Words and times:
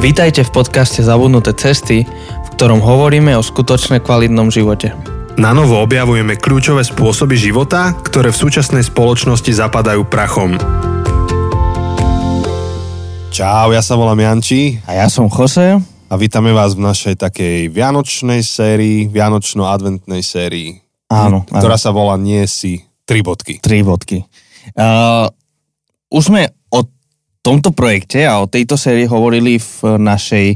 Vítajte 0.00 0.48
v 0.48 0.64
podcaste 0.64 1.04
Zabudnuté 1.04 1.52
cesty, 1.52 2.08
v 2.08 2.48
ktorom 2.56 2.80
hovoríme 2.80 3.36
o 3.36 3.44
skutočne 3.44 4.00
kvalitnom 4.00 4.48
živote. 4.48 4.96
Na 5.36 5.52
novo 5.52 5.76
objavujeme 5.76 6.40
kľúčové 6.40 6.80
spôsoby 6.88 7.36
života, 7.36 7.92
ktoré 8.00 8.32
v 8.32 8.40
súčasnej 8.40 8.80
spoločnosti 8.80 9.52
zapadajú 9.52 10.08
prachom. 10.08 10.56
Čau, 13.28 13.76
ja 13.76 13.84
sa 13.84 13.92
volám 14.00 14.24
Janči 14.24 14.80
A 14.88 15.04
ja 15.04 15.12
som 15.12 15.28
Jose. 15.28 15.76
a 15.84 16.14
vítame 16.16 16.56
vás 16.56 16.72
v 16.72 16.80
našej 16.80 17.20
takej 17.20 17.68
vianočnej 17.68 18.40
sérii, 18.40 19.04
vianočno-adventnej 19.04 20.24
sérii, 20.24 20.80
Áno, 21.12 21.44
ktorá 21.44 21.76
áno. 21.76 21.84
sa 21.84 21.92
volá 21.92 22.16
Nie 22.16 22.48
si 22.48 22.88
tri 23.04 23.20
bodky. 23.20 23.60
Tri 23.60 23.84
bodky. 23.84 24.24
Uh, 24.72 25.28
už 26.08 26.32
sme 26.32 26.48
tomto 27.40 27.72
projekte 27.72 28.28
a 28.28 28.40
o 28.40 28.50
tejto 28.50 28.76
sérii 28.76 29.08
hovorili 29.08 29.56
v 29.56 29.96
našej 29.96 30.46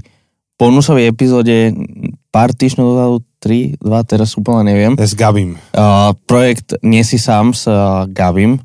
bonusovej 0.60 1.10
epizóde 1.10 1.74
pár 2.30 2.54
týždňov 2.54 2.86
dozadu, 2.86 3.16
tri, 3.40 3.76
dva, 3.76 4.00
teraz 4.06 4.36
úplne 4.40 4.72
neviem. 4.72 4.92
S 4.96 5.12
Gabim. 5.12 5.60
Uh, 5.76 6.16
projekt 6.24 6.78
Nie 6.80 7.04
si 7.04 7.20
sám 7.20 7.52
s 7.52 7.68
uh, 7.68 8.08
Gavim 8.08 8.62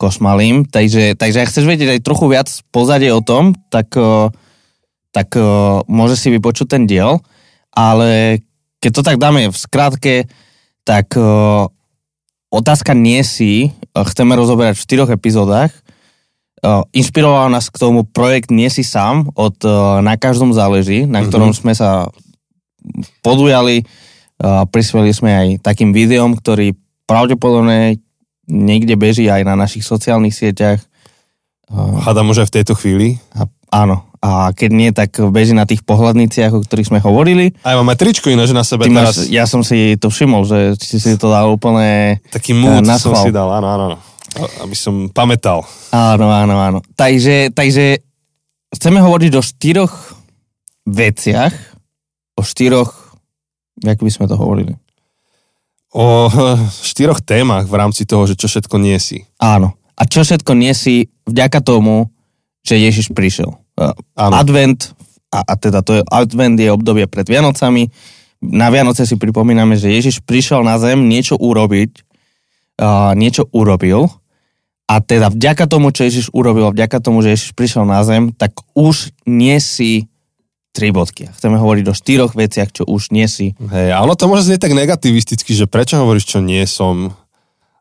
Kosmalým, 0.00 0.66
takže, 0.66 1.14
takže 1.14 1.44
ak 1.44 1.50
chceš 1.52 1.68
vedieť 1.68 1.98
aj 1.98 2.06
trochu 2.06 2.26
viac 2.26 2.48
pozadie 2.74 3.12
o 3.12 3.22
tom, 3.22 3.54
tak, 3.70 3.92
uh, 3.94 4.32
tak 5.14 5.34
uh, 5.36 5.84
môže 5.86 6.16
si 6.18 6.32
vypočuť 6.32 6.74
ten 6.78 6.84
diel, 6.88 7.22
ale 7.70 8.42
keď 8.82 8.90
to 8.90 9.02
tak 9.06 9.16
dáme 9.22 9.46
v 9.52 9.56
skratke, 9.56 10.26
tak 10.82 11.14
uh, 11.14 11.70
otázka 12.50 12.98
nie 12.98 13.22
si, 13.22 13.70
uh, 13.70 14.02
chceme 14.02 14.34
rozoberať 14.34 14.74
v 14.74 14.84
štyroch 14.88 15.10
epizódach, 15.14 15.70
inšpiroval 16.94 17.50
nás 17.50 17.66
k 17.68 17.76
tomu 17.82 18.06
projekt 18.06 18.54
Nie 18.54 18.70
si 18.70 18.86
sám 18.86 19.34
od 19.34 19.58
uh, 19.66 19.98
Na 19.98 20.14
každom 20.14 20.54
záleží, 20.54 21.04
na 21.10 21.26
ktorom 21.26 21.50
mm-hmm. 21.50 21.62
sme 21.66 21.74
sa 21.74 22.06
podujali. 23.22 23.82
Uh, 24.38 24.66
prispeli 24.70 25.10
sme 25.10 25.30
aj 25.34 25.48
takým 25.62 25.90
videom, 25.90 26.38
ktorý 26.38 26.74
pravdepodobne 27.06 27.98
niekde 28.46 28.98
beží 28.98 29.30
aj 29.30 29.42
na 29.46 29.54
našich 29.54 29.86
sociálnych 29.86 30.34
sieťach. 30.34 30.82
Hádam 31.72 32.34
už 32.34 32.44
aj 32.44 32.48
v 32.50 32.54
tejto 32.60 32.74
chvíli. 32.74 33.16
a, 33.32 33.46
áno. 33.70 34.04
A 34.22 34.54
keď 34.54 34.70
nie, 34.70 34.90
tak 34.94 35.18
beží 35.34 35.50
na 35.50 35.66
tých 35.66 35.82
pohľadniciach, 35.82 36.54
o 36.54 36.62
ktorých 36.62 36.94
sme 36.94 37.00
hovorili. 37.02 37.58
Aj 37.66 37.74
mám 37.74 37.90
aj 37.90 37.98
tričko 37.98 38.30
ináč 38.30 38.54
na 38.54 38.62
sebe 38.62 38.86
Ty 38.86 38.94
teraz. 38.94 39.18
máš, 39.18 39.34
ja 39.34 39.50
som 39.50 39.66
si 39.66 39.98
to 39.98 40.14
všimol, 40.14 40.46
že 40.46 40.78
si 40.78 41.02
si 41.02 41.18
to 41.18 41.26
dal 41.26 41.50
úplne... 41.50 42.22
Taký 42.30 42.54
na 42.86 43.02
som 43.02 43.18
si 43.18 43.34
dal, 43.34 43.50
áno, 43.50 43.66
áno. 43.66 43.84
áno. 43.90 44.11
Aby 44.64 44.76
som 44.76 45.12
pamätal. 45.12 45.64
Áno, 45.92 46.32
áno, 46.32 46.56
áno. 46.56 46.78
Takže, 46.96 47.52
takže 47.52 48.00
chceme 48.72 49.04
hovoriť 49.04 49.32
o 49.36 49.42
štyroch 49.44 49.94
veciach, 50.88 51.52
o 52.36 52.42
štyroch, 52.42 53.14
jak 53.84 54.00
by 54.00 54.10
sme 54.10 54.26
to 54.26 54.36
hovorili? 54.40 54.74
O 55.92 56.32
štyroch 56.90 57.20
témach 57.20 57.68
v 57.68 57.76
rámci 57.76 58.08
toho, 58.08 58.24
že 58.24 58.38
čo 58.38 58.48
všetko 58.48 58.80
nie 58.80 58.96
si. 58.96 59.28
Áno. 59.36 59.76
A 59.92 60.08
čo 60.08 60.24
všetko 60.24 60.56
nie 60.56 60.72
si 60.72 61.12
vďaka 61.28 61.60
tomu, 61.60 62.08
že 62.64 62.80
Ježiš 62.80 63.12
prišiel. 63.12 63.52
Uh, 63.76 63.92
Áno. 64.16 64.34
Advent, 64.38 64.96
a, 65.28 65.44
a 65.44 65.54
teda 65.60 65.84
to 65.84 66.00
je, 66.00 66.02
advent 66.08 66.56
je 66.56 66.72
obdobie 66.72 67.04
pred 67.10 67.28
Vianocami. 67.28 67.92
Na 68.42 68.72
Vianoce 68.72 69.06
si 69.06 69.14
pripomíname, 69.20 69.78
že 69.78 69.92
Ježiš 69.92 70.24
prišiel 70.24 70.66
na 70.66 70.80
zem 70.80 71.06
niečo 71.06 71.38
urobiť, 71.38 72.02
uh, 72.80 73.12
niečo 73.14 73.46
urobil 73.52 74.10
a 74.92 75.00
teda 75.00 75.32
vďaka 75.32 75.64
tomu, 75.64 75.88
čo 75.88 76.04
Ježiš 76.04 76.28
urobil, 76.36 76.68
vďaka 76.68 77.00
tomu, 77.00 77.24
že 77.24 77.32
Ježiš 77.32 77.56
prišiel 77.56 77.88
na 77.88 78.04
zem, 78.04 78.28
tak 78.36 78.60
už 78.76 79.08
nie 79.24 79.56
si 79.56 80.12
tri 80.76 80.92
bodky. 80.92 81.32
Chceme 81.32 81.56
hovoriť 81.56 81.84
o 81.88 81.96
štyroch 81.96 82.36
veciach, 82.36 82.68
čo 82.68 82.84
už 82.84 83.08
nie 83.08 83.24
si. 83.24 83.56
Hej, 83.56 83.88
a 83.96 84.04
ono 84.04 84.12
to 84.12 84.28
môže 84.28 84.44
znieť 84.44 84.68
tak 84.68 84.76
negativisticky, 84.76 85.56
že 85.56 85.64
prečo 85.64 85.96
hovoríš, 85.96 86.36
čo 86.36 86.44
nie 86.44 86.60
som, 86.68 87.16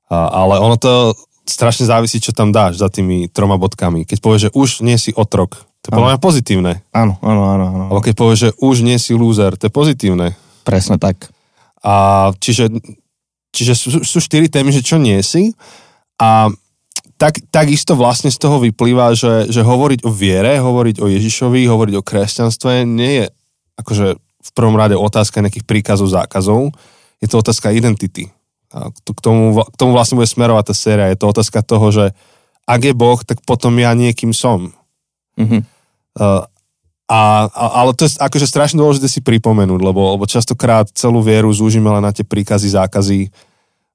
a, 0.08 0.28
ale 0.32 0.64
ono 0.64 0.80
to 0.80 1.12
strašne 1.44 1.84
závisí, 1.84 2.24
čo 2.24 2.32
tam 2.32 2.56
dáš 2.56 2.80
za 2.80 2.88
tými 2.88 3.28
troma 3.28 3.60
bodkami. 3.60 4.08
Keď 4.08 4.18
povieš, 4.24 4.42
že 4.48 4.54
už 4.56 4.70
nie 4.88 4.96
si 4.96 5.12
otrok, 5.12 5.68
to 5.84 5.92
je 5.92 5.98
podľa 5.98 6.16
mňa 6.16 6.22
pozitívne. 6.22 6.74
Áno, 6.96 7.20
áno, 7.20 7.44
áno, 7.52 7.66
áno. 7.76 7.86
Alebo 7.92 8.06
keď 8.06 8.14
povieš, 8.16 8.40
že 8.40 8.52
už 8.56 8.88
nie 8.88 8.96
si 8.96 9.12
lúzer, 9.12 9.60
to 9.60 9.68
je 9.68 9.74
pozitívne. 9.74 10.38
Presne 10.64 10.96
tak. 10.96 11.28
A 11.82 12.30
čiže, 12.40 12.72
čiže 13.52 13.74
sú, 13.76 13.88
sú 14.00 14.18
štyri 14.24 14.48
témy, 14.48 14.72
že 14.72 14.86
čo 14.86 14.96
nie 15.02 15.20
si 15.26 15.58
a 16.22 16.54
tak, 17.22 17.38
takisto 17.54 17.94
vlastne 17.94 18.34
z 18.34 18.42
toho 18.42 18.58
vyplýva, 18.58 19.14
že, 19.14 19.46
že 19.54 19.62
hovoriť 19.62 20.02
o 20.02 20.10
viere, 20.10 20.58
hovoriť 20.58 21.06
o 21.06 21.06
Ježišovi, 21.06 21.70
hovoriť 21.70 21.96
o 22.02 22.02
kresťanstve 22.02 22.82
nie 22.90 23.22
je 23.22 23.26
akože 23.78 24.18
v 24.18 24.52
prvom 24.58 24.74
rade 24.74 24.98
otázka 24.98 25.46
nejakých 25.46 25.70
príkazov, 25.70 26.10
zákazov, 26.10 26.74
je 27.22 27.28
to 27.30 27.38
otázka 27.38 27.70
identity. 27.70 28.34
A 28.74 28.90
to, 29.06 29.14
k, 29.14 29.22
tomu, 29.22 29.54
k 29.54 29.76
tomu 29.78 29.94
vlastne 29.94 30.18
bude 30.18 30.26
smerovať 30.26 30.74
tá 30.74 30.76
séria. 30.76 31.12
Je 31.14 31.20
to 31.20 31.30
otázka 31.30 31.62
toho, 31.62 31.94
že 31.94 32.06
ak 32.66 32.82
je 32.82 32.94
Boh, 32.98 33.20
tak 33.22 33.46
potom 33.46 33.78
ja 33.78 33.94
niekým 33.94 34.34
som. 34.34 34.74
Mhm. 35.38 35.62
Uh, 36.18 36.44
a, 37.12 37.52
a, 37.52 37.66
ale 37.84 37.92
to 37.92 38.08
je 38.08 38.16
akože 38.18 38.48
strašne 38.48 38.80
dôležité 38.80 39.12
si 39.12 39.20
pripomenúť, 39.20 39.84
lebo, 39.84 40.16
lebo 40.16 40.24
častokrát 40.24 40.88
celú 40.96 41.20
vieru 41.20 41.52
zúžime 41.52 41.92
len 41.92 42.00
na 42.00 42.16
tie 42.16 42.24
príkazy, 42.24 42.72
zákazy, 42.72 43.28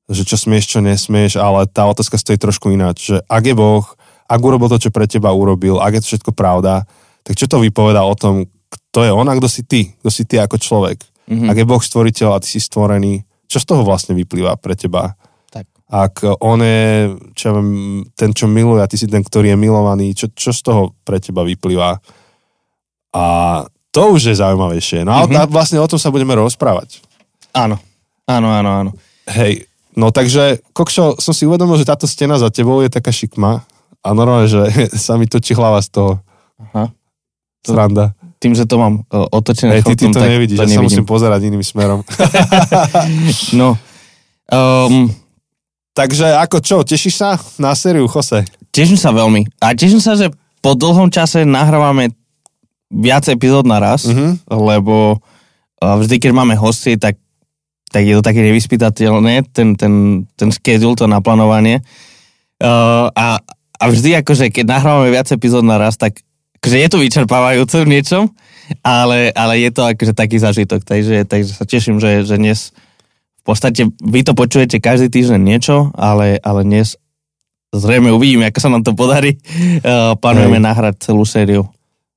že 0.06 0.22
čo 0.22 0.38
smieš, 0.38 0.78
čo 0.78 0.78
nesmieš, 0.78 1.38
ale 1.42 1.66
tá 1.66 1.86
otázka 1.90 2.14
stojí 2.14 2.38
trošku 2.38 2.70
ináč, 2.70 3.10
že 3.14 3.16
ak 3.26 3.42
je 3.42 3.54
Boh, 3.58 3.82
ak 4.26 4.40
urobil 4.42 4.70
to, 4.70 4.78
čo 4.78 4.94
pre 4.94 5.06
teba 5.10 5.34
urobil, 5.34 5.82
ak 5.82 5.98
je 5.98 6.00
to 6.02 6.08
všetko 6.14 6.30
pravda, 6.34 6.86
tak 7.26 7.34
čo 7.34 7.50
to 7.50 7.58
vypoveda 7.58 8.06
o 8.06 8.14
tom, 8.14 8.46
kto 8.70 9.00
je 9.02 9.10
on 9.10 9.26
a 9.26 9.34
kto 9.34 9.48
si 9.50 9.62
ty, 9.66 9.90
kto 10.02 10.10
si 10.10 10.22
ty 10.26 10.38
ako 10.38 10.58
človek. 10.58 10.98
Mhm. 11.26 11.34
Mm-hmm. 11.34 11.50
Ak 11.50 11.56
je 11.58 11.66
Boh 11.66 11.82
stvoriteľ 11.82 12.28
a 12.38 12.42
ty 12.42 12.48
si 12.50 12.60
stvorený, 12.62 13.26
čo 13.46 13.58
z 13.58 13.66
toho 13.66 13.82
vlastne 13.82 14.14
vyplýva 14.14 14.58
pre 14.58 14.78
teba? 14.78 15.14
Tak. 15.50 15.66
Ak 15.90 16.22
on 16.42 16.62
je 16.62 17.14
čo 17.34 17.50
ja 17.50 17.52
viem, 17.58 17.70
ten, 18.14 18.30
čo 18.34 18.50
miluje 18.50 18.82
a 18.82 18.90
ty 18.90 18.98
si 18.98 19.06
ten, 19.06 19.22
ktorý 19.22 19.54
je 19.54 19.58
milovaný, 19.58 20.14
čo, 20.14 20.30
čo 20.34 20.50
z 20.54 20.60
toho 20.62 20.94
pre 21.02 21.18
teba 21.18 21.46
vyplýva? 21.46 21.98
A 23.14 23.24
to 23.90 24.02
už 24.14 24.34
je 24.34 24.34
zaujímavejšie. 24.38 25.02
No 25.02 25.26
mm-hmm. 25.26 25.50
vlastne 25.50 25.82
o 25.82 25.90
tom 25.90 25.98
sa 25.98 26.14
budeme 26.14 26.34
rozprávať. 26.38 27.02
Áno, 27.54 27.78
áno, 28.26 28.48
áno, 28.50 28.70
áno. 28.70 28.90
Hej, 29.26 29.66
no 29.96 30.08
takže, 30.08 30.60
Kokšo, 30.70 31.16
som 31.16 31.32
si 31.32 31.42
uvedomil, 31.42 31.74
že 31.74 31.84
táto 31.84 32.04
stena 32.04 32.36
za 32.36 32.48
tebou 32.48 32.78
je 32.78 32.88
taká 32.88 33.10
šikma 33.10 33.64
a 33.98 34.08
normálne, 34.10 34.46
že 34.46 34.62
sa 34.96 35.16
mi 35.16 35.24
točí 35.24 35.52
hlava 35.52 35.80
z 35.80 35.88
toho. 35.90 36.12
Aha. 36.62 36.92
Sranda. 37.62 38.14
Tým, 38.36 38.52
že 38.52 38.62
to 38.62 38.76
mám 38.76 39.00
uh, 39.02 39.26
otočené 39.28 39.80
Hej, 39.80 39.82
ty, 39.82 39.92
ty 39.96 40.04
to 40.06 40.14
tak 40.14 40.28
nevidíš, 40.30 40.54
to 40.54 40.62
ja 40.62 40.68
sa 40.68 40.72
nevidím. 40.76 40.86
musím 40.86 41.04
pozerať 41.04 41.40
iným 41.42 41.64
smerom. 41.64 42.00
No, 43.52 43.74
um, 44.46 45.08
takže 45.92 46.36
ako 46.36 46.60
čo, 46.60 46.76
tešíš 46.82 47.14
sa 47.16 47.30
na 47.56 47.72
sériu, 47.72 48.06
Jose? 48.06 48.44
teším 48.68 48.94
sa 48.94 49.10
veľmi. 49.10 49.48
A 49.58 49.72
teším 49.72 49.98
sa, 49.98 50.14
že 50.14 50.28
po 50.60 50.74
dlhom 50.74 51.08
čase 51.08 51.42
nahrávame 51.42 52.12
viac 52.86 53.24
epizód 53.26 53.64
naraz, 53.64 54.04
Mhm. 54.04 54.46
lebo 54.46 55.16
uh, 55.16 55.96
vždy, 55.96 56.20
keď 56.20 56.32
máme 56.32 56.54
hosty, 56.54 56.94
tak, 56.94 57.16
tak 57.90 58.02
je 58.02 58.14
to 58.18 58.22
také 58.24 58.42
nevyspytateľné, 58.42 59.46
ten, 59.54 59.78
ten, 59.78 60.26
ten 60.34 60.50
schedule, 60.50 60.98
to 60.98 61.06
naplánovanie. 61.06 61.80
Uh, 62.58 63.12
a, 63.14 63.38
a 63.78 63.84
vždy 63.86 64.20
akože, 64.24 64.50
keď 64.50 64.64
nahrávame 64.64 65.12
viac 65.12 65.28
epizód 65.30 65.62
naraz, 65.62 65.94
tak 66.00 66.24
akože 66.58 66.76
je 66.82 66.88
to 66.90 66.98
vyčerpávajúce 66.98 67.76
v 67.84 67.92
niečom, 67.92 68.24
ale, 68.82 69.30
ale 69.30 69.62
je 69.62 69.70
to 69.70 69.86
akože 69.86 70.12
taký 70.16 70.42
zažitok, 70.42 70.82
takže, 70.82 71.22
takže 71.28 71.52
sa 71.54 71.64
teším, 71.68 72.02
že, 72.02 72.26
že 72.26 72.40
dnes 72.40 72.74
v 73.46 73.54
podstate 73.54 73.86
vy 74.02 74.20
to 74.26 74.34
počujete 74.34 74.82
každý 74.82 75.06
týždeň 75.06 75.38
niečo, 75.38 75.94
ale, 75.94 76.42
ale 76.42 76.66
dnes 76.66 76.98
zrejme 77.70 78.10
uvidíme, 78.10 78.50
ako 78.50 78.58
sa 78.58 78.72
nám 78.72 78.82
to 78.82 78.98
podarí. 78.98 79.38
Uh, 79.86 80.18
plánujeme 80.18 80.58
nahrať 80.58 81.06
celú 81.06 81.22
sériu 81.22 81.70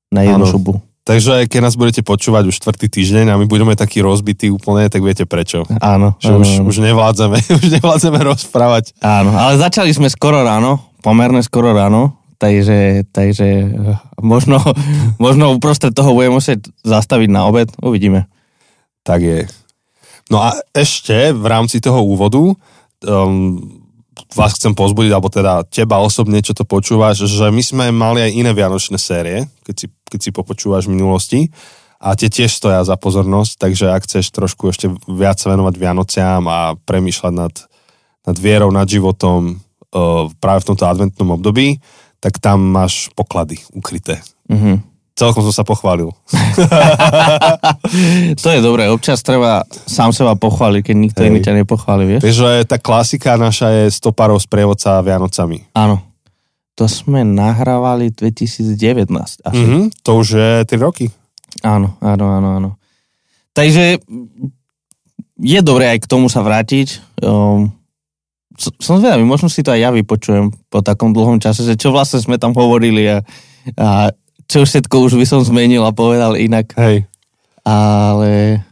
na 0.10 0.25
jednu 0.25 0.50
šubu. 0.50 0.81
Takže 1.09 1.50
keď 1.50 1.59
nás 1.65 1.73
budete 1.73 2.06
počúvať 2.06 2.53
už 2.53 2.61
štvrtý 2.61 2.85
týždeň 2.85 3.33
a 3.33 3.39
my 3.41 3.50
budeme 3.50 3.73
takí 3.73 3.97
rozbití 3.97 4.53
úplne, 4.53 4.85
tak 4.94 5.01
viete 5.01 5.25
prečo. 5.25 5.65
Áno, 5.81 6.13
Že 6.21 6.29
áno, 6.29 6.38
už, 6.45 6.50
áno. 6.53 6.65
už 6.69 6.75
nevládzeme, 6.85 7.38
už 7.65 7.67
nevládzeme 7.81 8.19
rozprávať. 8.21 8.94
áno, 9.01 9.33
ale 9.33 9.57
začali 9.57 9.89
sme 9.89 10.06
skoro 10.06 10.45
ráno, 10.45 10.94
pomerne 11.01 11.41
skoro 11.41 11.73
ráno, 11.73 12.13
takže, 12.38 13.09
takže 13.09 13.47
eh, 13.65 13.97
možno, 14.21 14.61
možno 15.25 15.50
uprostred 15.57 15.97
toho 15.97 16.13
budeme 16.13 16.38
musieť 16.38 16.69
zastaviť 16.85 17.29
na 17.33 17.50
obed, 17.50 17.73
uvidíme. 17.81 18.29
Tak 19.01 19.19
je. 19.25 19.50
No 20.29 20.45
a 20.45 20.53
ešte 20.77 21.33
v 21.33 21.45
rámci 21.50 21.81
toho 21.81 22.06
úvodu 22.06 22.53
um, 23.01 23.57
vás 24.29 24.53
chcem 24.53 24.77
pozbudiť, 24.77 25.09
alebo 25.09 25.33
teda 25.33 25.65
teba 25.65 25.97
osobne, 25.97 26.38
čo 26.45 26.53
to 26.53 26.69
počúvaš, 26.69 27.25
že 27.25 27.50
my 27.50 27.63
sme 27.65 27.85
mali 27.89 28.29
aj 28.29 28.31
iné 28.38 28.51
vianočné 28.53 29.01
série, 29.01 29.50
keď 29.65 29.75
si, 29.75 29.88
keď 30.09 30.19
si 30.19 30.29
popočúvaš 30.33 30.89
v 30.89 30.97
minulosti 30.97 31.41
a 32.00 32.15
tie 32.15 32.31
tiež 32.31 32.56
stoja 32.56 32.79
za 32.88 32.95
pozornosť, 32.95 33.59
takže 33.59 33.91
ak 33.91 34.07
chceš 34.07 34.31
trošku 34.31 34.71
ešte 34.71 34.88
viac 35.06 35.35
venovať 35.35 35.75
Vianociam 35.75 36.47
a 36.47 36.79
premýšľať 36.88 37.33
nad, 37.35 37.53
nad 38.23 38.38
vierou, 38.39 38.71
nad 38.71 38.88
životom 38.88 39.59
uh, 39.59 40.31
práve 40.39 40.63
v 40.63 40.67
tomto 40.73 40.88
adventnom 40.88 41.35
období, 41.35 41.83
tak 42.23 42.39
tam 42.39 42.63
máš 42.63 43.11
poklady 43.15 43.59
ukryté. 43.75 44.23
Mhm. 44.47 44.88
celkom 45.19 45.44
som 45.44 45.51
sa 45.51 45.67
pochválil. 45.67 46.15
to 48.39 48.47
je 48.56 48.63
dobré, 48.63 48.88
občas 48.88 49.19
treba 49.19 49.67
sám 49.67 50.15
seba 50.15 50.39
pochváliť, 50.39 50.81
keď 50.81 50.95
nikto 50.95 51.19
Hej. 51.19 51.27
iný 51.27 51.39
ťa 51.44 51.53
nepochváli, 51.59 52.03
vieš? 52.07 52.23
Vieš, 52.23 52.38
že 52.39 52.51
tá 52.63 52.79
klasika 52.79 53.35
naša 53.35 53.67
je 53.75 53.83
stoparov 53.91 54.39
sprievodca 54.39 55.03
Vianocami. 55.03 55.67
Áno. 55.75 56.08
To 56.80 56.88
sme 56.88 57.28
nahrávali 57.28 58.16
2019 58.16 59.12
asi. 59.12 59.44
Mm-hmm, 59.44 59.84
to 60.00 60.12
už 60.16 60.28
je 60.40 60.52
3 60.64 60.80
roky. 60.80 61.12
Áno, 61.60 62.00
áno, 62.00 62.26
áno, 62.31 62.50
áno. 62.56 62.70
Takže 63.52 64.00
je 65.40 65.60
dobré 65.60 65.92
aj 65.92 66.08
k 66.08 66.10
tomu 66.10 66.31
sa 66.31 66.40
vrátiť. 66.40 67.20
Um, 67.20 67.76
som 68.80 69.00
zvedavý, 69.00 69.24
možno 69.24 69.52
si 69.52 69.60
to 69.60 69.76
aj 69.76 69.80
ja 69.80 69.92
vypočujem 69.92 70.52
po 70.68 70.80
takom 70.80 71.16
dlhom 71.16 71.40
čase, 71.40 71.68
že 71.68 71.80
čo 71.80 71.92
vlastne 71.92 72.20
sme 72.20 72.36
tam 72.36 72.52
hovorili 72.52 73.08
a, 73.08 73.24
a 73.80 74.12
čo 74.48 74.64
všetko 74.64 74.96
už 75.08 75.16
by 75.16 75.26
som 75.28 75.44
zmenil 75.44 75.84
a 75.84 75.96
povedal 75.96 76.36
inak. 76.36 76.76
Hej. 76.76 77.08
Ale 77.64 78.64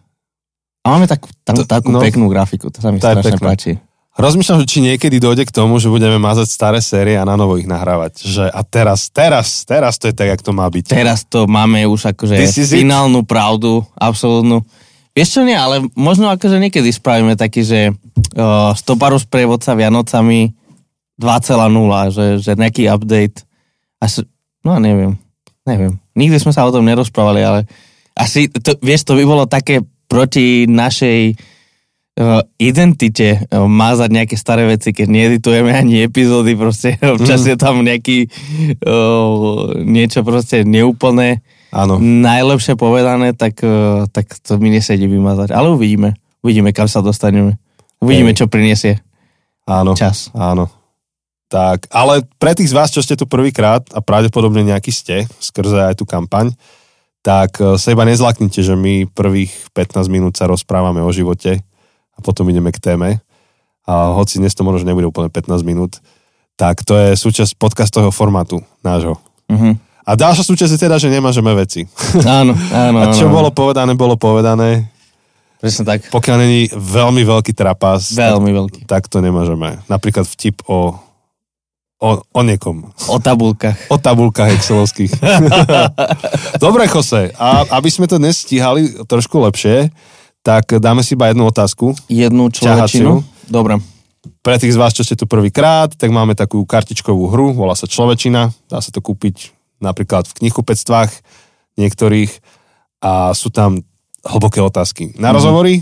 a 0.83 0.95
máme 0.95 1.07
tak, 1.07 1.27
tam, 1.43 1.59
to, 1.59 1.67
takú 1.67 1.91
no, 1.91 1.99
peknú 1.99 2.31
grafiku, 2.31 2.71
to 2.71 2.79
sa 2.79 2.95
mi 2.95 3.03
strašne 3.03 3.35
páči. 3.35 3.75
Rozmýšľam, 4.17 4.65
že 4.65 4.67
či 4.67 4.79
niekedy 4.81 5.21
dojde 5.21 5.45
k 5.45 5.53
tomu, 5.53 5.77
že 5.77 5.93
budeme 5.93 6.17
mazať 6.17 6.49
staré 6.49 6.81
série 6.81 7.13
a 7.13 7.21
na 7.21 7.37
novo 7.37 7.53
ich 7.61 7.69
nahrávať. 7.69 8.25
Že 8.25 8.43
a 8.49 8.61
teraz, 8.65 9.13
teraz, 9.13 9.61
teraz 9.61 10.01
to 10.01 10.09
je 10.09 10.15
tak, 10.17 10.33
jak 10.33 10.41
to 10.41 10.57
má 10.57 10.65
byť. 10.65 10.89
Teraz 10.89 11.21
to 11.21 11.45
máme 11.45 11.85
už 11.85 12.17
akože 12.17 12.33
finálnu 12.65 13.21
it? 13.21 13.29
pravdu, 13.29 13.85
absolútnu. 13.93 14.65
Vieš 15.13 15.37
čo 15.37 15.41
nie, 15.45 15.53
ale 15.53 15.85
možno 15.93 16.33
akože 16.33 16.57
niekedy 16.57 16.89
spravíme 16.89 17.37
taký, 17.37 17.61
že 17.61 17.93
uh, 17.93 18.73
stoparu 18.73 19.21
sprievodca 19.21 19.77
Vianocami 19.77 20.49
2.0, 21.21 22.13
že, 22.13 22.25
že 22.41 22.51
nejaký 22.57 22.89
update. 22.89 23.45
Až, 24.01 24.25
no 24.65 24.81
neviem. 24.81 25.13
Neviem. 25.61 26.01
Nikdy 26.17 26.41
sme 26.41 26.57
sa 26.57 26.65
o 26.65 26.73
tom 26.73 26.89
nerozprávali, 26.89 27.45
ale 27.45 27.69
asi, 28.17 28.49
to, 28.49 28.81
vieš, 28.81 29.05
to 29.05 29.13
by 29.13 29.23
bolo 29.29 29.45
také 29.45 29.85
proti 30.09 30.65
našej 30.65 31.37
identite 32.57 33.45
uh, 33.45 33.69
mázať 33.69 34.09
nejaké 34.09 34.35
staré 34.35 34.65
veci, 34.65 34.89
keď 34.89 35.07
needitujeme 35.07 35.69
ani 35.69 36.01
epizódy, 36.01 36.57
proste 36.57 36.97
občas 37.15 37.45
mm. 37.45 37.49
je 37.53 37.55
tam 37.55 37.75
nejaký 37.85 38.17
uh, 38.81 39.77
niečo 39.85 40.25
proste 40.25 40.65
neúplné. 40.65 41.45
Áno. 41.69 42.01
Najlepšie 42.01 42.73
povedané, 42.73 43.37
tak, 43.37 43.61
uh, 43.61 44.09
tak 44.09 44.33
to 44.41 44.57
mi 44.57 44.73
nesedí 44.73 45.05
vymazať. 45.05 45.53
Ale 45.53 45.69
uvidíme. 45.69 46.17
Uvidíme, 46.41 46.73
kam 46.73 46.89
sa 46.89 47.05
dostaneme. 47.05 47.61
Uvidíme, 48.01 48.33
Ej. 48.33 48.41
čo 48.41 48.45
priniesie. 48.49 48.93
Áno. 49.69 49.93
Čas. 49.93 50.33
Áno. 50.33 50.73
Tak, 51.47 51.87
ale 51.95 52.27
pre 52.41 52.51
tých 52.57 52.73
z 52.73 52.75
vás, 52.75 52.91
čo 52.91 52.99
ste 52.99 53.15
tu 53.15 53.23
prvýkrát 53.23 53.79
a 53.95 54.03
pravdepodobne 54.03 54.67
nejaký 54.67 54.91
ste, 54.91 55.17
skrze 55.39 55.79
aj 55.79 55.95
tú 55.95 56.03
kampaň, 56.03 56.51
tak 57.23 57.55
sa 57.59 57.87
iba 57.87 58.03
nezlaknite, 58.03 58.59
že 58.59 58.75
my 58.75 59.07
prvých 59.07 59.71
15 59.71 60.11
minút 60.11 60.35
sa 60.35 60.47
rozprávame 60.47 60.99
o 60.99 61.11
živote 61.11 61.63
a 62.17 62.19
potom 62.25 62.49
ideme 62.49 62.73
k 62.73 62.81
téme. 62.81 63.21
A 63.87 64.11
hoci 64.17 64.41
dnes 64.41 64.51
to 64.57 64.67
možno 64.67 64.89
nebude 64.89 65.07
úplne 65.07 65.31
15 65.31 65.63
minút, 65.63 66.03
tak 66.57 66.83
to 66.83 66.97
je 66.97 67.15
súčasť 67.15 67.55
podcastového 67.55 68.11
formátu 68.11 68.59
nášho. 68.83 69.15
Uh-huh. 69.47 69.77
A 70.03 70.11
ďalšia 70.17 70.43
súčasť 70.43 70.73
je 70.75 70.83
teda, 70.89 70.97
že 70.99 71.13
nemážeme 71.13 71.53
veci. 71.55 71.87
Áno, 72.25 72.51
áno. 72.73 72.97
A 73.03 73.15
čo 73.15 73.29
áno. 73.29 73.35
bolo 73.37 73.49
povedané, 73.53 73.95
bolo 73.95 74.19
povedané. 74.19 74.89
Presne 75.57 75.83
tak. 75.87 76.09
Pokiaľ 76.11 76.37
není 76.37 76.61
veľmi 76.73 77.23
veľký 77.23 77.53
trapas, 77.55 78.13
veľmi 78.13 78.51
tak, 78.51 78.57
veľký. 78.57 78.79
tak 78.85 79.03
to 79.07 79.23
nemážeme. 79.23 79.79
Napríklad 79.87 80.25
vtip 80.27 80.65
o 80.67 81.07
O, 81.97 82.21
o 82.21 82.41
niekom. 82.45 82.93
O 83.09 83.17
tabulkách. 83.17 83.89
O 83.89 83.97
tabulkách 83.97 84.53
excelovských. 84.53 85.17
Dobre, 86.61 86.85
Jose, 86.85 87.33
a 87.33 87.65
aby 87.73 87.89
sme 87.89 88.05
to 88.05 88.21
dnes 88.21 88.45
stíhali 88.45 89.01
trošku 89.09 89.41
lepšie, 89.41 89.89
tak 90.47 90.79
dáme 90.79 91.03
si 91.03 91.19
iba 91.19 91.27
jednu 91.27 91.51
otázku. 91.51 91.91
Jednu 92.07 92.47
človečinu? 92.47 93.19
Dobre. 93.51 93.83
Pre 94.39 94.55
tých 94.55 94.71
z 94.71 94.79
vás, 94.79 94.95
čo 94.95 95.03
ste 95.03 95.19
tu 95.19 95.27
prvýkrát, 95.27 95.91
tak 95.91 96.07
máme 96.07 96.39
takú 96.39 96.63
kartičkovú 96.63 97.27
hru, 97.27 97.51
volá 97.51 97.75
sa 97.75 97.83
Človečina, 97.83 98.55
dá 98.71 98.79
sa 98.79 98.95
to 98.95 99.03
kúpiť 99.03 99.51
napríklad 99.83 100.23
v 100.23 100.35
knihkupectvách 100.39 101.11
niektorých 101.75 102.31
a 103.03 103.35
sú 103.35 103.51
tam 103.51 103.83
hlboké 104.23 104.63
otázky. 104.63 105.11
Na 105.19 105.29
mm-hmm. 105.29 105.35
rozhovory 105.35 105.73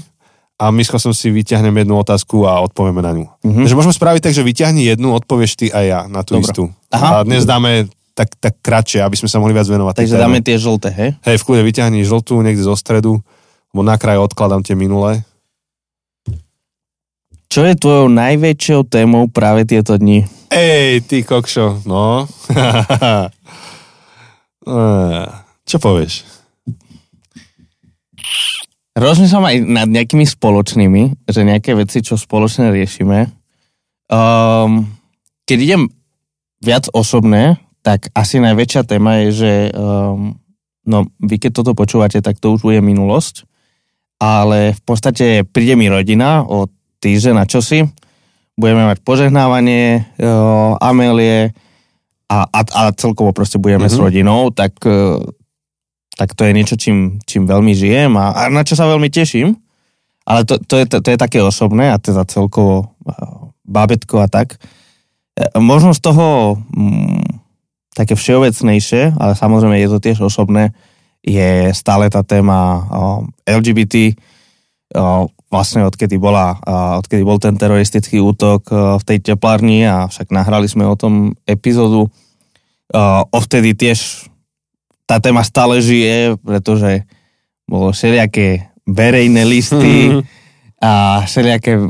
a 0.57 0.73
my 0.73 0.81
s 0.81 0.89
si 1.13 1.29
vyťahnem 1.29 1.85
jednu 1.85 2.01
otázku 2.01 2.49
a 2.49 2.57
odpovieme 2.65 3.05
na 3.05 3.13
ňu. 3.13 3.25
Mm-hmm. 3.45 3.63
Takže 3.69 3.77
môžeme 3.77 3.95
spraviť 3.95 4.21
tak, 4.25 4.33
že 4.33 4.41
vyťahni 4.41 4.81
jednu, 4.89 5.13
odpovieš 5.13 5.51
ty 5.61 5.67
a 5.69 5.79
ja 5.85 5.99
na 6.09 6.25
tú 6.25 6.41
Dobre. 6.41 6.49
istú. 6.49 6.63
Aha. 6.89 7.21
A 7.21 7.27
dnes 7.27 7.45
dáme 7.45 7.85
tak, 8.17 8.33
tak 8.41 8.57
kratšie, 8.65 9.05
aby 9.05 9.13
sme 9.13 9.29
sa 9.29 9.37
mohli 9.37 9.53
viac 9.53 9.69
venovať. 9.69 9.93
Takže 10.01 10.17
dáme 10.17 10.41
tie 10.41 10.57
žlté, 10.57 10.89
hej? 10.89 11.09
Hej, 11.21 11.37
v 11.37 11.45
kľude 11.45 11.63
vyťahni 11.69 12.01
žltú 12.01 12.39
niekde 12.41 12.63
zo 12.63 12.73
stredu, 12.73 13.21
lebo 13.75 13.83
na 13.83 13.99
kraj 13.99 14.23
odkladám 14.23 14.63
tie 14.63 14.71
minulé. 14.71 15.27
Čo 17.51 17.67
je 17.67 17.75
tvojou 17.75 18.07
najväčšou 18.07 18.87
témou 18.87 19.27
práve 19.27 19.67
tieto 19.67 19.99
dni? 19.99 20.23
Ej, 20.47 21.03
ty 21.03 21.27
kokšo, 21.27 21.83
no. 21.83 22.23
Čo 25.67 25.75
povieš? 25.83 26.23
Rozmýšľam 28.95 29.43
aj 29.43 29.57
nad 29.67 29.91
nejakými 29.91 30.23
spoločnými, 30.23 31.27
že 31.27 31.43
nejaké 31.43 31.75
veci, 31.75 31.99
čo 31.99 32.15
spoločne 32.15 32.71
riešime. 32.71 33.27
Um, 34.07 34.87
keď 35.43 35.57
idem 35.59 35.91
viac 36.63 36.87
osobné, 36.95 37.59
tak 37.83 38.07
asi 38.15 38.39
najväčšia 38.39 38.87
téma 38.87 39.27
je, 39.27 39.35
že 39.35 39.53
um, 39.75 40.39
no, 40.87 41.11
vy 41.19 41.43
keď 41.43 41.59
toto 41.59 41.75
počúvate, 41.75 42.23
tak 42.23 42.39
to 42.39 42.55
už 42.55 42.63
bude 42.63 42.79
minulosť, 42.79 43.43
ale 44.21 44.73
v 44.73 44.81
podstate 44.81 45.43
príde 45.43 45.75
mi 45.75 45.91
rodina 45.91 46.43
o 46.43 46.67
týždeň 47.03 47.33
na 47.35 47.45
čosi, 47.45 47.85
budeme 48.55 48.87
mať 48.87 49.03
požehnávanie 49.03 50.15
uh, 50.19 50.79
Amelie 50.79 51.51
a, 52.31 52.47
a, 52.47 52.59
a 52.63 52.81
celkovo 52.95 53.35
proste 53.35 53.59
budeme 53.59 53.91
mm-hmm. 53.91 53.99
s 53.99 54.03
rodinou, 54.03 54.49
tak 54.55 54.79
uh, 54.87 55.19
tak 56.15 56.31
to 56.33 56.47
je 56.47 56.55
niečo, 56.55 56.75
čím, 56.79 57.19
čím 57.27 57.43
veľmi 57.43 57.75
žijem 57.75 58.15
a, 58.15 58.31
a 58.31 58.41
na 58.47 58.63
čo 58.63 58.79
sa 58.79 58.87
veľmi 58.87 59.11
teším. 59.11 59.59
Ale 60.25 60.47
to, 60.47 60.57
to, 60.57 60.81
je, 60.81 60.85
to, 60.89 60.97
to 61.05 61.13
je 61.13 61.19
také 61.21 61.37
osobné 61.43 61.93
a 61.93 62.01
teda 62.01 62.25
celkovo 62.25 62.97
bábetko 63.61 64.25
a 64.25 64.27
tak. 64.31 64.57
E, 65.37 65.59
možno 65.61 65.93
z 65.93 66.01
toho 66.01 66.57
mm, 66.73 67.45
také 67.93 68.17
všeobecnejšie, 68.17 69.21
ale 69.21 69.37
samozrejme 69.37 69.77
je 69.77 69.89
to 69.91 69.99
tiež 70.01 70.25
osobné, 70.25 70.73
je 71.25 71.73
stále 71.73 72.05
tá 72.13 72.21
téma 72.21 72.85
LGBT, 73.49 74.13
vlastne 75.49 75.81
odkedy, 75.89 76.21
bola, 76.21 76.61
odkedy 77.01 77.25
bol 77.25 77.41
ten 77.41 77.57
teroristický 77.57 78.21
útok 78.21 78.69
v 78.69 79.03
tej 79.03 79.33
teplárni 79.33 79.89
a 79.89 80.05
však 80.05 80.29
nahrali 80.29 80.69
sme 80.69 80.85
o 80.85 80.93
tom 80.93 81.33
epizódu. 81.49 82.13
Ovtedy 83.33 83.73
tiež 83.73 84.29
tá 85.09 85.17
téma 85.17 85.41
stále 85.41 85.81
žije, 85.81 86.37
pretože 86.41 87.05
bolo 87.65 87.89
všelijaké 87.89 88.69
verejné 88.85 89.41
listy 89.49 90.21
a 90.81 91.25
všelijaké, 91.25 91.81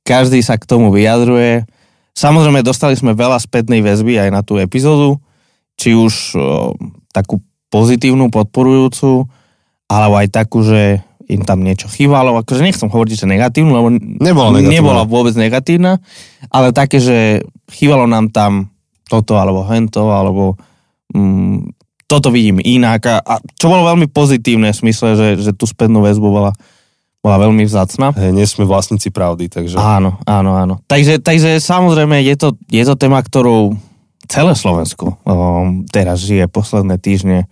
každý 0.00 0.40
sa 0.40 0.56
k 0.56 0.64
tomu 0.64 0.88
vyjadruje. 0.88 1.68
Samozrejme, 2.16 2.64
dostali 2.64 2.96
sme 2.96 3.12
veľa 3.12 3.36
spätnej 3.36 3.84
väzby 3.84 4.16
aj 4.16 4.30
na 4.32 4.40
tú 4.40 4.56
epizódu, 4.56 5.20
či 5.76 5.92
už 5.92 6.32
o, 6.32 6.72
takú 7.12 7.44
pozitívnu, 7.76 8.32
podporujúcu, 8.32 9.28
alebo 9.92 10.14
aj 10.16 10.32
takú, 10.32 10.64
že 10.64 11.04
im 11.28 11.44
tam 11.44 11.60
niečo 11.60 11.92
chýbalo. 11.92 12.40
Akože 12.40 12.64
nechcem 12.64 12.88
hovoriť, 12.88 13.12
že 13.20 13.26
negatívnu, 13.28 13.72
lebo 13.76 13.88
nebola, 13.92 14.56
negatívna. 14.56 14.72
nebola 14.72 15.02
vôbec 15.04 15.34
negatívna, 15.36 16.00
ale 16.48 16.72
také, 16.72 17.02
že 17.02 17.44
chýbalo 17.68 18.08
nám 18.08 18.32
tam 18.32 18.72
toto 19.04 19.36
alebo 19.36 19.66
hento, 19.68 20.08
alebo 20.08 20.56
mm, 21.12 21.76
toto 22.06 22.30
vidím 22.30 22.62
inak 22.62 23.02
a, 23.10 23.16
a 23.18 23.34
čo 23.58 23.66
bolo 23.66 23.86
veľmi 23.90 24.06
pozitívne 24.10 24.70
v 24.70 24.78
smysle, 24.78 25.18
že, 25.18 25.28
že 25.42 25.52
tú 25.52 25.66
spätnú 25.66 26.02
väzbu 26.06 26.26
bola, 26.30 26.54
bola 27.18 27.36
veľmi 27.42 27.66
vzácna. 27.66 28.14
Hey, 28.14 28.30
nie 28.30 28.46
sme 28.46 28.62
vlastníci 28.62 29.10
pravdy, 29.10 29.50
takže... 29.50 29.74
Áno, 29.78 30.22
áno, 30.26 30.54
áno. 30.54 30.74
Takže, 30.86 31.18
takže 31.18 31.58
samozrejme 31.58 32.22
je 32.22 32.34
to, 32.38 32.48
je 32.70 32.82
to 32.86 32.94
téma, 32.94 33.18
ktorú 33.22 33.74
celé 34.30 34.54
Slovensko 34.54 35.18
um, 35.26 35.86
teraz 35.90 36.22
žije 36.22 36.46
posledné 36.50 36.98
týždne. 37.02 37.50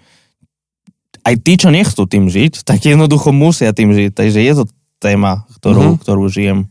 Aj 1.25 1.35
tí, 1.41 1.57
čo 1.57 1.73
nechcú 1.73 2.05
tým 2.05 2.29
žiť, 2.29 2.69
tak 2.69 2.85
jednoducho 2.85 3.33
musia 3.33 3.73
tým 3.73 3.97
žiť. 3.97 4.13
Takže 4.13 4.39
je 4.45 4.53
to 4.61 4.65
téma, 5.01 5.49
ktorú, 5.59 5.97
mm-hmm. 5.97 6.01
ktorú 6.05 6.25
žijem. 6.29 6.69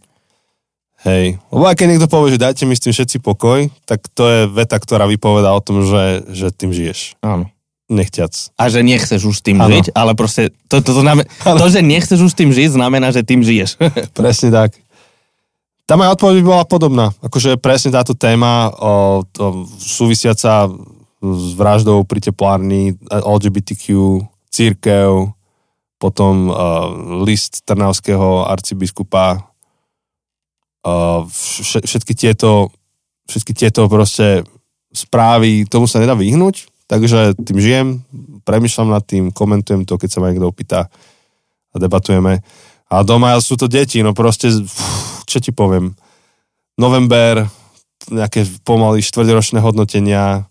Hej, 1.04 1.36
lebo 1.52 1.68
aj 1.68 1.76
keď 1.76 1.88
niekto 1.92 2.08
povie, 2.08 2.32
že 2.32 2.40
dajte 2.40 2.64
mi 2.64 2.80
s 2.80 2.84
tým 2.86 2.96
všetci 2.96 3.20
pokoj, 3.20 3.68
tak 3.84 4.08
to 4.16 4.24
je 4.24 4.40
veta, 4.48 4.80
ktorá 4.80 5.04
vypoveda 5.04 5.52
o 5.52 5.60
tom, 5.60 5.84
že, 5.84 6.24
že 6.32 6.48
tým 6.56 6.72
žiješ. 6.72 7.20
Áno 7.20 7.52
nechťac. 7.94 8.58
A 8.58 8.72
že 8.72 8.82
nechceš 8.82 9.22
už 9.22 9.36
s 9.40 9.46
tým 9.46 9.62
ano. 9.62 9.70
žiť, 9.70 9.94
ale 9.94 10.18
proste 10.18 10.50
to, 10.72 10.82
to, 10.82 10.92
to, 10.96 11.02
znamená, 11.06 11.28
to, 11.44 11.68
že 11.70 11.82
nechceš 11.86 12.20
už 12.26 12.32
s 12.34 12.38
tým 12.38 12.50
žiť, 12.50 12.74
znamená, 12.74 13.14
že 13.14 13.22
tým 13.22 13.46
žiješ. 13.46 13.78
presne 14.18 14.50
tak. 14.50 14.74
Tá 15.84 16.00
moja 16.00 16.16
odpoveď 16.16 16.42
by 16.42 16.46
bola 16.48 16.66
podobná. 16.66 17.06
Akože 17.20 17.60
presne 17.60 17.92
táto 17.92 18.16
téma 18.16 18.72
o, 18.72 19.22
o, 19.22 19.68
súvisiaca 19.78 20.72
s 21.24 21.46
vraždou 21.56 22.04
pri 22.08 22.20
teplárni, 22.24 22.96
LGBTQ, 23.08 23.88
církev, 24.54 25.34
potom 25.98 26.54
uh, 26.54 26.56
list 27.26 27.66
trnavského 27.66 28.46
arcibiskupa, 28.46 29.42
uh, 30.86 31.26
všetky 31.82 32.14
tieto 32.14 32.70
všetky 33.28 33.54
tieto 33.56 33.88
proste 33.88 34.44
správy, 34.94 35.66
tomu 35.66 35.88
sa 35.88 36.04
nedá 36.04 36.14
vyhnúť, 36.14 36.70
takže 36.86 37.34
tým 37.40 37.58
žijem, 37.58 37.88
premyšľam 38.44 38.90
nad 38.94 39.04
tým, 39.04 39.32
komentujem 39.34 39.88
to, 39.88 39.98
keď 39.98 40.10
sa 40.12 40.20
ma 40.22 40.30
niekto 40.30 40.52
opýta 40.52 40.92
a 41.74 41.76
debatujeme. 41.80 42.44
A 42.94 42.96
doma 43.02 43.34
sú 43.42 43.58
to 43.58 43.66
deti, 43.66 44.06
no 44.06 44.14
proste, 44.14 44.54
čo 45.26 45.38
ti 45.42 45.50
poviem, 45.50 45.98
november, 46.78 47.50
nejaké 48.12 48.46
pomaly 48.68 49.02
štvrťročné 49.02 49.64
hodnotenia. 49.64 50.46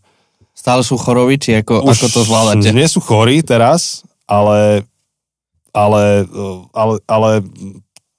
Stále 0.62 0.86
sú 0.86 0.94
choroví, 0.94 1.42
či 1.42 1.58
ako, 1.58 1.82
Už 1.90 1.98
ako 1.98 2.06
to 2.06 2.20
zvládate? 2.22 2.70
nie 2.70 2.86
sú 2.86 3.02
chorí 3.02 3.42
teraz, 3.42 4.06
ale 4.30 4.86
ale, 5.72 6.28
ale, 6.76 6.94
ale 7.08 7.30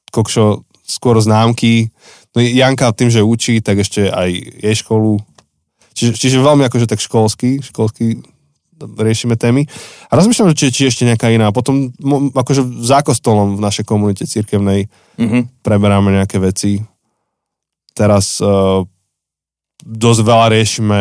kokšo, 0.09 0.65
skôr 0.83 1.21
známky. 1.21 1.93
No 2.33 2.41
Janka 2.41 2.89
tým, 2.91 3.13
že 3.13 3.21
učí, 3.21 3.61
tak 3.61 3.85
ešte 3.85 4.09
aj 4.09 4.29
jej 4.33 4.75
školu. 4.75 5.21
Čiže, 5.93 6.17
čiže 6.17 6.41
veľmi 6.41 6.65
akože 6.65 6.89
tak 6.89 6.97
školský, 6.97 7.61
školský 7.61 8.25
riešime 8.81 9.37
témy. 9.37 9.69
A 10.09 10.17
rozmýšľam, 10.17 10.57
či, 10.57 10.73
či 10.73 10.89
ešte 10.89 11.05
nejaká 11.05 11.29
iná. 11.29 11.53
Potom 11.53 11.93
akože 12.33 12.65
za 12.81 13.05
kostolom 13.05 13.55
v 13.55 13.63
našej 13.63 13.85
komunite 13.85 14.25
cirkevnej 14.25 14.89
mm-hmm. 15.21 15.61
preberáme 15.61 16.09
nejaké 16.09 16.41
veci. 16.41 16.81
Teraz 17.93 18.41
uh, 18.41 18.81
dosť 19.83 20.21
veľa 20.23 20.47
riešime 20.55 20.99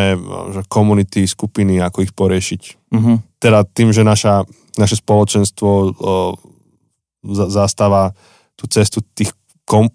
komunity, 0.66 1.22
skupiny, 1.22 1.78
ako 1.78 2.02
ich 2.02 2.12
poriešiť. 2.12 2.62
Mm-hmm. 2.90 3.16
Teda 3.38 3.62
tým, 3.62 3.94
že 3.94 4.02
naša 4.02 4.42
naše 4.76 4.96
spoločenstvo 5.00 5.68
o, 5.68 5.90
zastáva 7.48 8.16
tú 8.56 8.64
cestu 8.68 9.04
tých 9.14 9.32
kom, 9.68 9.88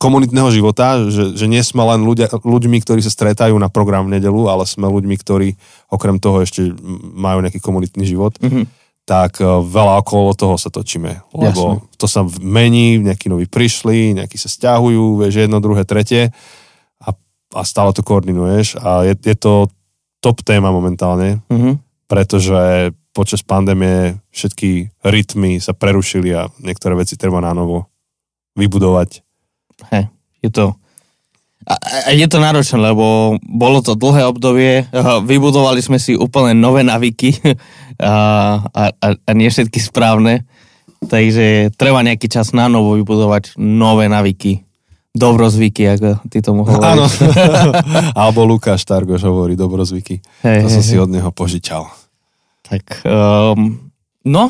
komunitného 0.00 0.48
života, 0.50 0.98
že, 1.08 1.36
že 1.36 1.46
nie 1.48 1.60
sme 1.62 1.84
len 1.84 2.02
ľudia, 2.02 2.28
ľuďmi, 2.32 2.78
ktorí 2.82 3.00
sa 3.04 3.12
stretajú 3.12 3.54
na 3.56 3.68
program 3.68 4.08
v 4.08 4.18
nedelu, 4.18 4.48
ale 4.48 4.64
sme 4.64 4.88
ľuďmi, 4.88 5.16
ktorí 5.20 5.48
okrem 5.92 6.16
toho 6.18 6.42
ešte 6.42 6.72
majú 7.16 7.44
nejaký 7.44 7.60
komunitný 7.60 8.04
život, 8.08 8.34
mm-hmm. 8.40 8.64
tak 9.04 9.38
veľa 9.44 10.02
okolo 10.02 10.32
toho 10.34 10.56
sa 10.56 10.72
točíme. 10.72 11.22
Lebo 11.36 11.62
Jasne. 11.78 11.96
to 12.00 12.06
sa 12.08 12.24
mení, 12.40 12.98
nejakí 12.98 13.28
noví 13.28 13.46
prišli, 13.46 14.18
nejakí 14.18 14.40
sa 14.40 14.48
stiahujú, 14.50 15.22
vieš, 15.22 15.46
jedno, 15.46 15.60
druhé, 15.62 15.84
tretie 15.86 16.32
a, 17.52 17.62
stále 17.64 17.92
to 17.92 18.00
koordinuješ 18.04 18.80
a 18.80 19.04
je, 19.06 19.14
je 19.20 19.36
to 19.36 19.68
top 20.22 20.40
téma 20.46 20.70
momentálne, 20.70 21.42
mm-hmm. 21.50 21.74
pretože 22.06 22.92
počas 23.12 23.44
pandémie 23.44 24.16
všetky 24.32 24.88
rytmy 25.04 25.60
sa 25.60 25.76
prerušili 25.76 26.32
a 26.32 26.48
niektoré 26.64 26.96
veci 26.96 27.20
treba 27.20 27.44
na 27.44 27.52
novo 27.52 27.92
vybudovať. 28.56 29.20
Hej, 29.92 30.08
je 30.40 30.50
to... 30.50 30.64
A, 31.62 31.78
a 31.78 32.10
je 32.10 32.26
to 32.26 32.42
náročné, 32.42 32.74
lebo 32.74 33.38
bolo 33.38 33.78
to 33.86 33.94
dlhé 33.94 34.26
obdobie, 34.26 34.82
vybudovali 35.30 35.78
sme 35.78 36.00
si 36.02 36.18
úplne 36.18 36.58
nové 36.58 36.82
navyky 36.82 37.38
a, 38.02 38.14
a, 38.66 38.82
a 39.14 39.30
nie 39.30 39.46
všetky 39.46 39.78
správne, 39.78 40.42
takže 41.06 41.70
treba 41.78 42.02
nejaký 42.02 42.26
čas 42.26 42.50
na 42.50 42.66
novo 42.66 42.98
vybudovať 42.98 43.54
nové 43.60 44.10
navyky. 44.10 44.66
Dobrozvyky, 45.12 45.92
ako 45.92 46.24
ty 46.32 46.40
tomu 46.40 46.64
hovoríš. 46.64 46.88
Áno. 46.88 47.04
Alebo 48.20 48.48
Lukáš 48.48 48.88
Targoš 48.88 49.28
hovorí 49.28 49.52
dobrozvyky. 49.60 50.24
Hej, 50.40 50.58
to 50.64 50.68
hej, 50.68 50.74
som 50.80 50.82
hej. 50.82 50.88
si 50.88 50.96
od 50.96 51.10
neho 51.12 51.28
požičal. 51.28 51.84
Tak, 52.64 53.04
um, 53.04 53.92
no, 54.24 54.48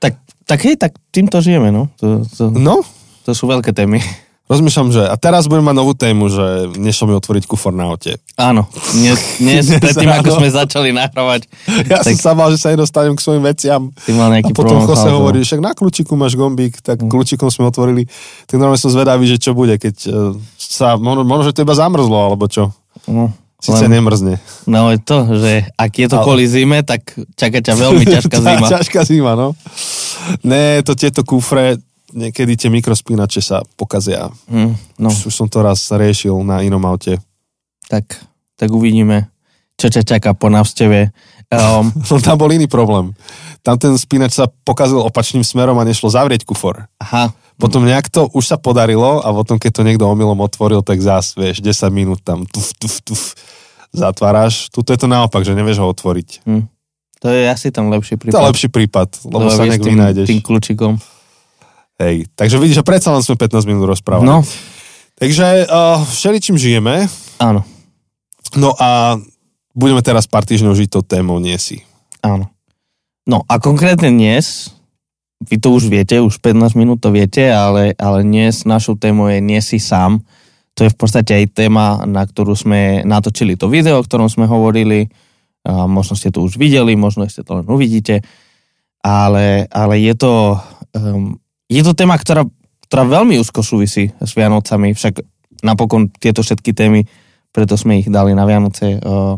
tak, 0.00 0.16
tak 0.48 0.58
hej, 0.64 0.80
tak 0.80 0.96
týmto 1.12 1.44
žijeme, 1.44 1.68
no. 1.68 1.92
To, 2.00 2.24
to, 2.24 2.48
no? 2.48 2.80
To 3.28 3.30
sú 3.36 3.44
veľké 3.44 3.76
témy. 3.76 4.00
Rozmýšľam, 4.46 4.94
že 4.94 5.02
a 5.02 5.18
teraz 5.18 5.50
budem 5.50 5.66
mať 5.66 5.74
novú 5.74 5.90
tému, 5.98 6.30
že 6.30 6.70
nešlo 6.78 7.10
mi 7.10 7.14
otvoriť 7.18 7.50
kufor 7.50 7.74
na 7.74 7.90
ote. 7.90 8.22
Áno, 8.38 8.70
dnes, 8.94 9.18
dnes 9.42 9.66
predtým, 9.82 10.06
ako 10.06 10.38
sme 10.38 10.48
začali 10.54 10.94
nahrávať. 10.94 11.50
Ja 11.90 11.98
tak... 11.98 12.14
som 12.14 12.30
sa 12.30 12.32
mal, 12.38 12.54
že 12.54 12.62
sa 12.62 12.70
nedostanem 12.70 13.18
k 13.18 13.26
svojim 13.26 13.42
veciam. 13.42 13.90
Ty 13.90 14.10
mal 14.14 14.30
nejaký 14.30 14.54
a 14.54 14.56
potom 14.56 14.86
Jose 14.86 15.10
hovorí, 15.10 15.42
však 15.42 15.58
na 15.58 15.74
kľúčiku 15.74 16.14
máš 16.14 16.38
gombík, 16.38 16.78
tak 16.78 17.02
mm. 17.02 17.10
kľúčikom 17.10 17.50
sme 17.50 17.66
otvorili. 17.66 18.06
Tak 18.46 18.54
normálne 18.62 18.78
som 18.78 18.94
zvedavý, 18.94 19.26
že 19.26 19.42
čo 19.42 19.50
bude, 19.50 19.82
keď 19.82 19.96
uh, 20.14 20.38
sa, 20.54 20.94
možno, 20.94 21.26
možno, 21.26 21.50
že 21.50 21.54
to 21.58 21.66
iba 21.66 21.74
zamrzlo, 21.74 22.14
alebo 22.14 22.46
čo. 22.46 22.70
No. 23.10 23.34
Sice 23.58 23.90
Len, 23.90 23.98
nemrzne. 23.98 24.38
No 24.70 24.94
je 24.94 25.00
to, 25.02 25.26
že 25.42 25.66
ak 25.74 25.90
je 25.90 26.06
to 26.06 26.20
Ale... 26.20 26.24
kvôli 26.28 26.44
zime, 26.46 26.86
tak 26.86 27.02
čaká 27.34 27.58
ťa 27.58 27.74
veľmi 27.74 28.04
ťažká 28.14 28.36
zima. 28.38 28.66
ťažká 28.68 29.00
zima, 29.02 29.32
no. 29.34 29.58
Ne, 30.46 30.86
to 30.86 30.94
tieto 30.94 31.26
kufre, 31.26 31.80
niekedy 32.12 32.54
tie 32.54 32.70
mikrospínače 32.70 33.40
sa 33.42 33.62
pokazia. 33.74 34.30
Mm, 34.46 34.74
no. 35.00 35.08
už, 35.10 35.30
už 35.30 35.34
som 35.34 35.48
to 35.50 35.62
raz 35.64 35.90
riešil 35.90 36.36
na 36.46 36.62
inom 36.62 36.82
aute. 36.86 37.18
Tak, 37.90 38.22
tak 38.58 38.68
uvidíme, 38.70 39.30
čo 39.78 39.90
ťa 39.90 40.02
čaká 40.06 40.30
po 40.34 40.50
návšteve. 40.50 41.10
Um, 41.50 41.90
no 42.10 42.14
tam 42.22 42.36
bol 42.38 42.50
iný 42.50 42.70
problém. 42.70 43.14
Tam 43.66 43.74
ten 43.78 43.94
spínač 43.98 44.38
sa 44.38 44.46
pokazil 44.62 45.02
opačným 45.02 45.42
smerom 45.42 45.78
a 45.78 45.86
nešlo 45.86 46.10
zavrieť 46.10 46.46
kufor. 46.46 46.86
Aha. 47.02 47.34
Potom 47.56 47.88
nejak 47.88 48.12
to 48.12 48.28
už 48.36 48.44
sa 48.52 48.60
podarilo 48.60 49.24
a 49.24 49.32
potom, 49.32 49.56
keď 49.56 49.80
to 49.80 49.86
niekto 49.86 50.04
omylom 50.04 50.44
otvoril, 50.44 50.84
tak 50.84 51.00
zás, 51.00 51.32
vieš, 51.32 51.64
10 51.64 51.88
minút 51.88 52.20
tam 52.20 52.44
tuf, 52.44 52.76
tuf, 52.76 53.00
tuf, 53.00 53.32
zatváraš. 53.96 54.68
Tuto 54.68 54.92
je 54.92 55.00
to 55.00 55.08
naopak, 55.08 55.40
že 55.40 55.56
nevieš 55.56 55.80
ho 55.80 55.88
otvoriť. 55.88 56.44
Hm. 56.44 56.68
To 57.24 57.32
je 57.32 57.48
asi 57.48 57.72
tam 57.72 57.88
lepší 57.88 58.20
prípad. 58.20 58.36
To 58.36 58.44
je 58.44 58.50
lepší 58.52 58.68
prípad, 58.68 59.08
lebo, 59.32 59.48
lebo 59.48 59.56
sa 59.56 59.64
nejak 59.64 59.80
vynájdeš. 59.80 60.26
Tým 60.28 60.44
kľúčikom. 60.44 61.00
Hej, 61.96 62.28
takže 62.36 62.60
vidíš, 62.60 62.84
že 62.84 62.88
predsa 62.88 63.12
len 63.12 63.24
sme 63.24 63.40
15 63.40 63.64
minút 63.64 63.88
rozprávali. 63.88 64.28
No. 64.28 64.44
Takže 65.16 65.64
uh, 65.64 66.04
všeličím 66.04 66.60
žijeme. 66.60 67.08
Áno. 67.40 67.64
No 68.52 68.76
a 68.76 69.16
budeme 69.72 70.04
teraz 70.04 70.28
pár 70.28 70.44
týždňov 70.44 70.76
žiť 70.76 70.88
tou 70.92 71.00
témou 71.00 71.40
nie 71.40 71.56
si. 71.56 71.80
Áno. 72.20 72.52
No 73.24 73.42
a 73.48 73.56
konkrétne 73.56 74.12
dnes 74.12 74.76
vy 75.44 75.60
to 75.60 75.76
už 75.76 75.92
viete, 75.92 76.16
už 76.16 76.40
15 76.40 76.72
minút 76.80 77.04
to 77.04 77.12
viete, 77.12 77.44
ale, 77.52 77.92
ale 78.00 78.24
dnes 78.24 78.64
našou 78.64 78.96
témou 78.96 79.28
je 79.28 79.44
Nie 79.44 79.60
si 79.60 79.76
sám. 79.76 80.24
To 80.76 80.84
je 80.84 80.92
v 80.92 80.96
podstate 80.96 81.32
aj 81.32 81.56
téma, 81.56 82.04
na 82.04 82.24
ktorú 82.24 82.52
sme 82.56 83.04
natočili 83.04 83.56
to 83.56 83.68
video, 83.68 84.00
o 84.00 84.04
ktorom 84.04 84.28
sme 84.28 84.48
hovorili. 84.48 85.08
A 85.64 85.88
možno 85.88 86.16
ste 86.16 86.32
to 86.32 86.44
už 86.44 86.60
videli, 86.60 86.96
možno 86.96 87.24
ste 87.28 87.44
to 87.44 87.60
len 87.60 87.66
uvidíte. 87.68 88.20
Ale, 89.00 89.68
ale 89.72 89.94
je, 90.00 90.14
to, 90.16 90.60
um, 90.96 91.36
je 91.66 91.82
to 91.82 91.92
téma, 91.92 92.14
ktorá, 92.18 92.46
ktorá 92.86 93.04
veľmi 93.06 93.38
úzko 93.42 93.62
súvisí 93.62 94.10
s 94.10 94.30
Vianocami. 94.34 94.94
Však 94.94 95.22
napokon 95.66 96.10
tieto 96.14 96.46
všetky 96.46 96.70
témy, 96.72 97.06
preto 97.50 97.74
sme 97.74 97.98
ich 98.00 98.08
dali 98.12 98.36
na 98.36 98.46
Vianoce, 98.46 99.00
uh, 99.00 99.34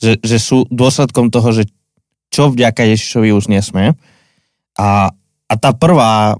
že, 0.00 0.16
že 0.24 0.38
sú 0.40 0.64
dôsledkom 0.72 1.28
toho, 1.28 1.52
že 1.52 1.68
čo 2.30 2.48
vďaka 2.48 2.86
Ježišovi 2.86 3.34
už 3.34 3.50
nie 3.50 3.60
sme. 3.60 3.92
A, 4.78 5.10
a 5.50 5.54
tá 5.58 5.74
prvá, 5.74 6.38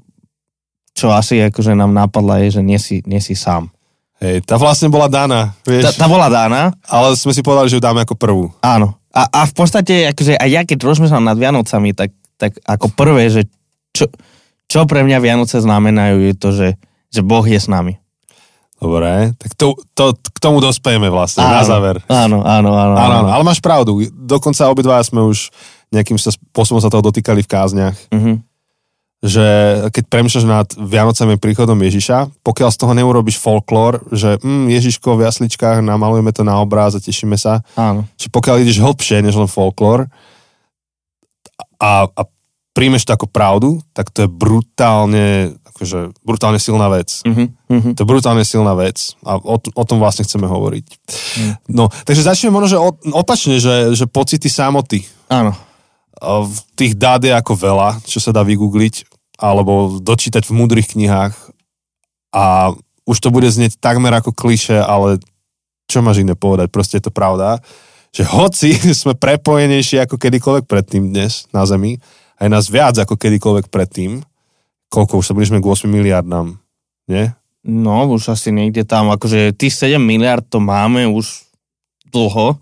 čo 0.94 1.10
asi 1.10 1.42
akože 1.42 1.74
nám 1.74 1.90
napadla, 1.92 2.40
je, 2.46 2.60
že 2.60 2.62
nie 2.62 2.78
si, 2.78 3.02
nie 3.04 3.18
si 3.18 3.34
sám. 3.34 3.68
Hej, 4.22 4.46
tá 4.46 4.60
vlastne 4.60 4.92
bola 4.92 5.10
dána, 5.10 5.56
vieš. 5.66 5.96
Tá, 5.96 6.04
tá 6.04 6.06
bola 6.06 6.28
dána. 6.30 6.76
Ale 6.86 7.16
sme 7.16 7.34
si 7.34 7.42
povedali, 7.42 7.72
že 7.72 7.80
ju 7.80 7.82
dáme 7.82 8.04
ako 8.04 8.14
prvú. 8.14 8.44
Áno. 8.62 9.00
A, 9.10 9.26
a 9.26 9.40
v 9.48 9.54
podstate, 9.56 10.06
akože 10.14 10.38
aj 10.38 10.48
ja 10.48 10.62
keď 10.62 10.78
rozmýšľam 10.86 11.26
nad 11.26 11.40
Vianocami, 11.40 11.90
tak, 11.96 12.14
tak 12.38 12.54
ako 12.62 12.86
prvé, 12.94 13.26
že 13.32 13.42
čo, 13.90 14.06
čo 14.70 14.86
pre 14.86 15.02
mňa 15.02 15.18
Vianoce 15.18 15.58
znamenajú, 15.58 16.30
je 16.30 16.34
to, 16.38 16.48
že, 16.54 16.68
že 17.10 17.20
Boh 17.26 17.42
je 17.42 17.58
s 17.58 17.66
nami. 17.66 17.98
Dobre, 18.80 19.36
tak 19.36 19.50
to, 19.58 19.76
to, 19.92 20.16
k 20.16 20.38
tomu 20.40 20.62
dospejeme 20.62 21.12
vlastne 21.12 21.44
áno, 21.44 21.52
na 21.52 21.62
záver. 21.66 21.96
Áno, 22.08 22.40
áno, 22.46 22.70
áno, 22.72 22.94
áno. 22.96 23.16
áno. 23.26 23.28
Ale 23.28 23.44
máš 23.44 23.60
pravdu, 23.60 24.08
dokonca 24.08 24.72
obidva 24.72 25.02
sme 25.04 25.20
už 25.20 25.52
nejakým 25.92 26.16
spôsobom 26.16 26.80
sa 26.80 26.88
toho 26.88 27.04
dotýkali 27.04 27.44
v 27.44 27.50
kázniach. 27.50 27.98
Uh-huh 28.14 28.40
že 29.20 29.44
keď 29.92 30.04
premýšľaš 30.08 30.46
nad 30.48 30.68
Vianocami 30.80 31.36
príchodom 31.36 31.76
Ježiša, 31.76 32.40
pokiaľ 32.40 32.68
z 32.72 32.78
toho 32.80 32.92
neurobiš 32.96 33.36
folklór, 33.36 34.00
že 34.08 34.40
mm, 34.40 34.72
Ježiško 34.72 35.20
v 35.20 35.28
jasličkách, 35.28 35.84
namalujeme 35.84 36.32
to 36.32 36.40
na 36.40 36.56
obráz 36.56 36.96
a 36.96 37.04
tešíme 37.04 37.36
sa. 37.36 37.60
Áno. 37.76 38.08
Čiže 38.16 38.32
pokiaľ 38.32 38.64
ideš 38.64 38.80
hlbšie 38.80 39.20
než 39.20 39.36
len 39.36 39.44
folklór 39.44 40.08
a, 41.76 42.08
a 42.08 42.22
príjmeš 42.70 43.06
to 43.06 43.14
ako 43.16 43.26
pravdu, 43.26 43.82
tak 43.90 44.14
to 44.14 44.24
je 44.24 44.28
brutálne, 44.30 45.58
akože, 45.74 46.14
brutálne 46.22 46.62
silná 46.62 46.86
vec. 46.86 47.22
Uh-huh, 47.26 47.50
To 47.94 48.00
je 48.02 48.08
brutálne 48.08 48.46
silná 48.46 48.78
vec 48.78 49.18
a 49.26 49.38
o, 49.38 49.56
o 49.58 49.84
tom 49.84 49.98
vlastne 49.98 50.22
chceme 50.22 50.46
hovoriť. 50.46 50.86
Uh-huh. 50.86 51.54
No, 51.66 51.84
takže 52.06 52.22
začneme 52.22 52.54
možno, 52.54 52.68
že 52.70 52.78
opačne, 53.10 53.58
že, 53.58 53.94
že 53.98 54.06
pocity 54.06 54.46
samoty. 54.46 55.02
Áno 55.26 55.70
tých 56.76 56.96
dát 56.96 57.20
je 57.24 57.32
ako 57.32 57.56
veľa, 57.56 57.88
čo 58.04 58.20
sa 58.20 58.30
dá 58.30 58.44
vygoogliť, 58.44 59.08
alebo 59.40 59.96
dočítať 60.00 60.44
v 60.44 60.56
múdrych 60.56 60.92
knihách 60.92 61.32
a 62.36 62.76
už 63.08 63.16
to 63.18 63.32
bude 63.32 63.48
znieť 63.48 63.80
takmer 63.80 64.12
ako 64.12 64.36
kliše, 64.36 64.76
ale 64.76 65.18
čo 65.88 66.04
máš 66.04 66.22
iné 66.22 66.36
povedať, 66.36 66.68
proste 66.68 67.00
je 67.00 67.08
to 67.08 67.12
pravda, 67.12 67.58
že 68.12 68.22
hoci 68.28 68.76
sme 69.00 69.16
prepojenejší 69.16 70.04
ako 70.04 70.20
kedykoľvek 70.20 70.64
predtým 70.68 71.08
dnes 71.08 71.48
na 71.56 71.64
Zemi, 71.64 71.98
aj 72.40 72.48
nás 72.48 72.66
viac 72.72 72.96
ako 72.96 73.20
kedykoľvek 73.20 73.68
predtým, 73.68 74.24
koľko 74.88 75.20
už 75.20 75.30
sa 75.30 75.36
blížime 75.36 75.60
k 75.60 75.68
8 75.68 75.86
miliardám, 75.86 76.56
nie? 77.06 77.30
No, 77.60 78.08
už 78.08 78.32
asi 78.32 78.48
niekde 78.48 78.88
tam, 78.88 79.12
akože 79.12 79.52
tých 79.52 79.76
7 79.76 80.00
miliard 80.00 80.40
to 80.48 80.64
máme 80.64 81.04
už 81.12 81.44
dlho. 82.08 82.56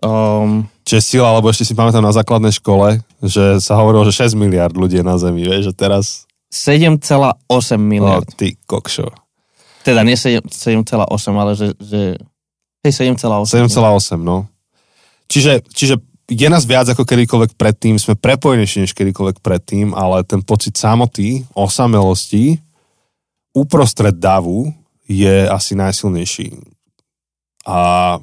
Um, 0.00 0.66
Čiže 0.82 1.00
sila, 1.14 1.38
lebo 1.38 1.46
ešte 1.46 1.62
si 1.62 1.78
pamätám 1.78 2.02
na 2.02 2.10
základnej 2.10 2.50
škole, 2.50 2.98
že 3.22 3.62
sa 3.62 3.78
hovorilo, 3.78 4.02
že 4.08 4.26
6 4.26 4.34
miliard 4.34 4.74
ľudí 4.74 4.98
je 4.98 5.06
na 5.06 5.14
Zemi, 5.14 5.46
vieš, 5.46 5.70
že 5.70 5.74
teraz... 5.78 6.26
7,8 6.50 7.38
miliard. 7.78 8.26
No, 8.26 8.34
ty 8.34 8.58
kokšo. 8.66 9.08
Teda 9.86 10.02
nie 10.02 10.18
7, 10.18 10.42
7,8, 10.50 11.06
ale 11.38 11.52
že... 11.54 11.72
že 11.78 12.18
hej, 12.82 12.92
7,8. 13.14 13.46
7,8, 13.46 14.18
no. 14.18 14.50
Čiže, 15.30 15.62
čiže 15.70 16.02
je 16.32 16.48
nás 16.48 16.64
viac 16.64 16.88
ako 16.88 17.04
kedykoľvek 17.04 17.60
predtým, 17.60 18.00
sme 18.00 18.16
prepojenejší 18.16 18.88
než 18.88 18.96
kedykoľvek 18.96 19.44
predtým, 19.44 19.92
ale 19.92 20.24
ten 20.24 20.40
pocit 20.40 20.74
samoty, 20.80 21.44
osamelosti 21.52 22.56
uprostred 23.52 24.16
davu 24.16 24.72
je 25.04 25.44
asi 25.44 25.76
najsilnejší. 25.76 26.56
A 27.68 28.18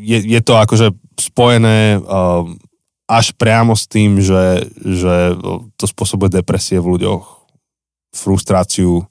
je, 0.00 0.18
je 0.24 0.40
to 0.40 0.56
akože 0.56 0.96
spojené 1.20 2.00
um, 2.00 2.56
až 3.04 3.36
priamo 3.36 3.76
s 3.76 3.84
tým, 3.84 4.18
že, 4.18 4.64
že 4.80 5.36
to 5.76 5.84
spôsobuje 5.84 6.40
depresie 6.40 6.80
v 6.80 6.96
ľuďoch, 6.96 7.24
frustráciu 8.10 9.06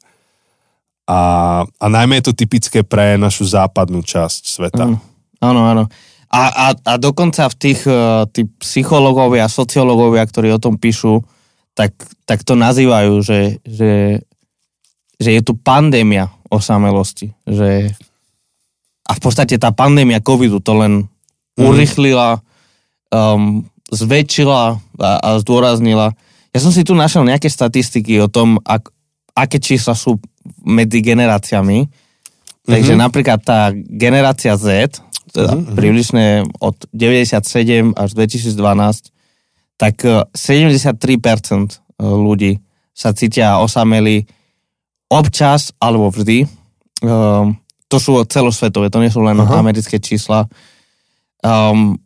a, 1.09 1.21
a 1.65 1.85
najmä 1.87 2.19
je 2.19 2.29
to 2.29 2.33
typické 2.35 2.83
pre 2.83 3.15
našu 3.15 3.47
západnú 3.47 4.03
časť 4.03 4.41
sveta. 4.45 4.85
Mm, 4.91 4.97
áno, 5.39 5.61
áno. 5.65 5.83
A, 6.29 6.41
a, 6.49 6.67
a 6.77 6.93
dokonca 7.01 7.49
v 7.49 7.55
tých 7.57 7.81
uh, 7.89 8.29
tí 8.29 8.45
psychológovia, 8.61 9.49
sociológovia, 9.49 10.29
ktorí 10.29 10.53
o 10.53 10.61
tom 10.61 10.77
píšu, 10.77 11.25
tak, 11.73 11.97
tak 12.29 12.45
to 12.45 12.53
nazývajú, 12.53 13.25
že, 13.25 13.57
že, 13.65 14.21
že 15.17 15.29
je 15.33 15.41
tu 15.41 15.57
pandémia 15.57 16.29
osamelosti. 16.53 17.33
Že 17.49 17.97
a 19.09 19.11
v 19.17 19.21
podstate 19.25 19.57
tá 19.57 19.73
pandémia 19.73 20.21
covidu 20.21 20.61
to 20.61 20.77
len 20.77 21.09
mm. 21.57 21.65
urychlila, 21.65 22.45
um, 23.09 23.65
zväčšila 23.89 24.77
a, 25.01 25.11
a 25.17 25.29
zdôraznila. 25.41 26.13
Ja 26.53 26.59
som 26.61 26.69
si 26.69 26.85
tu 26.85 26.93
našiel 26.93 27.25
nejaké 27.25 27.49
statistiky 27.49 28.21
o 28.21 28.29
tom, 28.29 28.61
ak, 28.61 28.93
aké 29.33 29.57
čísla 29.57 29.97
sú 29.97 30.21
medzi 30.61 31.01
generáciami. 31.01 31.89
Mm-hmm. 31.89 32.69
Takže 32.69 32.93
mhm. 32.93 33.01
napríklad 33.01 33.39
tá 33.41 33.73
generácia 33.73 34.53
Z, 34.53 35.01
teda 35.29 35.55
mm-hmm. 35.55 35.75
približne 35.77 36.27
od 36.59 36.75
97 36.91 37.93
až 37.95 38.09
2012, 38.17 39.13
tak 39.79 39.95
73% 40.35 40.35
e, 40.83 41.77
ľudí 42.03 42.59
sa 42.99 43.15
cítia 43.15 43.63
osameli 43.63 44.27
občas 45.07 45.71
alebo 45.79 46.11
vždy. 46.11 46.45
Um, 46.99 47.55
to 47.89 47.97
sú 47.97 48.21
celosvetové, 48.27 48.93
to 48.93 49.01
nie 49.01 49.09
sú 49.09 49.25
len 49.25 49.39
Aha. 49.39 49.63
americké 49.63 49.97
čísla. 49.97 50.45
Um, 51.41 51.97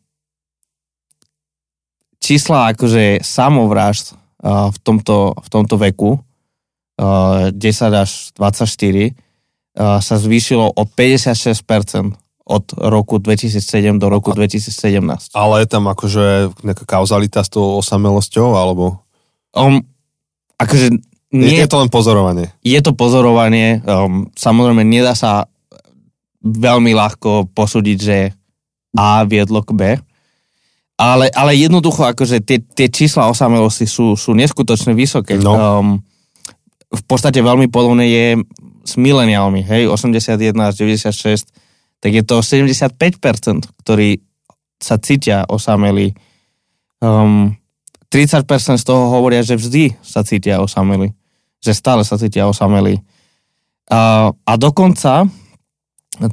čísla 2.23 2.71
akože 2.71 3.19
samovrážd 3.19 4.15
uh, 4.15 4.71
v, 4.71 4.77
tomto, 4.79 5.35
v 5.35 5.47
tomto 5.51 5.75
veku, 5.75 6.15
uh, 6.15 7.51
10 7.51 7.59
až 7.91 8.31
24, 8.39 9.11
uh, 9.11 9.99
sa 9.99 10.15
zvýšilo 10.15 10.71
o 10.71 10.83
56% 10.87 12.22
od 12.43 12.75
roku 12.75 13.23
2007 13.23 13.95
do 13.99 14.11
roku 14.11 14.35
2017. 14.35 15.31
Ale 15.31 15.63
je 15.63 15.67
tam 15.67 15.87
akože 15.87 16.51
nejaká 16.59 16.83
kauzalita 16.83 17.39
s 17.39 17.49
tou 17.49 17.79
osamelosťou, 17.79 18.51
alebo? 18.59 18.99
Um, 19.55 19.79
akože 20.59 20.99
nie, 21.33 21.57
je, 21.57 21.65
to 21.65 21.81
len 21.81 21.89
pozorovanie. 21.89 22.53
Je 22.61 22.77
to 22.83 22.93
pozorovanie. 22.93 23.81
Um, 23.87 24.29
samozrejme, 24.37 24.85
nedá 24.85 25.17
sa 25.17 25.49
veľmi 26.43 26.93
ľahko 26.93 27.49
posúdiť, 27.55 27.97
že 27.97 28.17
A 28.93 29.25
viedlo 29.25 29.65
k 29.65 29.71
B. 29.73 29.81
Ale, 30.99 31.25
ale 31.33 31.57
jednoducho, 31.57 32.05
akože 32.05 32.45
tie, 32.45 32.61
tie 32.61 32.85
čísla 32.85 33.31
osamelosti 33.31 33.89
sú, 33.89 34.13
sú 34.13 34.37
neskutočne 34.37 34.93
vysoké. 34.93 35.41
No. 35.41 35.57
Um, 35.57 35.87
v 36.93 37.03
podstate 37.09 37.41
veľmi 37.41 37.65
podobné 37.73 38.05
je 38.13 38.25
s 38.85 38.93
mileniálmi, 38.99 39.65
hej, 39.65 39.89
81 39.89 40.53
až 40.59 40.73
96, 40.77 41.49
tak 42.03 42.11
je 42.11 42.23
to 42.27 42.43
75%, 42.43 42.99
ktorí 43.79 44.19
sa 44.75 44.99
cítia 44.99 45.47
osameli. 45.47 46.11
Um, 46.99 47.55
30% 48.11 48.43
z 48.75 48.83
toho 48.83 49.07
hovoria, 49.07 49.39
že 49.39 49.55
vždy 49.55 49.95
sa 50.03 50.27
cítia 50.27 50.59
osameli. 50.59 51.15
Že 51.63 51.71
stále 51.71 52.01
sa 52.03 52.19
cítia 52.19 52.43
osameli. 52.43 52.99
Uh, 53.87 54.35
a 54.35 54.53
dokonca 54.59 55.31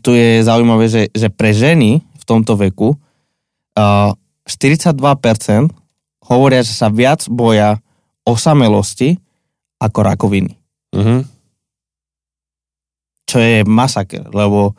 tu 0.03 0.11
je 0.19 0.43
zaujímavé, 0.43 0.91
že, 0.91 1.07
že 1.15 1.31
pre 1.31 1.55
ženy 1.55 2.03
v 2.03 2.25
tomto 2.27 2.59
veku 2.59 2.99
uh, 3.79 4.11
42% 4.51 4.99
hovoria, 6.27 6.67
že 6.67 6.75
sa 6.75 6.91
viac 6.91 7.31
boja 7.31 7.79
osamelosti 8.27 9.23
ako 9.79 9.99
rakoviny. 10.03 10.59
Uh-huh. 10.91 11.23
Čo 13.25 13.39
je 13.39 13.63
masaker, 13.63 14.29
lebo, 14.35 14.75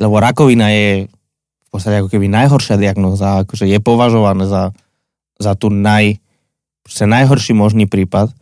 lebo 0.00 0.16
rakovina 0.16 0.72
je 0.72 1.06
v 1.06 1.68
podstate 1.68 2.02
ako 2.02 2.10
keby 2.10 2.26
najhoršia 2.26 2.80
diagnoza, 2.80 3.46
akože 3.46 3.68
je 3.68 3.78
považované 3.78 4.48
za, 4.48 4.74
za 5.38 5.52
tú 5.54 5.70
naj, 5.70 6.18
najhorší 6.88 7.54
možný 7.54 7.86
prípad. 7.86 8.34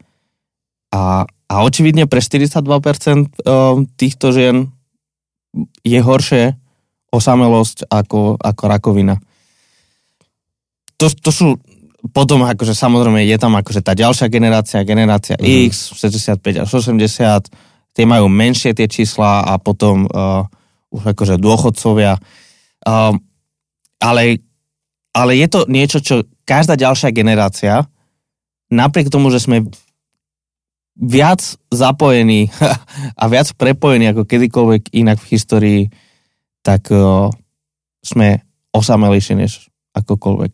A, 0.89 1.29
a 1.29 1.55
očividne 1.67 2.09
pre 2.09 2.25
42% 2.25 2.65
týchto 4.01 4.27
žien 4.33 4.73
je 5.85 6.01
horšie 6.01 6.57
osamelosť 7.13 7.89
ako, 7.93 8.41
ako 8.41 8.63
rakovina. 8.65 9.21
To, 10.97 11.13
to 11.13 11.31
sú 11.35 11.61
potom 12.15 12.47
akože 12.47 12.73
samozrejme 12.73 13.27
je 13.27 13.37
tam 13.37 13.59
akože 13.59 13.83
tá 13.83 13.93
ďalšia 13.93 14.31
generácia, 14.31 14.87
generácia 14.87 15.35
mm. 15.37 15.69
X, 15.69 15.93
65 15.99 16.65
až 16.65 16.69
80, 16.71 17.51
tie 17.93 18.05
majú 18.07 18.31
menšie 18.31 18.73
tie 18.73 18.87
čísla 18.87 19.43
a 19.43 19.59
potom 19.59 20.07
uh, 20.07 20.47
už 20.93 21.03
akože 21.13 21.37
dôchodcovia. 21.41 22.17
Uh, 22.85 23.15
ale, 24.01 24.41
ale 25.13 25.33
je 25.37 25.49
to 25.51 25.61
niečo, 25.69 25.99
čo 26.01 26.25
každá 26.49 26.79
ďalšia 26.79 27.13
generácia, 27.13 27.85
napriek 28.73 29.13
tomu, 29.13 29.29
že 29.29 29.43
sme 29.43 29.69
viac 30.99 31.41
zapojení 31.71 32.51
a 33.21 33.25
viac 33.31 33.53
prepojení 33.55 34.11
ako 34.11 34.27
kedykoľvek 34.27 34.83
inak 34.97 35.19
v 35.21 35.31
histórii, 35.31 35.83
tak 36.65 36.91
uh, 36.91 37.31
sme 38.03 38.43
osamelejšie 38.73 39.35
než 39.39 39.69
akokoľvek, 39.97 40.53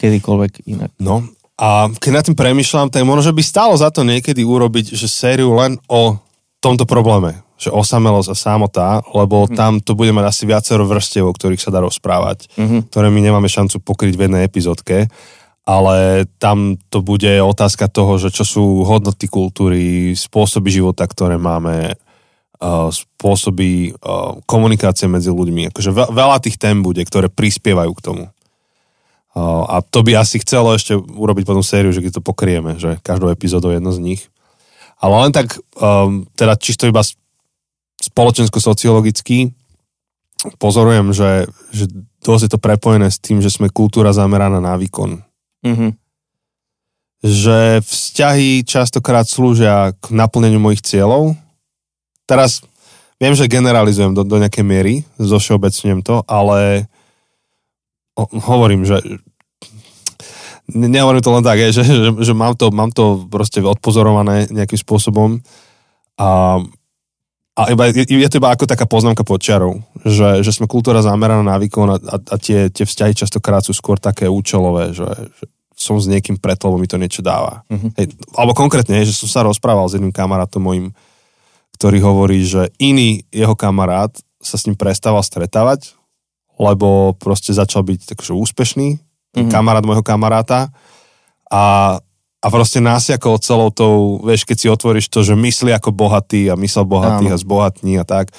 kedykoľvek 0.00 0.52
inak. 0.68 0.90
No 0.98 1.26
a 1.62 1.86
keď 1.92 2.10
nad 2.10 2.24
tým 2.26 2.34
premyšľam, 2.38 2.88
tak 2.90 3.06
možno 3.06 3.30
by 3.30 3.42
stalo 3.44 3.74
za 3.78 3.92
to 3.92 4.02
niekedy 4.02 4.42
urobiť, 4.42 4.98
že 4.98 5.06
sériu 5.06 5.54
len 5.54 5.78
o 5.86 6.18
tomto 6.58 6.88
probléme, 6.88 7.38
že 7.62 7.70
osamelosť 7.70 8.28
a 8.32 8.36
samota, 8.36 8.88
lebo 9.14 9.46
mm. 9.46 9.54
tam 9.54 9.78
to 9.78 9.94
bude 9.94 10.10
mať 10.10 10.26
asi 10.26 10.42
viacero 10.50 10.82
vrstev, 10.82 11.30
o 11.30 11.30
ktorých 11.30 11.62
sa 11.62 11.70
dá 11.70 11.78
rozprávať, 11.78 12.50
mm-hmm. 12.58 12.90
ktoré 12.90 13.06
my 13.14 13.20
nemáme 13.22 13.46
šancu 13.46 13.78
pokryť 13.78 14.18
v 14.18 14.22
jednej 14.26 14.42
epizódke 14.42 15.06
ale 15.62 16.26
tam 16.42 16.74
to 16.90 17.06
bude 17.06 17.30
otázka 17.38 17.86
toho, 17.86 18.18
že 18.18 18.34
čo 18.34 18.42
sú 18.42 18.64
hodnoty 18.82 19.30
kultúry, 19.30 20.10
spôsoby 20.18 20.74
života, 20.74 21.06
ktoré 21.06 21.38
máme, 21.38 21.94
spôsoby 22.90 23.94
komunikácie 24.46 25.06
medzi 25.06 25.30
ľuďmi. 25.30 25.70
Akože 25.70 25.90
veľa 25.94 26.38
tých 26.42 26.58
tém 26.58 26.82
bude, 26.82 27.02
ktoré 27.02 27.30
prispievajú 27.30 27.92
k 27.94 28.04
tomu. 28.04 28.24
A 29.38 29.80
to 29.80 30.04
by 30.04 30.18
asi 30.20 30.42
chcelo 30.44 30.76
ešte 30.76 30.92
urobiť 30.92 31.48
potom 31.48 31.64
sériu, 31.64 31.94
že 31.94 32.04
keď 32.04 32.20
to 32.20 32.26
pokrieme, 32.26 32.76
že 32.76 33.00
každou 33.00 33.32
epizódou 33.32 33.72
je 33.72 33.80
jedno 33.80 33.92
z 33.94 34.02
nich. 34.02 34.22
Ale 35.02 35.14
len 35.26 35.32
tak, 35.34 35.58
um, 35.82 36.28
teda 36.38 36.54
čisto 36.54 36.86
iba 36.86 37.02
spoločensko-sociologicky 38.00 39.52
pozorujem, 40.58 41.12
že, 41.12 41.50
že 41.74 41.86
dosť 42.22 42.42
je 42.46 42.50
to 42.54 42.58
prepojené 42.58 43.10
s 43.10 43.18
tým, 43.18 43.42
že 43.42 43.50
sme 43.50 43.70
kultúra 43.70 44.14
zameraná 44.14 44.58
na 44.62 44.78
výkon 44.78 45.22
Mm-hmm. 45.62 45.90
Že 47.22 47.86
vzťahy 47.86 48.66
častokrát 48.66 49.30
slúžia 49.30 49.94
k 50.02 50.10
naplneniu 50.10 50.58
mojich 50.58 50.82
cieľov. 50.82 51.38
Teraz 52.26 52.66
viem, 53.22 53.30
že 53.38 53.46
generalizujem 53.46 54.10
do, 54.10 54.26
do 54.26 54.42
nejakej 54.42 54.66
miery, 54.66 54.94
zo 55.22 55.38
všeobecňujem 55.38 56.02
to, 56.02 56.26
ale 56.26 56.90
hovorím, 58.18 58.82
že 58.82 58.98
nehovorím 60.66 61.22
to 61.22 61.30
len 61.30 61.44
tak, 61.46 61.62
že, 61.70 61.86
že, 61.86 62.10
že 62.10 62.32
mám, 62.34 62.58
to, 62.58 62.74
mám 62.74 62.90
to 62.90 63.22
proste 63.30 63.62
odpozorované 63.62 64.50
nejakým 64.50 64.82
spôsobom 64.82 65.38
a 66.18 66.58
a 67.52 67.68
iba, 67.68 67.92
je, 67.92 68.28
to 68.32 68.40
iba 68.40 68.48
ako 68.48 68.64
taká 68.64 68.88
poznámka 68.88 69.28
pod 69.28 69.44
čiarou, 69.44 69.84
že, 70.08 70.40
že 70.40 70.56
sme 70.56 70.64
kultúra 70.64 71.04
zameraná 71.04 71.44
na 71.44 71.60
výkon 71.60 71.88
a, 71.92 71.96
a, 72.00 72.16
a 72.16 72.36
tie, 72.40 72.72
tie 72.72 72.88
vzťahy 72.88 73.12
častokrát 73.12 73.60
sú 73.60 73.76
skôr 73.76 74.00
také 74.00 74.24
účelové, 74.24 74.96
že, 74.96 75.04
že 75.36 75.44
som 75.76 76.00
s 76.00 76.08
niekým 76.08 76.40
preto, 76.40 76.72
lebo 76.72 76.80
mi 76.80 76.88
to 76.88 76.96
niečo 76.96 77.20
dáva. 77.20 77.60
Uh-huh. 77.68 77.92
Hej, 78.00 78.16
alebo 78.32 78.56
konkrétne, 78.56 79.04
že 79.04 79.12
som 79.12 79.28
sa 79.28 79.44
rozprával 79.44 79.84
s 79.84 80.00
jedným 80.00 80.16
kamarátom 80.16 80.64
mojim, 80.64 80.96
ktorý 81.76 81.98
hovorí, 82.00 82.40
že 82.40 82.72
iný 82.80 83.28
jeho 83.28 83.52
kamarát 83.52 84.16
sa 84.40 84.56
s 84.56 84.64
ním 84.64 84.78
prestával 84.78 85.20
stretávať, 85.20 85.92
lebo 86.56 87.12
proste 87.20 87.52
začal 87.52 87.84
byť 87.84 88.16
takže 88.16 88.32
úspešný, 88.32 88.88
uh-huh. 88.96 89.50
kamarát 89.52 89.84
môjho 89.84 90.00
kamaráta 90.00 90.72
a 91.52 91.98
a 92.42 92.46
proste 92.50 92.82
nasiakol 92.82 93.38
celou 93.38 93.70
tou, 93.70 94.18
vieš, 94.26 94.42
keď 94.42 94.56
si 94.58 94.66
otvoríš 94.66 95.06
to, 95.06 95.22
že 95.22 95.38
myslí 95.38 95.70
ako 95.78 95.94
bohatý 95.94 96.50
a 96.50 96.58
mysel 96.58 96.82
bohatý 96.82 97.30
a 97.30 97.38
zbohatní 97.38 98.02
a 98.02 98.04
tak, 98.04 98.34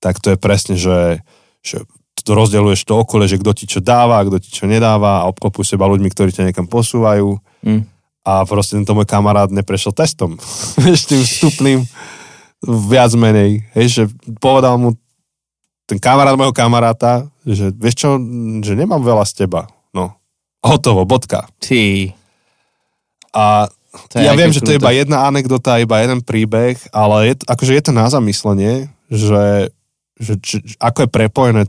tak 0.00 0.16
to 0.16 0.32
je 0.32 0.38
presne, 0.40 0.80
že, 0.80 1.20
že 1.60 1.84
to 2.24 2.32
rozdeľuješ 2.32 2.88
to 2.88 2.96
okolie, 2.96 3.28
že 3.28 3.36
kto 3.36 3.52
ti 3.52 3.68
čo 3.68 3.84
dáva, 3.84 4.24
kto 4.24 4.40
ti 4.40 4.48
čo 4.48 4.64
nedáva 4.64 5.20
a 5.20 5.28
obklopuj 5.28 5.76
seba 5.76 5.84
ľuďmi, 5.84 6.08
ktorí 6.08 6.32
ťa 6.32 6.48
niekam 6.48 6.64
posúvajú. 6.64 7.36
Mm. 7.60 7.84
A 8.24 8.48
proste 8.48 8.80
tento 8.80 8.96
môj 8.96 9.04
kamarát 9.04 9.52
neprešiel 9.52 9.92
testom. 9.92 10.40
Vieš, 10.80 11.12
tým 11.12 11.20
vstupným 11.20 11.80
viac 12.64 13.12
menej. 13.12 13.60
Hej, 13.76 13.86
že 13.92 14.02
povedal 14.40 14.80
mu 14.80 14.96
ten 15.84 16.00
kamarát 16.00 16.32
môjho 16.32 16.56
kamaráta, 16.56 17.28
že 17.44 17.68
vieš 17.76 18.00
čo, 18.00 18.16
že 18.64 18.72
nemám 18.72 19.04
veľa 19.04 19.28
z 19.28 19.44
teba. 19.44 19.68
No, 19.92 20.16
hotovo, 20.64 21.04
bodka. 21.04 21.44
Ty. 21.60 22.08
A 23.34 23.68
ja 24.14 24.34
viem, 24.34 24.50
že 24.50 24.62
to 24.62 24.74
je 24.74 24.80
iba 24.82 24.90
jedna 24.90 25.26
anekdota, 25.30 25.78
iba 25.78 26.02
jeden 26.02 26.22
príbeh, 26.22 26.78
ale 26.90 27.30
je, 27.30 27.34
akože 27.46 27.72
je 27.78 27.82
to 27.82 27.92
na 27.94 28.10
zamyslenie, 28.10 28.90
že, 29.06 29.70
že, 30.18 30.34
že 30.42 30.56
ako 30.82 31.06
je 31.06 31.14
prepojené 31.14 31.62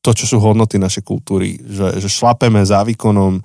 to, 0.00 0.10
čo 0.16 0.24
sú 0.28 0.36
hodnoty 0.40 0.80
našej 0.80 1.04
kultúry, 1.04 1.60
že, 1.60 2.00
že 2.00 2.08
šlapeme 2.08 2.60
za 2.64 2.84
výkonom, 2.84 3.40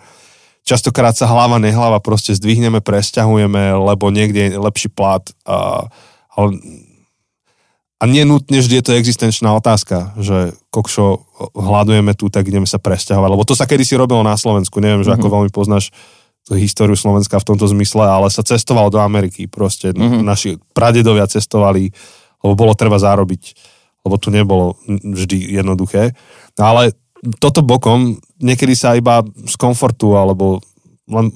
častokrát 0.68 1.16
sa 1.16 1.28
hlava 1.28 1.60
nehlava 1.60 2.00
proste 2.04 2.36
zdvihneme, 2.36 2.80
presťahujeme, 2.84 3.76
lebo 3.76 4.12
niekde 4.12 4.52
je 4.52 4.60
lepší 4.60 4.90
plat 4.92 5.24
a, 5.48 5.88
ale, 6.36 6.60
a 8.00 8.04
nenutne 8.04 8.60
vždy 8.60 8.84
je 8.84 8.86
to 8.88 8.98
existenčná 9.00 9.56
otázka, 9.56 10.16
že 10.20 10.56
kokšo, 10.72 11.24
hľadujeme 11.56 12.12
tu, 12.16 12.28
tak 12.28 12.48
ideme 12.48 12.68
sa 12.68 12.80
presťahovať, 12.80 13.30
lebo 13.32 13.48
to 13.48 13.56
sa 13.56 13.64
kedysi 13.64 13.96
robilo 13.96 14.24
na 14.24 14.36
Slovensku, 14.36 14.84
neviem, 14.84 15.04
že 15.04 15.16
mm-hmm. 15.16 15.24
ako 15.24 15.34
veľmi 15.40 15.52
poznáš 15.56 15.96
históriu 16.54 16.94
Slovenska 16.94 17.42
v 17.42 17.48
tomto 17.54 17.66
zmysle, 17.66 18.06
ale 18.06 18.30
sa 18.30 18.46
cestovalo 18.46 18.94
do 18.94 19.02
Ameriky. 19.02 19.50
Proste 19.50 19.90
mm-hmm. 19.90 20.22
naši 20.22 20.62
pradedovia 20.78 21.26
cestovali, 21.26 21.90
lebo 22.46 22.54
bolo 22.54 22.78
treba 22.78 23.02
zarobiť, 23.02 23.44
lebo 24.06 24.16
tu 24.22 24.30
nebolo 24.30 24.78
vždy 24.86 25.58
jednoduché. 25.58 26.14
Ale 26.62 26.94
toto 27.42 27.66
bokom, 27.66 28.22
niekedy 28.38 28.78
sa 28.78 28.94
iba 28.94 29.26
z 29.26 29.56
komfortu, 29.58 30.14
alebo 30.14 30.62
len 31.10 31.34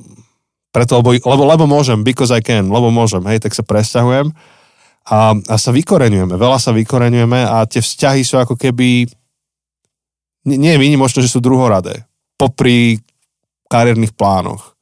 preto, 0.69 1.01
lebo, 1.01 1.17
lebo, 1.17 1.43
lebo 1.49 1.65
môžem, 1.65 2.05
because 2.05 2.29
I 2.29 2.45
can, 2.45 2.69
lebo 2.69 2.93
môžem, 2.93 3.25
hej, 3.25 3.41
tak 3.41 3.57
sa 3.57 3.65
presťahujem 3.65 4.29
a, 5.09 5.33
a 5.33 5.55
sa 5.57 5.73
vykoreňujeme, 5.73 6.37
veľa 6.37 6.61
sa 6.61 6.69
vykoreňujeme 6.77 7.39
a 7.41 7.65
tie 7.65 7.81
vzťahy 7.81 8.21
sú 8.21 8.37
ako 8.37 8.53
keby, 8.53 9.09
nie, 10.45 10.57
nie 10.61 10.71
je 10.77 10.81
výnimočné, 10.81 11.25
že 11.25 11.33
sú 11.33 11.41
druhoradé, 11.41 12.05
popri 12.37 13.01
kariérnych 13.65 14.13
plánoch. 14.13 14.77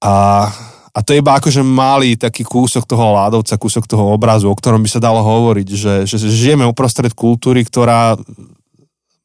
A, 0.00 0.48
a 0.90 0.98
to 1.04 1.12
je 1.12 1.20
iba 1.20 1.36
akože 1.36 1.60
malý 1.60 2.16
taký 2.16 2.42
kúsok 2.42 2.88
toho 2.88 3.12
ládovca, 3.12 3.60
kúsok 3.60 3.84
toho 3.84 4.16
obrazu, 4.16 4.48
o 4.48 4.56
ktorom 4.56 4.80
by 4.80 4.88
sa 4.88 5.00
dalo 5.00 5.20
hovoriť, 5.20 5.68
že, 5.76 5.94
že 6.08 6.16
žijeme 6.16 6.64
uprostred 6.64 7.12
kultúry, 7.12 7.62
ktorá 7.62 8.16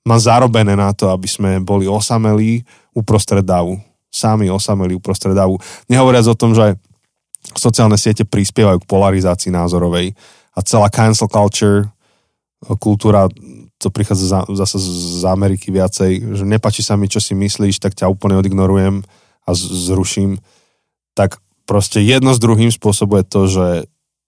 má 0.05 0.17
zarobené 0.21 0.77
na 0.77 0.93
to, 0.93 1.09
aby 1.09 1.25
sme 1.25 1.57
boli 1.63 1.89
osamelí 1.89 2.61
uprostred 2.93 3.41
davu. 3.41 3.81
Sami 4.13 4.47
osamelí 4.47 4.95
uprostred 4.95 5.33
davu. 5.33 5.57
Nehovoriac 5.89 6.27
o 6.29 6.37
tom, 6.37 6.53
že 6.53 6.77
sociálne 7.57 7.97
siete 7.97 8.23
prispievajú 8.23 8.83
k 8.83 8.89
polarizácii 8.89 9.49
názorovej 9.49 10.13
a 10.55 10.59
celá 10.61 10.87
cancel 10.93 11.27
culture, 11.27 11.89
kultúra, 12.79 13.27
to 13.77 13.91
prichádza 13.91 14.47
zase 14.55 14.77
z 14.79 15.23
Ameriky 15.27 15.69
viacej, 15.69 16.41
že 16.41 16.43
nepačí 16.47 16.81
sa 16.81 16.95
mi, 16.95 17.11
čo 17.11 17.19
si 17.19 17.35
myslíš, 17.35 17.77
tak 17.77 17.93
ťa 17.93 18.09
úplne 18.09 18.39
odignorujem 18.39 19.03
a 19.45 19.49
zruším 19.53 20.41
tak 21.15 21.39
proste 21.65 22.03
jedno 22.03 22.35
s 22.35 22.39
druhým 22.39 22.69
spôsobuje 22.69 23.25
to, 23.25 23.49
že, 23.49 23.69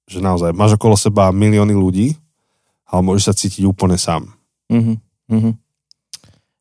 že 0.10 0.20
naozaj 0.24 0.56
máš 0.58 0.80
okolo 0.80 0.98
seba 0.98 1.30
milióny 1.30 1.78
ľudí, 1.78 2.18
ale 2.90 3.06
môžeš 3.06 3.24
sa 3.30 3.38
cítiť 3.38 3.64
úplne 3.68 4.00
sám. 4.00 4.34
Mm-hmm. 4.74 4.98
mm-hmm. 5.30 5.54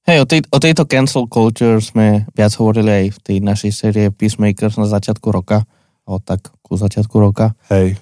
Hej, 0.07 0.23
o, 0.23 0.27
tej, 0.31 0.41
o 0.55 0.59
tejto 0.63 0.87
cancel 0.87 1.27
culture 1.27 1.83
sme 1.83 2.31
viac 2.31 2.55
hovorili 2.63 2.91
aj 2.95 3.07
v 3.11 3.19
tej 3.27 3.39
našej 3.43 3.73
série 3.75 4.07
Peacemakers 4.15 4.79
na 4.79 4.87
začiatku 4.87 5.35
roka. 5.35 5.67
O 6.07 6.23
tak 6.23 6.47
ku 6.63 6.79
začiatku 6.79 7.19
roka. 7.19 7.59
Hej. 7.75 7.99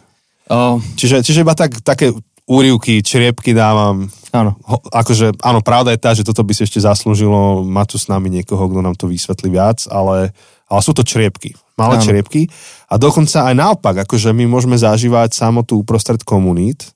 O... 0.53 0.85
Čiže, 1.01 1.25
čiže 1.25 1.41
iba 1.41 1.57
tak, 1.57 1.81
také 1.81 2.13
úrivky, 2.45 3.01
čriepky 3.01 3.57
dávam. 3.57 4.13
Áno. 4.37 4.61
Ho, 4.69 4.85
akože, 4.93 5.41
áno, 5.41 5.65
pravda 5.65 5.97
je 5.97 6.05
tá, 6.05 6.13
že 6.13 6.29
toto 6.29 6.45
by 6.45 6.53
si 6.53 6.69
ešte 6.69 6.85
zaslúžilo 6.85 7.65
mať 7.65 7.87
tu 7.89 7.97
s 7.97 8.13
nami 8.13 8.29
niekoho, 8.29 8.69
kto 8.69 8.85
nám 8.85 9.01
to 9.01 9.09
vysvetlí 9.09 9.49
viac, 9.49 9.89
ale, 9.89 10.37
ale 10.69 10.81
sú 10.85 10.93
to 10.93 11.01
čriepky 11.01 11.57
malé 11.75 11.99
ano. 11.99 12.05
čriepky. 12.05 12.47
A 12.91 12.95
dokonca 12.99 13.51
aj 13.51 13.55
naopak, 13.55 13.95
akože 14.07 14.31
my 14.31 14.47
môžeme 14.47 14.79
zažívať 14.79 15.35
samotu 15.35 15.83
uprostred 15.83 16.23
komunít, 16.23 16.95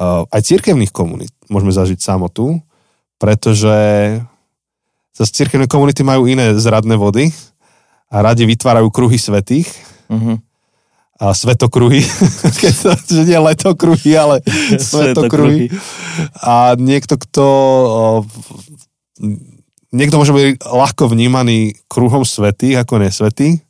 uh, 0.00 0.24
aj 0.32 0.40
cirkevných 0.44 0.92
komunít 0.92 1.32
môžeme 1.48 1.72
zažiť 1.72 1.98
samotu, 2.00 2.60
pretože 3.18 3.76
zase 5.16 5.32
cirkevné 5.34 5.66
komunity 5.66 6.06
majú 6.06 6.30
iné 6.30 6.54
zradné 6.54 6.94
vody 6.94 7.34
a 8.08 8.22
radi 8.22 8.46
vytvárajú 8.46 8.88
kruhy 8.88 9.18
svetých. 9.18 9.68
Uh-huh. 10.08 10.40
A 11.18 11.34
svetokruhy, 11.34 12.06
keď 12.62 12.72
to, 12.78 12.90
že 13.10 13.22
nie 13.26 13.40
letokruhy, 13.42 14.14
ale 14.14 14.40
svetokruhy. 14.78 15.66
A 16.40 16.78
niekto, 16.78 17.18
kto 17.18 17.46
niekto 19.92 20.20
môže 20.20 20.32
byť 20.34 20.64
ľahko 20.64 21.08
vnímaný 21.08 21.78
kruhom 21.88 22.22
svetých 22.26 22.84
ako 22.84 23.00
nesvetý 23.02 23.62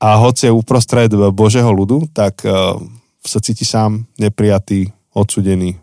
a 0.00 0.16
hoci 0.16 0.48
je 0.48 0.56
uprostred 0.56 1.12
Božieho 1.12 1.68
ľudu, 1.68 2.08
tak 2.12 2.40
uh, 2.44 2.76
sa 3.20 3.38
cíti 3.40 3.68
sám 3.68 4.08
neprijatý, 4.16 4.88
odsudený. 5.12 5.76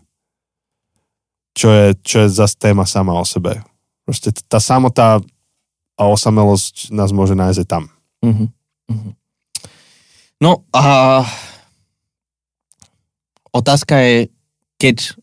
Čo 1.54 1.68
je, 1.70 1.86
čo 2.02 2.16
je 2.26 2.28
zase 2.30 2.54
téma 2.58 2.86
sama 2.86 3.18
o 3.18 3.26
sebe. 3.26 3.62
Proste 4.06 4.30
tá 4.46 4.62
samota 4.62 5.22
a 5.98 6.02
osamelosť 6.06 6.94
nás 6.94 7.10
môže 7.10 7.34
nájsť 7.34 7.58
aj 7.62 7.68
tam. 7.68 7.84
Uh-huh. 8.22 8.46
No 10.38 10.62
a 10.70 11.26
otázka 13.50 13.98
je, 13.98 14.16
keď 14.78 15.18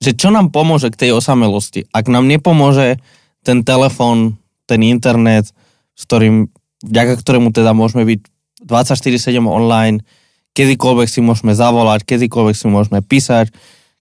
že 0.00 0.16
čo 0.16 0.32
nám 0.32 0.48
pomôže 0.48 0.88
k 0.88 0.96
tej 0.96 1.10
osamelosti? 1.12 1.84
Ak 1.92 2.08
nám 2.08 2.24
nepomôže 2.24 2.96
ten 3.44 3.64
telefón, 3.64 4.36
ten 4.68 4.80
internet, 4.84 5.50
s 5.96 6.02
ktorým, 6.04 6.48
vďaka 6.84 7.20
ktorému 7.20 7.52
teda 7.52 7.72
môžeme 7.72 8.04
byť 8.04 8.20
24-7 8.64 9.40
online, 9.44 10.04
kedykoľvek 10.52 11.08
si 11.08 11.20
môžeme 11.24 11.56
zavolať, 11.56 12.04
kedykoľvek 12.04 12.56
si 12.56 12.66
môžeme 12.68 13.00
písať, 13.00 13.52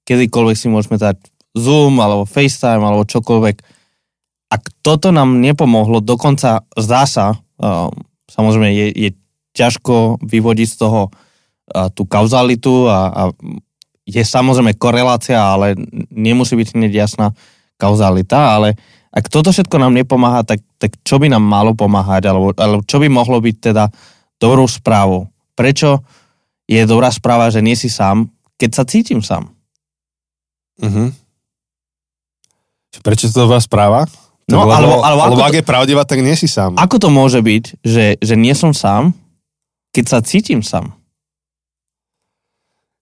kedykoľvek 0.04 0.58
si 0.58 0.68
môžeme 0.68 1.00
dať 1.00 1.18
Zoom 1.56 1.98
alebo 2.02 2.30
FaceTime 2.30 2.84
alebo 2.84 3.08
čokoľvek. 3.08 3.56
Ak 4.50 4.64
toto 4.82 5.14
nám 5.14 5.40
nepomohlo, 5.40 6.02
dokonca 6.02 6.66
zdá 6.74 7.04
sa, 7.06 7.38
uh, 7.38 7.90
samozrejme 8.30 8.70
je, 8.74 8.88
je 8.94 9.10
ťažko 9.54 10.22
vyvodiť 10.26 10.68
z 10.68 10.78
toho 10.78 11.02
uh, 11.10 11.90
tú 11.94 12.06
kauzalitu 12.10 12.90
a, 12.90 13.00
a 13.10 13.24
je 14.10 14.24
samozrejme 14.26 14.74
korelácia, 14.82 15.38
ale 15.38 15.78
nemusí 16.10 16.58
byť 16.58 16.74
hneď 16.74 16.92
jasná 17.06 17.28
kauzalita, 17.78 18.58
ale 18.58 18.74
ak 19.10 19.26
toto 19.26 19.50
všetko 19.50 19.82
nám 19.82 19.98
nepomáha, 19.98 20.46
tak, 20.46 20.62
tak 20.78 20.94
čo 21.02 21.18
by 21.18 21.34
nám 21.34 21.42
malo 21.42 21.74
pomáhať, 21.74 22.30
alebo, 22.30 22.54
alebo 22.54 22.86
čo 22.86 23.02
by 23.02 23.10
mohlo 23.10 23.42
byť 23.42 23.56
teda 23.58 23.90
dobrou 24.38 24.70
správou? 24.70 25.26
Prečo 25.58 26.06
je 26.70 26.82
dobrá 26.86 27.10
správa, 27.10 27.50
že 27.50 27.66
nie 27.66 27.74
si 27.74 27.90
sám, 27.90 28.30
keď 28.62 28.70
sa 28.70 28.84
cítim 28.86 29.26
sám? 29.26 29.50
Uh-huh. 30.78 31.10
Prečo 33.02 33.34
to 33.34 33.50
dobrá 33.50 33.58
správa? 33.58 34.06
No, 34.50 34.66
lebo, 34.66 34.74
alebo, 34.74 34.94
alebo, 35.06 35.22
alebo 35.26 35.42
ak 35.46 35.54
to, 35.54 35.60
je 35.62 35.66
pravdivá, 35.66 36.02
tak 36.06 36.22
nie 36.26 36.34
si 36.34 36.50
sám. 36.50 36.78
Ako 36.78 36.98
to 36.98 37.10
môže 37.14 37.42
byť, 37.42 37.86
že, 37.86 38.18
že 38.18 38.36
nie 38.38 38.54
som 38.58 38.74
sám, 38.74 39.14
keď 39.94 40.06
sa 40.06 40.20
cítim 40.26 40.62
sám? 40.66 40.99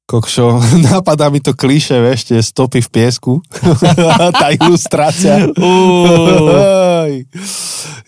Kokšo, 0.08 0.64
napadá 0.88 1.28
mi 1.28 1.44
to 1.44 1.52
klíše, 1.52 2.00
vieš, 2.00 2.32
tie 2.32 2.40
stopy 2.40 2.80
v 2.80 2.90
piesku. 2.90 3.44
tá 4.42 4.48
ilustrácia. 4.56 5.44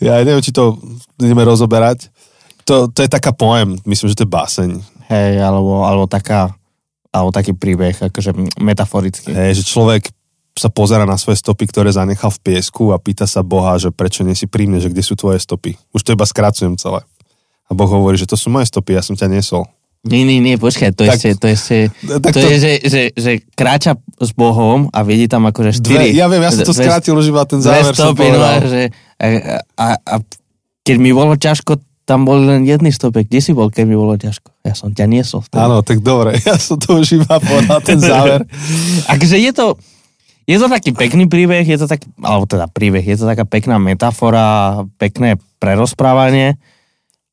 ja 0.08 0.14
neviem, 0.24 0.42
či 0.42 0.56
to 0.56 0.80
ideme 1.20 1.44
rozoberať. 1.44 2.08
To, 2.64 2.88
to 2.88 3.04
je 3.04 3.10
taká 3.12 3.36
poem, 3.36 3.76
myslím, 3.84 4.08
že 4.08 4.18
to 4.18 4.24
je 4.24 4.32
báseň. 4.32 4.70
Hej, 5.12 5.42
alebo, 5.44 5.84
alebo 5.84 6.08
taká 6.08 6.56
alebo 7.10 7.34
taký 7.34 7.58
príbeh, 7.58 7.98
akože 7.98 8.62
metaforický. 8.62 9.34
Hej, 9.34 9.62
že 9.62 9.74
človek 9.74 10.14
sa 10.54 10.70
pozera 10.70 11.10
na 11.10 11.18
svoje 11.18 11.42
stopy, 11.42 11.66
ktoré 11.66 11.90
zanechal 11.90 12.30
v 12.30 12.54
piesku 12.54 12.94
a 12.94 13.02
pýta 13.02 13.26
sa 13.26 13.42
Boha, 13.42 13.82
že 13.82 13.90
prečo 13.90 14.22
nie 14.22 14.38
si 14.38 14.46
pri 14.46 14.70
mne, 14.70 14.78
že 14.78 14.94
kde 14.94 15.02
sú 15.02 15.18
tvoje 15.18 15.42
stopy. 15.42 15.74
Už 15.90 16.06
to 16.06 16.14
iba 16.14 16.28
skracujem 16.28 16.78
celé. 16.78 17.02
A 17.66 17.72
Boh 17.74 17.90
hovorí, 17.90 18.14
že 18.18 18.30
to 18.30 18.38
sú 18.38 18.54
moje 18.54 18.70
stopy, 18.70 18.94
ja 18.94 19.02
som 19.02 19.18
ťa 19.18 19.26
nesol. 19.26 19.66
Nie, 20.00 20.24
nie, 20.24 20.40
nie, 20.40 20.56
počkaj, 20.56 20.96
to, 20.96 21.04
tak, 21.04 21.20
ešte, 21.20 21.30
to, 21.36 21.46
ešte, 21.52 21.78
tak 22.24 22.32
to, 22.32 22.40
to 22.40 22.48
je, 22.48 22.58
že, 22.58 22.74
že, 22.88 23.02
že 23.12 23.32
kráča 23.52 24.00
s 24.00 24.32
Bohom 24.32 24.88
a 24.96 25.04
vidí 25.04 25.28
tam 25.28 25.44
akože 25.44 25.76
štyri... 25.76 26.16
Dve, 26.16 26.16
ja 26.16 26.32
viem, 26.32 26.40
ja 26.40 26.56
som 26.56 26.64
to 26.64 26.72
dve, 26.72 26.88
skrátil 26.88 27.20
už 27.20 27.28
iba 27.36 27.44
ten 27.44 27.60
záver 27.60 27.92
stopy, 27.92 28.32
no, 28.32 28.40
a, 28.40 28.64
že, 28.64 28.96
a, 29.20 29.26
a, 29.76 29.88
a 30.00 30.16
keď 30.88 30.96
mi 31.04 31.12
bolo 31.12 31.36
ťažko, 31.36 31.84
tam 32.08 32.24
bol 32.24 32.42
len 32.42 32.66
jedný 32.66 32.90
stopek. 32.90 33.30
Kde 33.30 33.38
si 33.44 33.52
bol, 33.54 33.70
keď 33.70 33.86
mi 33.86 33.94
bolo 33.94 34.18
ťažko? 34.18 34.50
Ja 34.66 34.74
som 34.74 34.90
ťa 34.90 35.06
niesol. 35.06 35.46
Vtedy. 35.46 35.62
Áno, 35.62 35.84
tak 35.86 36.02
dobre, 36.02 36.40
ja 36.48 36.56
som 36.56 36.80
to 36.80 37.04
už 37.04 37.20
iba 37.20 37.36
povedal, 37.38 37.84
ten 37.84 38.00
záver. 38.00 38.48
Akže 39.14 39.36
je 39.36 39.52
to, 39.52 39.76
je 40.50 40.58
to 40.58 40.66
taký 40.72 40.96
pekný 40.96 41.28
príbeh, 41.28 41.68
je 41.68 41.76
to 41.76 41.92
tak, 41.92 42.02
alebo 42.24 42.48
teda 42.48 42.66
príbeh, 42.72 43.04
je 43.04 43.20
to 43.20 43.28
taká 43.28 43.46
pekná 43.46 43.78
metafora, 43.78 44.82
pekné 44.98 45.38
prerozprávanie, 45.60 46.58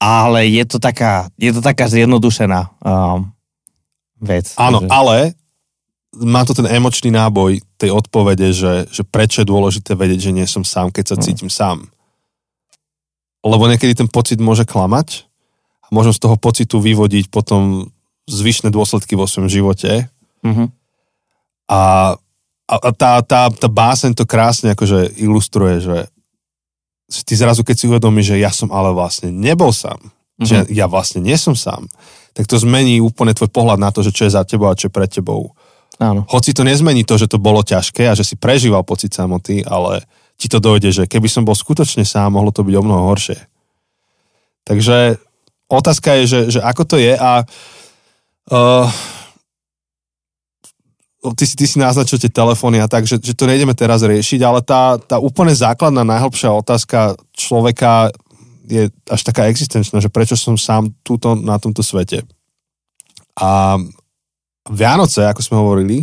ale 0.06 0.46
je 0.46 0.62
to 0.62 0.78
taká, 0.78 1.26
je 1.34 1.50
to 1.50 1.58
taká 1.58 1.90
zjednodušená 1.90 2.70
um, 2.78 3.34
vec. 4.22 4.54
Áno, 4.54 4.78
že... 4.78 4.86
ale 4.86 5.16
má 6.14 6.46
to 6.46 6.54
ten 6.54 6.70
emočný 6.70 7.10
náboj 7.10 7.58
tej 7.74 7.90
odpovede, 7.90 8.54
že, 8.54 8.86
že 8.86 9.02
prečo 9.02 9.42
je 9.42 9.50
dôležité 9.50 9.98
vedieť, 9.98 10.30
že 10.30 10.36
nie 10.36 10.46
som 10.46 10.62
sám, 10.62 10.94
keď 10.94 11.04
sa 11.10 11.16
mm. 11.18 11.22
cítim 11.26 11.50
sám. 11.50 11.90
Lebo 13.42 13.66
niekedy 13.66 13.98
ten 13.98 14.06
pocit 14.06 14.38
môže 14.38 14.62
klamať 14.62 15.26
a 15.82 15.86
môžem 15.90 16.14
z 16.14 16.22
toho 16.22 16.38
pocitu 16.38 16.78
vyvodiť 16.78 17.26
potom 17.28 17.90
zvyšné 18.30 18.70
dôsledky 18.70 19.18
vo 19.18 19.26
svojom 19.26 19.50
živote. 19.50 20.10
Mm-hmm. 20.42 20.66
A, 21.70 22.14
a, 22.66 22.76
tá, 22.94 23.22
tá, 23.22 23.50
tá 23.50 23.68
básen 23.70 24.14
to 24.14 24.26
krásne 24.26 24.74
akože 24.74 25.18
ilustruje, 25.18 25.82
že 25.82 25.96
ty 27.06 27.34
zrazu, 27.38 27.62
keď 27.62 27.76
si 27.78 27.84
uvedomíš, 27.86 28.34
že 28.34 28.42
ja 28.42 28.50
som 28.50 28.68
ale 28.74 28.90
vlastne 28.90 29.30
nebol 29.30 29.70
sám, 29.70 29.98
mm-hmm. 29.98 30.46
že 30.46 30.56
ja 30.74 30.90
vlastne 30.90 31.22
nie 31.22 31.38
som 31.38 31.54
sám, 31.54 31.86
tak 32.34 32.50
to 32.50 32.58
zmení 32.58 33.00
úplne 33.00 33.32
tvoj 33.32 33.48
pohľad 33.48 33.78
na 33.80 33.94
to, 33.94 34.04
že 34.04 34.12
čo 34.12 34.26
je 34.26 34.34
za 34.34 34.42
tebou 34.44 34.68
a 34.68 34.78
čo 34.78 34.90
je 34.90 34.96
pre 34.96 35.06
tebou. 35.08 35.54
Áno. 35.96 36.28
Hoci 36.28 36.52
to 36.52 36.60
nezmení 36.60 37.08
to, 37.08 37.16
že 37.16 37.30
to 37.30 37.40
bolo 37.40 37.64
ťažké 37.64 38.04
a 38.10 38.16
že 38.18 38.26
si 38.26 38.36
prežíval 38.36 38.84
pocit 38.84 39.16
samoty, 39.16 39.64
ale 39.64 40.04
ti 40.36 40.52
to 40.52 40.60
dojde, 40.60 40.92
že 40.92 41.04
keby 41.08 41.32
som 41.32 41.48
bol 41.48 41.56
skutočne 41.56 42.04
sám, 42.04 42.36
mohlo 42.36 42.52
to 42.52 42.60
byť 42.60 42.74
o 42.76 42.84
mnoho 42.84 43.02
horšie. 43.08 43.40
Takže 44.68 45.16
otázka 45.72 46.20
je, 46.20 46.24
že, 46.28 46.40
že 46.58 46.60
ako 46.60 46.82
to 46.84 46.96
je 47.00 47.16
a 47.16 47.46
uh, 48.52 48.86
ty 51.34 51.44
si, 51.48 51.54
ty 51.56 51.64
si 51.66 51.76
naznačil 51.80 52.20
tie 52.20 52.30
telefóny 52.30 52.78
a 52.82 52.90
tak, 52.90 53.08
že, 53.08 53.18
že 53.18 53.32
to 53.32 53.48
nejdeme 53.48 53.72
teraz 53.72 54.04
riešiť, 54.04 54.40
ale 54.44 54.60
tá, 54.62 55.00
tá 55.00 55.16
úplne 55.16 55.54
základná, 55.56 56.04
najhlbšia 56.04 56.52
otázka 56.52 57.16
človeka 57.32 58.12
je 58.66 58.90
až 59.06 59.20
taká 59.22 59.46
existenčná, 59.46 60.02
že 60.02 60.10
prečo 60.10 60.34
som 60.34 60.58
sám 60.58 60.90
túto 61.06 61.38
na 61.38 61.56
tomto 61.56 61.86
svete. 61.86 62.26
A 63.38 63.78
Vianoce, 64.66 65.22
ako 65.22 65.40
sme 65.42 65.56
hovorili, 65.62 65.96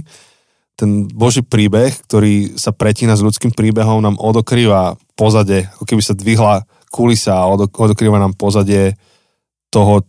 ten 0.74 1.06
Boží 1.06 1.44
príbeh, 1.44 1.94
ktorý 2.08 2.56
sa 2.58 2.74
pretína 2.74 3.14
s 3.14 3.22
ľudským 3.22 3.54
príbehom, 3.54 4.02
nám 4.02 4.18
odokrýva 4.18 4.96
pozadie, 5.14 5.70
ako 5.76 5.86
keby 5.86 6.02
sa 6.02 6.18
dvihla 6.18 6.66
kulisa 6.90 7.44
a 7.44 7.50
odokrýva 7.52 8.18
nám 8.18 8.34
pozadie 8.34 8.96
toho, 9.70 10.06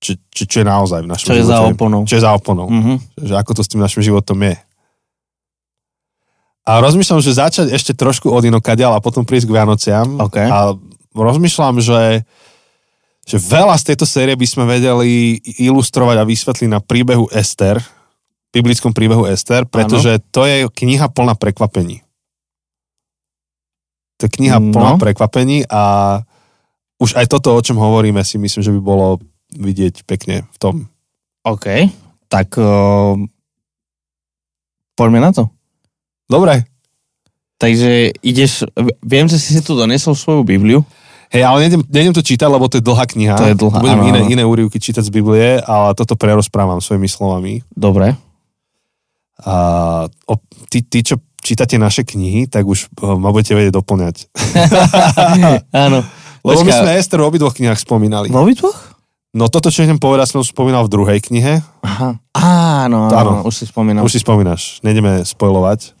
čo, 0.00 0.16
čo, 0.32 0.42
čo 0.48 0.56
je 0.64 0.66
naozaj 0.66 1.04
v 1.04 1.08
našom 1.12 1.26
čo 1.28 1.34
živote. 1.36 1.44
Čo 1.44 1.52
je 1.52 1.52
za 1.52 1.60
oponou. 1.68 2.00
Čo 2.08 2.14
je 2.16 2.24
za 2.24 2.32
oponou. 2.32 2.66
Mm-hmm. 2.72 2.96
Že 3.20 3.34
ako 3.36 3.52
to 3.52 3.62
s 3.62 3.70
tým 3.70 3.80
našim 3.84 4.02
životom 4.02 4.38
je. 4.40 4.56
A 6.64 6.80
rozmýšľam, 6.80 7.20
že 7.20 7.36
začať 7.36 7.66
ešte 7.72 7.92
trošku 7.92 8.32
od 8.32 8.44
inokadiaľ 8.44 8.96
a 8.96 9.04
potom 9.04 9.24
prísť 9.24 9.48
k 9.48 9.54
Vianociam. 9.60 10.08
Okay. 10.28 10.48
A 10.48 10.72
rozmýšľam, 11.12 11.84
že, 11.84 12.24
že 13.28 13.36
veľa 13.36 13.76
z 13.76 13.92
tejto 13.92 14.06
série 14.08 14.32
by 14.36 14.46
sme 14.48 14.64
vedeli 14.64 15.40
ilustrovať 15.60 16.16
a 16.20 16.28
vysvetliť 16.28 16.68
na 16.70 16.80
príbehu 16.80 17.28
Ester, 17.32 17.80
biblickom 18.54 18.92
príbehu 18.96 19.28
Ester, 19.28 19.68
pretože 19.68 20.20
ano. 20.20 20.24
to 20.32 20.42
je 20.48 20.56
kniha 20.68 21.10
plná 21.12 21.34
prekvapení. 21.36 22.04
To 24.20 24.28
je 24.28 24.30
kniha 24.30 24.60
no. 24.60 24.72
plná 24.72 24.92
prekvapení 25.00 25.64
a 25.68 25.82
už 27.00 27.16
aj 27.16 27.26
toto, 27.32 27.56
o 27.56 27.64
čom 27.64 27.80
hovoríme, 27.80 28.20
si 28.20 28.36
myslím, 28.36 28.60
že 28.60 28.72
by 28.76 28.80
bolo 28.84 29.16
vidieť 29.54 30.06
pekne 30.06 30.46
v 30.50 30.56
tom. 30.60 30.74
OK, 31.42 31.88
tak 32.28 32.54
uh, 32.60 33.16
poďme 34.94 35.20
na 35.24 35.30
to. 35.32 35.48
Dobre. 36.30 36.68
Takže 37.60 38.16
ideš, 38.24 38.64
viem, 39.04 39.28
že 39.28 39.36
si 39.36 39.52
si 39.52 39.60
tu 39.60 39.76
donesol 39.76 40.16
svoju 40.16 40.44
Bibliu. 40.46 40.80
Hej, 41.30 41.46
ale 41.46 41.68
nejdem, 41.68 41.82
nejdem 41.86 42.14
to 42.16 42.26
čítať, 42.26 42.48
lebo 42.50 42.66
to 42.66 42.80
je 42.80 42.86
dlhá 42.86 43.06
kniha. 43.06 43.36
To 43.38 43.50
je 43.52 43.56
dlhá, 43.58 43.78
Budem 43.78 44.02
áno, 44.02 44.08
iné, 44.10 44.20
iné 44.34 44.42
úryvky 44.42 44.82
čítať 44.82 45.06
z 45.06 45.14
Biblie, 45.14 45.62
ale 45.62 45.94
toto 45.94 46.18
prerozprávam 46.18 46.82
svojimi 46.82 47.06
slovami. 47.06 47.62
Dobre. 47.70 48.18
A 49.46 49.54
o, 50.26 50.34
tí, 50.66 50.82
tí, 50.82 51.06
čo 51.06 51.22
čítate 51.40 51.78
naše 51.78 52.02
knihy, 52.02 52.50
tak 52.50 52.66
už 52.66 52.90
uh, 53.00 53.14
ma 53.14 53.30
budete 53.30 53.54
vedieť 53.54 53.78
doplňať. 53.78 54.16
áno. 55.86 56.02
Lebo 56.46 56.64
Počka. 56.64 56.66
my 56.66 56.72
sme 56.72 56.90
Ester 56.96 57.20
v 57.20 57.28
obidvoch 57.28 57.52
knihách 57.52 57.80
spomínali. 57.80 58.32
V 58.32 58.36
obidvoch? 58.36 58.96
No 59.30 59.46
toto, 59.46 59.70
čo 59.70 59.86
idem 59.86 60.02
povedať, 60.02 60.34
som 60.34 60.42
spomínal 60.42 60.90
v 60.90 60.92
druhej 60.92 61.22
knihe. 61.22 61.62
Aha. 61.86 62.18
Áno, 62.34 63.06
áno, 63.06 63.14
áno, 63.14 63.32
už 63.46 63.62
si 63.62 63.64
spomínal. 63.70 64.02
Už 64.02 64.18
si 64.18 64.20
spomínaš, 64.22 64.82
nejdeme 64.82 65.22
spojovať. 65.22 65.94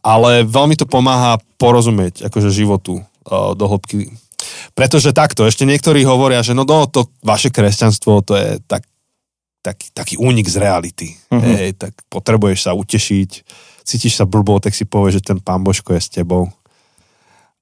Ale 0.00 0.48
veľmi 0.48 0.80
to 0.80 0.88
pomáha 0.88 1.36
porozumieť 1.60 2.24
akože 2.32 2.48
životu 2.48 3.04
uh, 3.04 3.52
do 3.52 3.68
hĺbky. 3.68 4.08
Pretože 4.72 5.12
takto, 5.12 5.44
ešte 5.44 5.68
niektorí 5.68 6.00
hovoria, 6.08 6.40
že 6.40 6.56
no, 6.56 6.64
no 6.64 6.88
to 6.88 7.12
vaše 7.20 7.52
kresťanstvo, 7.52 8.24
to 8.24 8.32
je 8.32 8.56
tak, 8.64 8.88
tak, 9.60 9.76
taký 9.92 10.16
únik 10.16 10.48
z 10.48 10.56
reality. 10.56 11.12
Uh-huh. 11.28 11.44
Hej, 11.52 11.76
tak 11.76 11.92
potrebuješ 12.08 12.64
sa 12.64 12.72
utešiť, 12.72 13.30
cítiš 13.84 14.16
sa 14.16 14.24
blbo, 14.24 14.56
tak 14.56 14.72
si 14.72 14.88
povieš, 14.88 15.20
že 15.20 15.26
ten 15.36 15.38
pán 15.44 15.60
Božko 15.60 15.92
je 15.92 16.00
s 16.00 16.08
tebou. 16.08 16.48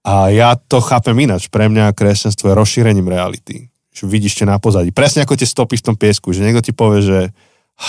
A 0.07 0.31
ja 0.31 0.55
to 0.55 0.79
chápem 0.79 1.27
ináč. 1.27 1.51
Pre 1.51 1.67
mňa 1.67 1.91
kresťanstvo 1.91 2.55
je 2.55 2.55
rozšírením 2.55 3.11
reality 3.11 3.67
vidíš 3.95 4.43
čo 4.43 4.45
na 4.45 4.61
pozadí. 4.61 4.93
Presne 4.93 5.25
ako 5.25 5.35
tie 5.35 5.49
stopy 5.49 5.81
v 5.81 5.87
tom 5.91 5.97
piesku, 5.97 6.31
že 6.31 6.45
niekto 6.45 6.63
ti 6.63 6.73
povie, 6.77 7.01
že 7.03 7.19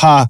ha, 0.02 0.26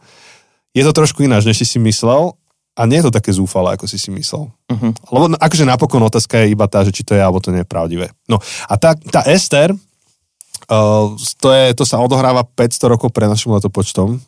je 0.75 0.83
to 0.83 0.91
trošku 0.91 1.23
ináč, 1.23 1.45
než 1.45 1.61
si 1.61 1.65
si 1.65 1.79
myslel 1.79 2.33
a 2.79 2.81
nie 2.87 3.03
je 3.03 3.11
to 3.11 3.15
také 3.15 3.35
zúfale, 3.35 3.75
ako 3.75 3.85
si 3.91 3.99
si 3.99 4.07
myslel. 4.11 4.47
Uh-huh. 4.47 4.91
Lebo 5.11 5.25
akože 5.35 5.67
napokon 5.67 5.99
otázka 6.07 6.43
je 6.43 6.55
iba 6.55 6.63
tá, 6.71 6.87
že 6.87 6.95
či 6.95 7.03
to 7.03 7.11
je 7.11 7.19
alebo 7.19 7.43
to 7.43 7.51
nie 7.51 7.63
je 7.63 7.67
pravdivé. 7.67 8.07
No 8.31 8.39
a 8.41 8.73
tá, 8.79 8.95
tá 8.95 9.27
Ester, 9.27 9.75
uh, 9.75 11.07
to, 11.39 11.47
je, 11.51 11.65
to 11.75 11.83
sa 11.83 11.99
odohráva 11.99 12.47
500 12.47 12.93
rokov 12.95 13.11
pred 13.11 13.27
našim 13.27 13.51
letopočtom. 13.51 14.23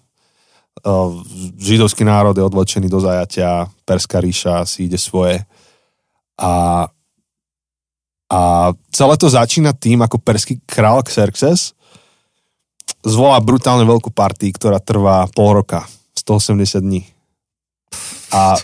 Uh, 0.84 1.20
židovský 1.60 2.04
národ 2.04 2.36
je 2.36 2.44
odvlečený 2.44 2.88
do 2.92 3.00
zajatia, 3.00 3.68
Perská 3.88 4.20
ríša 4.20 4.68
si 4.68 4.88
ide 4.88 5.00
svoje. 5.00 5.44
A 6.40 6.88
a 8.32 8.72
celé 8.96 9.14
to 9.20 9.28
začína 9.28 9.76
tým, 9.76 10.00
ako 10.00 10.16
perský 10.16 10.64
král 10.64 11.04
Xerxes 11.04 11.76
zvolá 13.04 13.36
brutálne 13.44 13.84
veľkú 13.84 14.08
partii, 14.14 14.56
ktorá 14.56 14.80
trvá 14.80 15.28
pol 15.36 15.60
roka, 15.60 15.84
180 16.16 16.80
dní. 16.80 17.04
A 18.32 18.56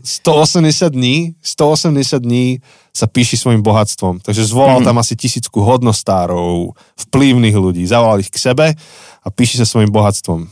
180 0.00 0.88
dní, 0.88 1.36
180 1.44 2.24
dní 2.24 2.64
sa 2.94 3.04
píši 3.04 3.36
svojim 3.36 3.60
bohatstvom. 3.60 4.24
Takže 4.24 4.48
zvolal 4.48 4.80
mm-hmm. 4.80 4.88
tam 4.88 5.02
asi 5.02 5.12
tisícku 5.18 5.60
hodnostárov, 5.60 6.72
vplyvných 6.96 7.56
ľudí, 7.58 7.84
zavolal 7.84 8.24
ich 8.24 8.32
k 8.32 8.40
sebe 8.40 8.72
a 9.20 9.26
píši 9.28 9.60
sa 9.60 9.68
svojim 9.68 9.92
bohatstvom. 9.92 10.48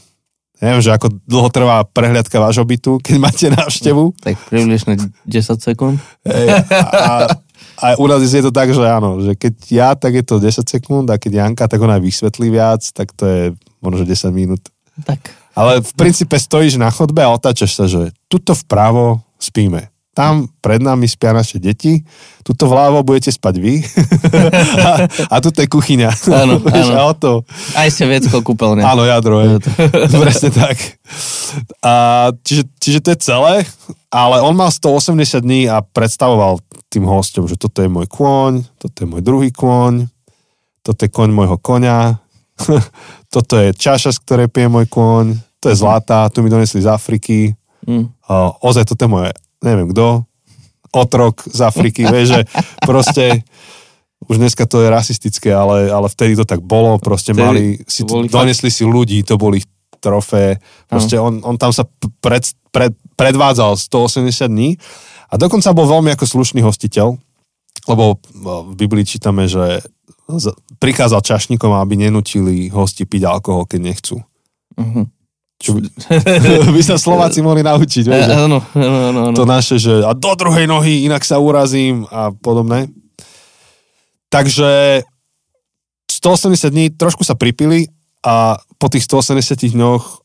Neviem, 0.62 0.78
že 0.78 0.94
ako 0.94 1.10
dlho 1.26 1.50
trvá 1.50 1.82
prehliadka 1.82 2.38
vášho 2.38 2.62
bytu, 2.62 3.02
keď 3.02 3.16
máte 3.18 3.46
návštevu. 3.50 4.14
Tak 4.22 4.38
približne 4.46 4.94
10 5.26 5.58
sekúnd. 5.58 5.98
Hey, 6.22 6.54
a, 6.70 6.86
a 6.86 7.12
u 7.98 8.06
nás 8.06 8.22
je 8.22 8.42
to 8.42 8.54
tak, 8.54 8.70
že 8.70 8.82
áno, 8.82 9.18
že 9.18 9.34
keď 9.34 9.54
ja, 9.68 9.88
tak 9.98 10.14
je 10.14 10.24
to 10.24 10.38
10 10.38 10.62
sekúnd 10.62 11.06
a 11.10 11.18
keď 11.18 11.42
Janka, 11.42 11.66
tak 11.66 11.82
ona 11.82 11.98
vysvetlí 11.98 12.48
viac, 12.54 12.82
tak 12.94 13.10
to 13.14 13.24
je 13.26 13.40
možno 13.82 14.06
10 14.06 14.30
minút. 14.30 14.62
Tak. 15.02 15.18
Ale 15.52 15.84
v 15.84 15.92
princípe 15.98 16.38
stojíš 16.38 16.80
na 16.80 16.88
chodbe 16.88 17.20
a 17.20 17.32
otáčaš 17.32 17.76
sa, 17.76 17.84
že 17.84 18.14
tuto 18.30 18.56
vpravo 18.56 19.20
spíme. 19.36 19.92
Tam 20.12 20.44
pred 20.60 20.76
nami 20.76 21.08
spia 21.08 21.32
naše 21.32 21.56
deti, 21.56 22.04
tuto 22.44 22.68
vľavo 22.68 23.00
budete 23.00 23.32
spať 23.32 23.54
vy 23.56 23.80
a, 24.86 25.08
a 25.08 25.36
tuto 25.40 25.64
je 25.64 25.68
kuchyňa. 25.72 26.10
Áno, 26.28 26.60
áno. 26.68 26.92
A 26.92 27.02
o 27.08 27.14
to. 27.16 27.32
Aj 27.72 27.88
vecko 27.88 28.44
kúpeľne. 28.44 28.84
Áno, 28.84 29.08
jadro 29.08 29.40
je. 29.40 29.56
Presne 30.12 30.52
tak. 30.52 30.76
A, 31.80 32.28
čiže, 32.44 32.68
čiže 32.76 32.98
to 33.00 33.08
je 33.16 33.18
celé, 33.24 33.54
ale 34.12 34.44
on 34.44 34.52
mal 34.52 34.68
180 34.68 35.40
dní 35.40 35.64
a 35.72 35.80
predstavoval 35.80 36.60
tým 36.92 37.08
hostom, 37.08 37.48
že 37.48 37.56
toto 37.56 37.80
je 37.80 37.88
môj 37.88 38.04
kôň, 38.04 38.60
toto 38.76 38.96
je 39.00 39.08
môj 39.08 39.24
druhý 39.24 39.48
kôň, 39.48 40.12
toto 40.84 41.00
je 41.00 41.08
kôň 41.08 41.32
môjho 41.32 41.56
konia, 41.56 42.20
toto 43.34 43.54
je 43.56 43.72
čaša, 43.72 44.12
z 44.12 44.18
ktorej 44.20 44.48
pije 44.52 44.68
môj 44.68 44.84
kôň, 44.92 45.40
to 45.64 45.72
je 45.72 45.80
zlatá, 45.80 46.28
tu 46.28 46.44
mi 46.44 46.52
donesli 46.52 46.84
z 46.84 46.92
Afriky, 46.92 47.56
Mm. 47.82 48.06
uh, 48.30 48.54
ozaj 48.62 48.86
toto 48.86 49.02
je 49.02 49.10
moje, 49.10 49.30
neviem 49.58 49.90
kto, 49.90 50.22
otrok 50.94 51.42
z 51.42 51.60
Afriky, 51.66 52.06
vieš, 52.06 52.38
že 52.38 52.40
proste 52.88 53.42
už 54.30 54.38
dneska 54.38 54.70
to 54.70 54.86
je 54.86 54.88
rasistické, 54.88 55.50
ale, 55.50 55.90
ale 55.90 56.06
vtedy 56.06 56.38
to 56.38 56.46
tak 56.46 56.62
bolo, 56.62 56.94
proste 57.02 57.34
Vtedy 57.34 57.42
mali, 57.42 57.64
si, 57.90 58.06
boli 58.06 58.30
donesli 58.30 58.70
si 58.70 58.86
ľudí, 58.86 59.26
to 59.26 59.34
boli 59.34 59.58
ich 59.58 59.68
trofé, 59.98 60.62
proste 60.86 61.18
on, 61.18 61.42
on 61.42 61.58
tam 61.58 61.74
sa 61.74 61.82
pred, 62.22 62.42
pred, 62.70 62.94
predvádzal 63.18 63.74
180 63.74 64.30
dní 64.46 64.78
a 65.32 65.34
dokonca 65.40 65.72
bol 65.72 65.88
veľmi 65.88 66.12
ako 66.12 66.28
slušný 66.28 66.60
hostiteľ, 66.60 67.16
lebo 67.88 68.04
uh, 68.14 68.18
v 68.68 68.74
Biblii 68.76 69.08
čítame, 69.08 69.48
že 69.48 69.80
prikázal 70.76 71.24
čašníkom, 71.24 71.72
aby 71.72 71.96
nenutili 71.96 72.68
hosti 72.68 73.08
piť 73.08 73.22
alkohol, 73.24 73.64
keď 73.64 73.80
nechcú. 73.80 74.16
Mhm. 74.76 75.08
Čo 75.62 75.78
by, 75.78 75.80
by 76.74 76.82
sa 76.82 76.98
Slováci 76.98 77.38
mohli 77.38 77.62
naučiť, 77.62 78.04
vieš, 78.10 78.26
Áno, 78.34 78.58
áno, 78.74 78.98
áno. 79.14 79.20
áno. 79.30 79.36
to 79.38 79.46
naše, 79.46 79.78
že 79.78 80.02
a 80.02 80.10
do 80.10 80.34
druhej 80.34 80.66
nohy, 80.66 81.06
inak 81.06 81.22
sa 81.22 81.38
urazím 81.38 82.02
a 82.10 82.34
podobné. 82.34 82.90
Takže 84.26 85.02
180 86.10 86.66
dní 86.66 86.90
trošku 86.90 87.22
sa 87.22 87.38
pripili 87.38 87.86
a 88.26 88.58
po 88.82 88.90
tých 88.90 89.06
180 89.06 89.74
dňoch 89.74 90.22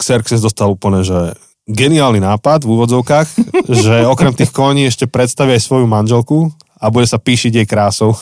Xerxes 0.00 0.40
dostal 0.40 0.72
úplne, 0.72 1.04
že 1.04 1.36
geniálny 1.68 2.20
nápad 2.20 2.64
v 2.64 2.72
úvodzovkách, 2.72 3.28
že 3.84 4.04
okrem 4.04 4.36
tých 4.36 4.52
koní 4.52 4.88
ešte 4.88 5.08
predstaví 5.08 5.56
aj 5.56 5.64
svoju 5.64 5.86
manželku 5.88 6.52
a 6.76 6.92
bude 6.92 7.08
sa 7.08 7.16
píšiť 7.16 7.52
jej 7.62 7.66
krásou. 7.68 8.12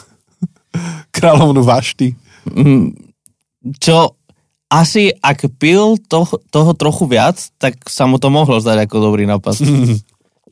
Kráľovnú 1.17 1.63
Vašty. 1.63 2.15
Mm, 2.49 2.95
Čo 3.79 4.17
asi 4.73 5.13
ak 5.21 5.53
pil 5.61 6.01
to, 6.09 6.25
toho 6.49 6.73
trochu 6.73 7.05
viac, 7.05 7.37
tak 7.61 7.77
sa 7.93 8.09
mu 8.09 8.17
to 8.17 8.33
mohlo 8.33 8.57
zdať 8.57 8.89
ako 8.89 8.97
dobrý 9.13 9.29
nápad. 9.29 9.59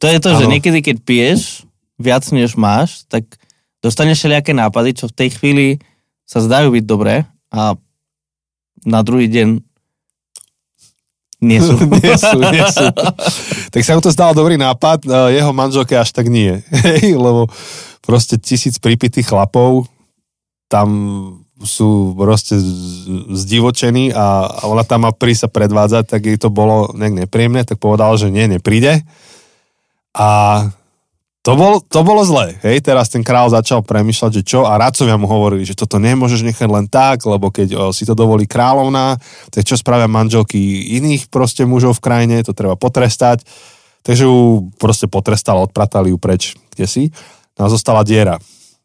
To 0.00 0.08
je 0.08 0.16
to, 0.16 0.32
že 0.32 0.48
Áno. 0.48 0.56
niekedy, 0.56 0.80
keď 0.80 0.96
piješ 1.04 1.68
viac, 2.00 2.24
než 2.32 2.56
máš, 2.56 3.04
tak 3.04 3.28
dostaneš 3.84 4.24
všelijaké 4.24 4.56
nápady, 4.56 4.96
čo 4.96 5.12
v 5.12 5.16
tej 5.16 5.28
chvíli 5.36 5.66
sa 6.24 6.40
zdajú 6.40 6.72
byť 6.72 6.84
dobré 6.88 7.28
a 7.52 7.76
na 8.80 9.00
druhý 9.04 9.28
deň 9.28 9.60
nie 11.40 11.60
sú. 11.60 11.74
nie 12.04 12.14
sú, 12.16 12.38
nie 12.38 12.66
sú. 12.68 12.86
Tak 13.72 13.82
sa 13.82 13.96
mu 13.96 14.00
to 14.04 14.12
zdal 14.12 14.36
dobrý 14.36 14.60
nápad, 14.60 15.08
e, 15.08 15.40
jeho 15.40 15.52
manželke 15.56 15.96
až 15.96 16.12
tak 16.12 16.28
nie. 16.28 16.60
Hej, 16.84 17.16
lebo 17.16 17.48
proste 18.04 18.36
tisíc 18.36 18.76
pripitých 18.76 19.32
chlapov, 19.32 19.88
tam 20.70 20.88
sú 21.60 22.16
proste 22.16 22.56
zdivočení 23.36 24.16
a 24.16 24.48
ona 24.64 24.80
tam 24.80 25.04
má 25.04 25.12
prísť 25.12 25.44
sa 25.44 25.48
predvádzať, 25.52 26.04
tak 26.08 26.20
jej 26.24 26.38
to 26.40 26.48
bolo 26.48 26.88
nejak 26.96 27.26
nepríjemné, 27.26 27.68
tak 27.68 27.76
povedal, 27.76 28.16
že 28.16 28.32
nie, 28.32 28.48
nepríde. 28.48 29.04
A 30.16 30.28
to, 31.50 31.58
bol, 31.58 31.82
to 31.82 32.00
bolo 32.06 32.22
zlé. 32.22 32.62
Hej, 32.62 32.86
teraz 32.86 33.10
ten 33.10 33.26
král 33.26 33.50
začal 33.50 33.82
premýšľať, 33.82 34.30
že 34.38 34.42
čo 34.46 34.70
a 34.70 34.78
radcovia 34.78 35.18
mu 35.18 35.26
hovorili, 35.26 35.66
že 35.66 35.74
toto 35.74 35.98
nemôžeš 35.98 36.46
nechať 36.46 36.68
len 36.70 36.86
tak, 36.86 37.26
lebo 37.26 37.50
keď 37.50 37.74
o, 37.74 37.82
si 37.90 38.06
to 38.06 38.14
dovolí 38.14 38.46
kráľovná, 38.46 39.18
tak 39.50 39.66
čo 39.66 39.74
spravia 39.74 40.06
manželky 40.06 40.94
iných 40.94 41.26
proste 41.26 41.66
mužov 41.66 41.98
v 41.98 42.06
krajine, 42.06 42.46
to 42.46 42.54
treba 42.54 42.78
potrestať. 42.78 43.42
Takže 44.06 44.30
ju 44.30 44.70
proste 44.78 45.10
potrestal, 45.10 45.58
odpratali 45.66 46.14
ju 46.14 46.22
preč, 46.22 46.54
kde 46.70 46.86
si. 46.86 47.02
No 47.58 47.66
a 47.66 47.68
zostala 47.68 48.06
diera. 48.06 48.38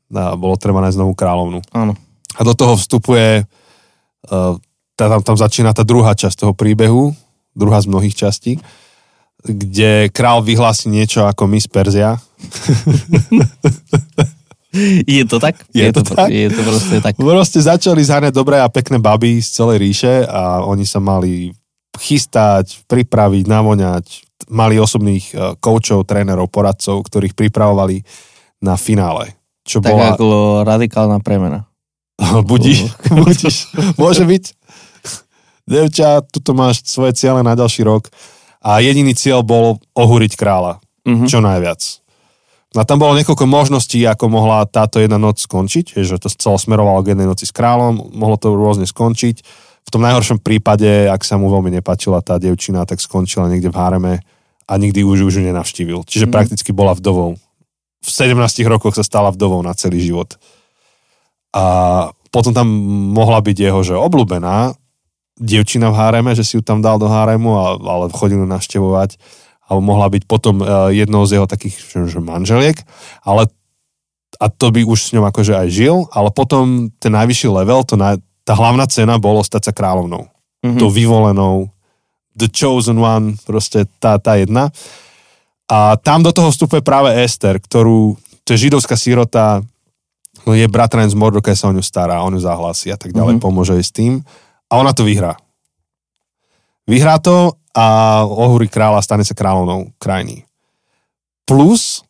A 0.10 0.34
bolo 0.34 0.58
treba 0.58 0.82
nájsť 0.82 0.99
novú 0.99 1.13
kráľovnú. 1.13 1.62
Áno. 1.71 1.93
A 2.36 2.41
do 2.43 2.51
toho 2.58 2.75
vstupuje, 2.75 3.45
uh, 3.45 4.58
tam, 4.97 5.21
tam 5.23 5.38
začína 5.38 5.71
tá 5.71 5.88
druhá 5.88 6.17
časť 6.17 6.43
toho 6.43 6.54
príbehu, 6.58 7.15
druhá 7.56 7.80
z 7.80 7.88
mnohých 7.88 8.17
častí, 8.17 8.60
kde 9.45 10.10
král 10.10 10.41
vyhlási 10.41 10.89
niečo 10.89 11.29
ako 11.29 11.45
Miss 11.45 11.69
Perzia. 11.69 12.17
Je 15.08 15.23
to 15.23 15.39
tak? 15.39 15.55
Je 15.71 15.88
to 15.95 16.03
tak? 16.03 16.27
Je 16.27 16.51
to 16.51 16.62
proste 16.67 16.99
tak. 16.99 17.15
Proste 17.15 17.63
začali 17.63 18.03
zháňať 18.03 18.36
dobré 18.36 18.60
a 18.60 18.67
pekné 18.67 18.99
baby 18.99 19.39
z 19.39 19.47
celej 19.55 19.77
ríše 19.79 20.27
a 20.27 20.67
oni 20.67 20.84
sa 20.84 20.99
mali 20.99 21.55
chystať, 21.95 22.84
pripraviť, 22.84 23.47
navoňať. 23.47 24.05
Mali 24.51 24.75
osobných 24.75 25.25
uh, 25.31 25.55
koučov, 25.63 26.03
trénerov, 26.03 26.51
poradcov, 26.51 27.08
ktorých 27.08 27.39
pripravovali 27.39 28.03
na 28.67 28.75
finále. 28.75 29.31
Čo 29.63 29.79
Tak 29.79 29.95
bola... 29.95 30.12
ako 30.13 30.25
radikálna 30.67 31.23
premena. 31.23 31.71
Budíš, 32.51 32.91
budíš. 33.23 33.71
Môže 33.95 34.27
byť. 34.27 34.43
Devča, 35.65 36.21
tuto 36.29 36.53
máš 36.53 36.86
svoje 36.86 37.17
ciele 37.17 37.41
na 37.41 37.58
ďalší 37.58 37.88
rok 37.88 38.12
a 38.65 38.82
jediný 38.82 39.13
cieľ 39.13 39.45
bol 39.45 39.78
ohúriť 39.93 40.34
kráľa. 40.34 40.82
Mhm. 41.06 41.30
Čo 41.30 41.38
najviac. 41.45 41.82
No 42.73 42.84
a 42.84 42.88
tam 42.89 42.99
bolo 42.99 43.15
niekoľko 43.15 43.45
možností, 43.47 44.04
ako 44.04 44.28
mohla 44.28 44.65
táto 44.67 44.99
jedna 44.99 45.15
noc 45.15 45.39
skončiť, 45.39 45.95
že 45.95 46.19
to 46.19 46.28
celo 46.28 46.60
smerovalo 46.60 46.99
k 47.06 47.13
jednej 47.15 47.30
noci 47.30 47.47
s 47.47 47.56
kráľom, 47.56 48.12
mohlo 48.12 48.36
to 48.36 48.51
rôzne 48.51 48.84
skončiť. 48.84 49.36
V 49.86 49.89
tom 49.93 50.01
najhoršom 50.04 50.41
prípade, 50.41 51.08
ak 51.08 51.21
sa 51.23 51.38
mu 51.39 51.47
veľmi 51.47 51.71
nepáčila 51.80 52.19
tá 52.19 52.36
devčina, 52.41 52.84
tak 52.89 52.99
skončila 52.99 53.47
niekde 53.47 53.69
v 53.71 53.80
háreme 53.80 54.13
a 54.65 54.73
nikdy 54.82 55.06
už 55.06 55.30
ju 55.30 55.41
nenavštívil. 55.45 56.04
Čiže 56.10 56.25
Mhm. 56.28 56.34
prakticky 56.34 56.73
bola 56.73 56.97
vdovou. 56.97 57.38
V 58.01 58.10
17 58.12 58.65
rokoch 58.67 58.97
sa 58.97 59.06
stala 59.06 59.30
vdovou 59.32 59.62
na 59.63 59.71
celý 59.78 60.01
život. 60.01 60.36
A 61.56 61.63
potom 62.34 62.51
tam 62.51 62.67
mohla 63.15 63.39
byť 63.39 63.56
jeho, 63.56 63.80
že 63.88 63.95
obľúbená 63.95 64.75
dievčina 65.36 65.91
v 65.91 66.00
háreme, 66.00 66.32
že 66.32 66.48
si 66.48 66.56
ju 66.56 66.63
tam 66.63 66.80
dal 66.80 66.95
do 66.95 67.12
háremu, 67.12 67.80
ale 67.84 68.08
chodil 68.12 68.39
ju 68.39 68.48
navštevovať 68.48 69.19
alebo 69.65 69.82
mohla 69.82 70.08
byť 70.13 70.24
potom 70.30 70.62
uh, 70.62 70.93
jednou 70.93 71.26
z 71.26 71.41
jeho 71.41 71.48
takých 71.50 71.74
že, 71.82 72.00
že 72.06 72.19
manželiek, 72.21 72.78
ale 73.26 73.50
a 74.36 74.45
to 74.52 74.69
by 74.69 74.84
už 74.86 75.00
s 75.00 75.13
ňou 75.15 75.26
akože 75.32 75.56
aj 75.56 75.67
žil, 75.71 76.06
ale 76.12 76.30
potom 76.30 76.91
ten 77.00 77.10
najvyšší 77.15 77.50
level, 77.50 77.88
to 77.88 77.95
na, 77.95 78.19
tá 78.43 78.54
hlavná 78.54 78.86
cena 78.86 79.15
bolo 79.15 79.41
stať 79.41 79.71
sa 79.71 79.74
kráľovnou. 79.74 80.28
Mhm. 80.62 80.78
To 80.78 80.91
vyvolenou, 80.91 81.71
the 82.36 82.52
chosen 82.52 83.00
one, 83.00 83.39
proste 83.48 83.88
tá, 83.98 84.19
tá 84.19 84.36
jedna. 84.38 84.69
A 85.65 85.98
tam 85.98 86.21
do 86.21 86.30
toho 86.30 86.54
vstupuje 86.54 86.86
práve 86.86 87.10
Ester, 87.15 87.58
ktorú, 87.58 88.19
to 88.45 88.54
je 88.54 88.69
židovská 88.69 88.93
sírota, 88.93 89.65
je 90.45 90.67
bratranec 90.69 91.10
Mordokaj 91.17 91.58
sa 91.58 91.71
o 91.71 91.74
ňu 91.74 91.82
stará, 91.82 92.21
on 92.21 92.38
ju 92.38 92.41
zahlási 92.43 92.93
a 92.93 93.00
tak 93.02 93.15
ďalej, 93.17 93.39
Mhm. 93.39 93.41
pomôže 93.41 93.74
jej 93.82 93.86
s 93.88 93.89
tým. 93.89 94.21
A 94.69 94.82
ona 94.82 94.91
to 94.93 95.06
vyhrá. 95.06 95.38
Vyhrá 96.86 97.17
to 97.17 97.58
a 97.75 98.21
ohúri 98.23 98.71
kráľa 98.71 99.04
stane 99.04 99.25
sa 99.28 99.36
kráľovnou 99.36 99.91
krajiny. 99.99 100.47
Plus, 101.43 102.01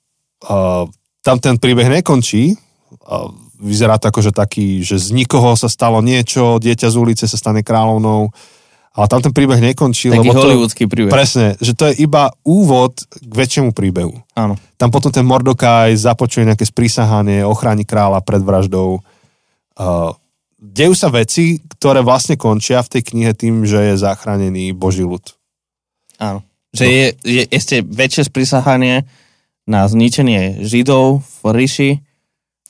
uh, 0.45 0.85
tam 1.25 1.37
ten 1.41 1.57
príbeh 1.57 1.89
nekončí, 1.89 2.53
uh, 2.55 3.27
vyzerá 3.59 3.97
to 3.97 4.11
ako, 4.11 4.19
že 4.21 4.31
taký, 4.31 4.85
že 4.85 4.99
z 5.01 5.15
nikoho 5.15 5.57
sa 5.57 5.71
stalo 5.71 5.99
niečo, 6.05 6.61
dieťa 6.61 6.87
z 6.91 6.95
ulice 6.95 7.25
sa 7.25 7.35
stane 7.39 7.65
kráľovnou, 7.65 8.29
ale 8.95 9.05
tam 9.11 9.19
ten 9.19 9.35
príbeh 9.35 9.59
nekončí, 9.59 10.07
Taký 10.07 10.23
lebo 10.23 10.31
to, 10.31 10.39
hollywoodsky 10.39 10.83
príbeh. 10.87 11.11
presne, 11.11 11.59
že 11.59 11.75
to 11.75 11.91
je 11.91 11.99
iba 11.99 12.31
úvod 12.47 13.03
k 13.11 13.33
väčšiemu 13.33 13.75
príbehu. 13.75 14.15
Áno. 14.39 14.55
Tam 14.79 14.87
potom 14.87 15.11
ten 15.11 15.27
Mordokaj 15.27 15.91
započuje 15.99 16.47
nejaké 16.47 16.63
sprísahanie, 16.63 17.43
ochráni 17.43 17.83
kráľa 17.83 18.23
pred 18.23 18.39
vraždou. 18.39 19.03
Uh, 19.75 20.15
dejú 20.59 20.93
sa 20.95 21.11
veci, 21.11 21.59
ktoré 21.59 22.01
vlastne 22.01 22.39
končia 22.39 22.81
v 22.81 22.91
tej 22.97 23.01
knihe 23.13 23.31
tým, 23.35 23.67
že 23.67 23.93
je 23.93 24.01
zachránený 24.01 24.71
Boží 24.71 25.03
ľud. 25.03 25.23
Áno. 26.19 26.43
Že 26.75 26.85
je, 26.87 27.07
je 27.23 27.43
ešte 27.51 27.75
väčšie 27.83 28.27
sprísahanie 28.27 29.07
na 29.65 29.87
zničenie 29.87 30.61
Židov 30.61 31.23
v 31.23 31.43
ríši 31.49 31.91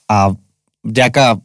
a 0.07 0.31
vďaka 0.85 1.41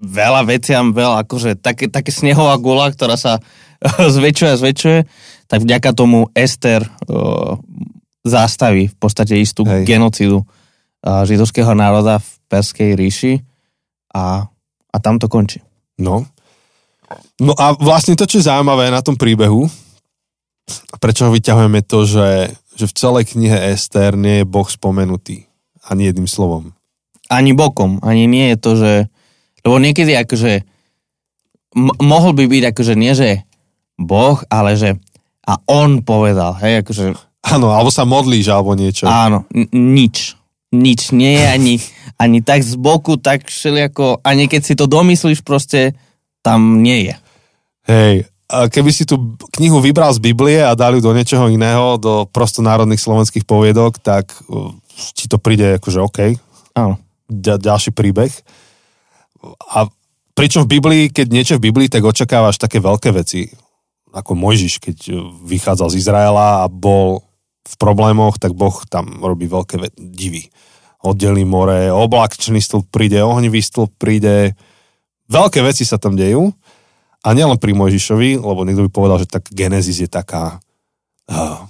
veľa 0.00 0.42
veciam, 0.48 0.96
veľa 0.96 1.28
akože 1.28 1.60
také, 1.60 1.92
také 1.92 2.08
snehová 2.08 2.56
gula, 2.56 2.88
ktorá 2.88 3.20
sa 3.20 3.44
zväčšuje 4.16 4.48
a 4.48 4.60
zväčšuje, 4.60 4.98
tak 5.46 5.60
vďaka 5.60 5.90
tomu 5.92 6.32
Ester 6.32 6.80
uh, 6.84 7.60
zastaví 8.24 8.88
v 8.88 8.96
podstate 8.96 9.36
istú 9.36 9.68
Hej. 9.68 9.84
genocidu 9.84 10.40
uh, 10.40 11.24
židovského 11.28 11.72
národa 11.76 12.18
v 12.20 12.28
Perskej 12.48 12.90
ríši 12.96 13.34
a, 14.10 14.48
a 14.90 14.96
tam 14.98 15.16
to 15.16 15.26
končí. 15.26 15.62
No. 15.96 16.26
No 17.38 17.52
a 17.54 17.74
vlastne 17.74 18.14
to, 18.14 18.24
čo 18.24 18.38
je 18.38 18.46
zaujímavé 18.46 18.86
na 18.88 19.00
tom 19.00 19.14
príbehu, 19.14 19.66
prečo 20.98 21.26
ho 21.26 21.34
vyťahujeme 21.34 21.82
to, 21.82 22.06
že, 22.06 22.28
že 22.76 22.84
v 22.86 22.94
celej 22.94 23.24
knihe 23.34 23.74
Ester 23.74 24.14
nie 24.14 24.42
je 24.42 24.46
Boh 24.46 24.66
spomenutý 24.66 25.46
ani 25.82 26.06
jedným 26.06 26.26
slovom. 26.26 26.70
ani 27.26 27.50
bokom, 27.50 27.98
ani 28.02 28.26
nie 28.26 28.50
je 28.50 28.58
to, 28.58 28.70
že... 28.74 28.92
Lebo 29.60 29.76
niekedy 29.76 30.14
akože 30.16 30.52
m- 31.74 31.96
mohol 31.98 32.32
by 32.32 32.46
byť 32.46 32.62
akože 32.70 32.94
nie, 32.94 33.12
že 33.12 33.42
Boh, 33.96 34.38
ale 34.48 34.74
že 34.74 34.96
a 35.44 35.58
on 35.66 36.00
povedal, 36.00 36.54
hej, 36.58 36.80
akože 36.80 37.04
Áno, 37.42 37.72
alebo 37.72 37.88
sa 37.88 38.04
modlíš, 38.04 38.46
alebo 38.48 38.72
niečo. 38.72 39.08
áno, 39.08 39.48
n- 39.50 39.66
nič. 39.72 40.36
Nič 40.70 41.10
nie 41.10 41.34
je 41.34 41.46
ani, 41.50 41.74
ani 42.14 42.38
tak 42.46 42.62
z 42.62 42.78
boku, 42.78 43.18
tak 43.18 43.50
všelijako, 43.50 44.22
ani 44.22 44.46
keď 44.46 44.62
si 44.62 44.74
to 44.78 44.86
domyslíš, 44.86 45.42
proste 45.42 45.98
tam 46.46 46.78
nie 46.78 47.10
je. 47.10 47.14
Hej, 47.90 48.14
a 48.50 48.66
keby 48.66 48.90
si 48.90 49.06
tú 49.06 49.38
knihu 49.58 49.78
vybral 49.78 50.10
z 50.10 50.22
Biblie 50.22 50.58
a 50.58 50.74
dali 50.74 50.98
ju 50.98 51.06
do 51.06 51.14
niečoho 51.14 51.46
iného, 51.46 51.98
do 51.98 52.26
prostonárodných 52.30 52.98
slovenských 52.98 53.46
poviedok, 53.46 54.02
tak 54.02 54.30
uh, 54.50 54.74
ti 55.14 55.30
to 55.30 55.38
príde 55.38 55.78
akože 55.78 55.98
OK. 56.02 56.18
Áno. 56.74 56.98
Ďa, 57.30 57.62
ďalší 57.62 57.94
príbeh. 57.94 58.34
A 59.70 59.86
pričom 60.34 60.66
v 60.66 60.78
Biblii, 60.78 61.02
keď 61.14 61.26
niečo 61.30 61.54
v 61.58 61.70
Biblii, 61.70 61.86
tak 61.86 62.02
očakávaš 62.02 62.58
také 62.58 62.82
veľké 62.82 63.14
veci. 63.14 63.46
Ako 64.10 64.34
Mojžiš, 64.34 64.82
keď 64.82 64.98
vychádzal 65.46 65.94
z 65.94 65.98
Izraela 66.02 66.62
a 66.62 66.66
bol 66.66 67.22
v 67.70 67.74
problémoch, 67.78 68.42
tak 68.42 68.58
Boh 68.58 68.74
tam 68.90 69.22
robí 69.22 69.46
veľké 69.46 69.76
ve- 69.78 69.94
divy. 69.94 70.50
Oddelí 71.00 71.46
more, 71.46 71.88
oblakčný 71.94 72.58
stĺp 72.58 72.90
príde, 72.90 73.22
ohnivý 73.22 73.62
stĺp 73.62 73.94
príde, 73.96 74.58
veľké 75.30 75.62
veci 75.62 75.86
sa 75.86 75.96
tam 75.96 76.18
dejú. 76.18 76.50
A 77.20 77.36
nielen 77.36 77.60
pri 77.60 77.76
Mojžišovi, 77.76 78.40
lebo 78.40 78.64
niekto 78.64 78.88
by 78.88 78.90
povedal, 78.90 79.20
že 79.20 79.28
tak 79.28 79.52
Genesis 79.52 80.00
je 80.00 80.08
taká 80.08 80.56
uh, 81.28 81.68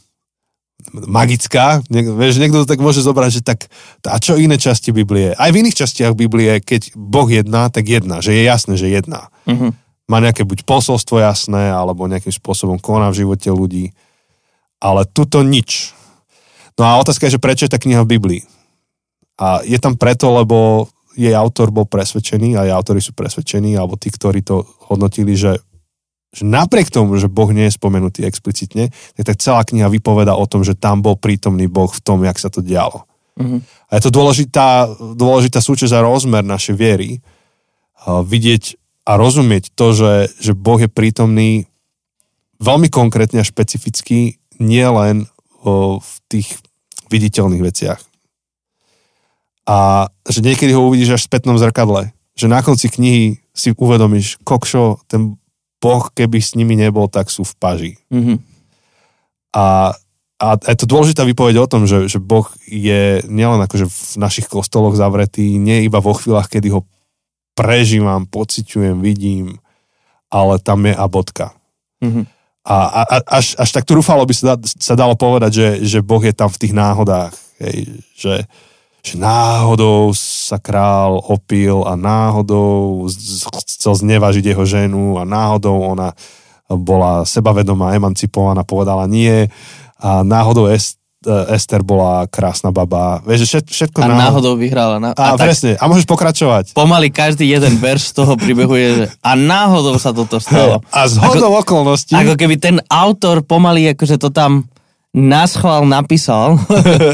magická. 0.95 1.83
Nie, 1.91 2.07
vieš, 2.07 2.39
niekto 2.39 2.63
to 2.63 2.71
tak 2.71 2.79
môže 2.79 3.03
zobrať, 3.03 3.31
že 3.31 3.43
tak, 3.43 3.67
a 4.07 4.17
čo 4.23 4.39
iné 4.39 4.57
časti 4.57 4.95
Biblie? 4.95 5.35
Aj 5.35 5.51
v 5.51 5.63
iných 5.63 5.85
častiach 5.85 6.15
Biblie, 6.15 6.63
keď 6.63 6.95
Boh 6.95 7.27
jedná, 7.27 7.67
tak 7.67 7.91
jedná, 7.91 8.23
že 8.23 8.35
je 8.35 8.43
jasné, 8.47 8.75
že 8.79 8.91
jedná. 8.91 9.29
Mhm. 9.47 9.75
Má 10.11 10.19
nejaké 10.19 10.43
buď 10.43 10.67
posolstvo 10.67 11.23
jasné, 11.23 11.71
alebo 11.71 12.11
nejakým 12.11 12.35
spôsobom 12.35 12.83
koná 12.83 13.15
v 13.15 13.23
živote 13.27 13.47
ľudí. 13.47 13.95
Ale 14.81 15.05
tuto 15.05 15.45
nič. 15.45 15.93
No 16.81 16.89
a 16.89 16.97
otázka 16.97 17.29
je, 17.29 17.37
že 17.37 17.43
prečo 17.43 17.69
je 17.69 17.73
tá 17.73 17.77
kniha 17.77 18.01
v 18.05 18.17
Biblii? 18.17 18.43
A 19.37 19.61
je 19.65 19.77
tam 19.77 19.97
preto, 19.97 20.33
lebo 20.33 20.89
jej 21.17 21.37
autor 21.37 21.69
bol 21.69 21.85
presvedčený, 21.85 22.57
a 22.57 22.65
jej 22.65 22.75
autori 22.75 23.05
sú 23.05 23.13
presvedčení, 23.13 23.77
alebo 23.77 24.01
tí, 24.01 24.09
ktorí 24.09 24.41
to 24.41 24.65
hodnotili, 24.89 25.37
že, 25.37 25.61
že 26.33 26.43
napriek 26.49 26.89
tomu, 26.89 27.21
že 27.21 27.29
Boh 27.29 27.53
nie 27.53 27.69
je 27.69 27.77
spomenutý 27.77 28.25
explicitne, 28.25 28.89
tak, 29.21 29.25
tak 29.29 29.37
celá 29.37 29.61
kniha 29.65 29.93
vypoveda 29.93 30.33
o 30.33 30.49
tom, 30.49 30.65
že 30.65 30.79
tam 30.79 31.05
bol 31.05 31.21
prítomný 31.21 31.69
Boh 31.69 31.93
v 31.93 32.01
tom, 32.01 32.25
jak 32.25 32.41
sa 32.41 32.49
to 32.49 32.65
dialo. 32.65 33.05
Mhm. 33.37 33.61
A 33.61 33.91
je 33.99 34.03
to 34.07 34.11
dôležitá, 34.13 34.89
dôležitá 35.17 35.61
súčasť 35.61 35.93
a 35.93 36.05
rozmer 36.05 36.45
našej 36.47 36.77
viery, 36.77 37.21
a 38.01 38.25
vidieť 38.25 38.81
a 39.05 39.17
rozumieť 39.17 39.75
to, 39.75 39.93
že, 39.93 40.15
že 40.39 40.53
Boh 40.57 40.81
je 40.81 40.89
prítomný 40.89 41.67
veľmi 42.61 42.93
konkrétne 42.93 43.41
a 43.41 43.49
špecificky, 43.49 44.39
nie 44.61 44.85
len 44.85 45.27
v 45.65 46.13
tých 46.29 46.61
viditeľných 47.11 47.65
veciach 47.65 48.01
a 49.71 50.11
že 50.27 50.43
niekedy 50.43 50.75
ho 50.75 50.91
uvidíš 50.91 51.15
až 51.15 51.23
v 51.23 51.31
spätnom 51.31 51.55
zrkadle. 51.55 52.11
Že 52.35 52.47
na 52.51 52.59
konci 52.59 52.91
knihy 52.91 53.39
si 53.55 53.71
uvedomíš, 53.71 54.43
kokšo, 54.43 55.05
ten 55.07 55.39
Boh, 55.79 56.05
keby 56.11 56.43
s 56.43 56.59
nimi 56.59 56.75
nebol, 56.75 57.07
tak 57.07 57.31
sú 57.31 57.47
v 57.47 57.55
paži. 57.55 57.93
Mm-hmm. 58.11 58.37
A, 59.57 59.95
a 60.43 60.47
je 60.59 60.77
to 60.77 60.91
dôležitá 60.91 61.23
výpoveď 61.23 61.63
o 61.63 61.71
tom, 61.71 61.87
že, 61.87 62.11
že 62.11 62.19
Boh 62.19 62.51
je 62.67 63.23
nielen 63.31 63.63
akože 63.63 63.87
v 63.87 64.13
našich 64.19 64.51
kostoloch 64.51 64.99
zavretý, 64.99 65.57
nie 65.57 65.87
iba 65.87 66.03
vo 66.03 66.13
chvíľach, 66.13 66.51
kedy 66.51 66.75
ho 66.75 66.85
prežívam, 67.55 68.27
pociťujem, 68.27 68.99
vidím, 69.01 69.63
ale 70.29 70.59
tam 70.59 70.85
je 70.85 70.95
a 70.99 71.07
bodka. 71.07 71.55
Mm-hmm. 72.03 72.25
A, 72.61 72.77
a, 73.03 73.03
až, 73.41 73.57
až 73.57 73.71
tak 73.73 73.89
trúfalo 73.89 74.29
by 74.29 74.35
sa, 74.37 74.61
sa 74.61 74.93
dalo 74.93 75.17
povedať, 75.17 75.51
že, 75.53 75.69
že 75.81 75.99
Boh 76.05 76.21
je 76.21 76.37
tam 76.37 76.53
v 76.53 76.61
tých 76.61 76.77
náhodách. 76.77 77.33
Hej, 77.57 78.05
že, 78.13 78.35
že 79.01 79.15
náhodou 79.17 80.13
sa 80.13 80.61
král 80.61 81.25
opil 81.25 81.89
a 81.89 81.97
náhodou 81.97 83.09
chcel 83.65 83.97
znevažiť 83.97 84.53
jeho 84.53 84.65
ženu 84.69 85.17
a 85.17 85.25
náhodou 85.25 85.81
ona 85.81 86.13
bola 86.69 87.25
sebavedomá, 87.25 87.97
emancipovaná, 87.97 88.63
povedala 88.63 89.09
nie 89.09 89.49
a 89.99 90.21
náhodou 90.23 90.69
Est, 90.69 91.00
Ester 91.29 91.85
bola 91.85 92.25
krásna 92.33 92.73
baba. 92.73 93.21
Vieš, 93.29 93.45
že 93.45 93.61
všetko 93.61 94.01
a 94.01 94.09
náhodou, 94.09 94.25
náhodou 94.25 94.53
vyhrala. 94.57 94.97
Na, 94.97 95.13
a, 95.13 95.37
a 95.37 95.41
presne, 95.41 95.77
a 95.77 95.85
môžeš 95.85 96.09
pokračovať. 96.09 96.73
Pomaly 96.73 97.13
každý 97.13 97.45
jeden 97.45 97.77
verš 97.77 98.17
z 98.17 98.25
toho 98.25 98.41
príbehu 98.41 98.73
je, 98.73 98.89
že 99.05 99.07
a 99.21 99.37
náhodou 99.37 100.01
sa 100.01 100.17
toto 100.17 100.41
stalo. 100.41 100.81
A 100.97 101.05
z 101.05 101.21
hodou 101.21 101.61
okolností. 101.61 102.17
Ako 102.17 102.41
keby 102.41 102.57
ten 102.57 102.81
autor 102.89 103.45
pomaly 103.45 103.93
akože 103.93 104.17
to 104.17 104.33
tam 104.33 104.65
náschval 105.13 105.85
napísal, 105.85 106.57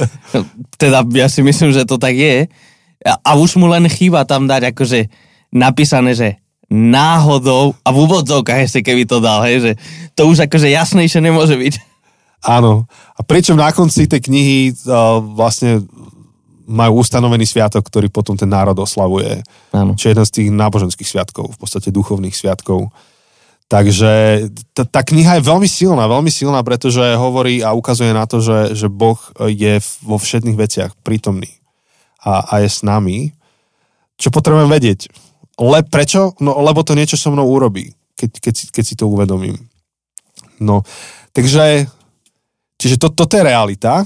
teda 0.82 1.02
ja 1.16 1.26
si 1.26 1.42
myslím, 1.42 1.74
že 1.74 1.82
to 1.82 1.98
tak 1.98 2.14
je, 2.14 2.46
a 3.02 3.30
už 3.34 3.58
mu 3.58 3.66
len 3.66 3.90
chýba 3.90 4.22
tam 4.22 4.46
dať 4.46 4.70
akože 4.70 5.10
napísané, 5.50 6.14
že 6.14 6.28
náhodou, 6.70 7.78
a 7.86 7.88
v 7.94 7.98
úvodzovkách 8.06 8.66
ešte 8.66 8.80
keby 8.82 9.06
to 9.06 9.22
dal, 9.22 9.42
hej, 9.46 9.62
že 9.62 9.72
to 10.18 10.26
už 10.26 10.50
akože 10.50 10.66
jasnejšie 10.66 11.22
nemôže 11.22 11.54
byť. 11.54 11.95
Áno. 12.46 12.86
A 13.18 13.20
pričom 13.26 13.58
na 13.58 13.74
konci 13.74 14.06
tej 14.06 14.22
knihy 14.22 14.70
uh, 14.70 15.18
vlastne 15.18 15.82
majú 16.66 17.02
ustanovený 17.02 17.46
sviatok, 17.46 17.86
ktorý 17.86 18.10
potom 18.10 18.34
ten 18.34 18.50
národ 18.50 18.74
oslavuje. 18.78 19.42
Áno. 19.70 19.94
Čiže 19.94 20.10
jeden 20.14 20.26
z 20.26 20.34
tých 20.34 20.48
náboženských 20.50 21.10
sviatkov, 21.10 21.54
v 21.54 21.58
podstate 21.58 21.94
duchovných 21.94 22.34
sviatkov. 22.34 22.90
Takže 23.66 24.46
t- 24.74 24.86
tá 24.86 25.02
kniha 25.02 25.38
je 25.38 25.46
veľmi 25.46 25.66
silná, 25.66 26.06
veľmi 26.06 26.30
silná, 26.30 26.62
pretože 26.62 27.02
hovorí 27.18 27.66
a 27.66 27.74
ukazuje 27.74 28.14
na 28.14 28.26
to, 28.26 28.38
že, 28.38 28.78
že 28.78 28.86
Boh 28.86 29.18
je 29.46 29.82
vo 30.06 30.18
všetných 30.18 30.58
veciach 30.58 30.94
prítomný 31.02 31.50
a, 32.22 32.46
a 32.46 32.54
je 32.62 32.70
s 32.70 32.86
nami. 32.86 33.34
Čo 34.18 34.30
potrebujem 34.30 34.70
vedieť? 34.70 35.10
Le, 35.58 35.82
prečo? 35.82 36.34
No 36.38 36.62
lebo 36.62 36.86
to 36.86 36.94
niečo 36.94 37.18
so 37.18 37.34
mnou 37.34 37.46
urobí, 37.46 37.94
keď, 38.14 38.30
keď, 38.38 38.54
keď 38.70 38.84
si 38.86 38.94
to 38.94 39.10
uvedomím. 39.10 39.58
No, 40.62 40.86
takže 41.34 41.90
čiže 42.76 42.96
to, 43.00 43.12
toto 43.12 43.36
je 43.36 43.44
realita 43.44 44.04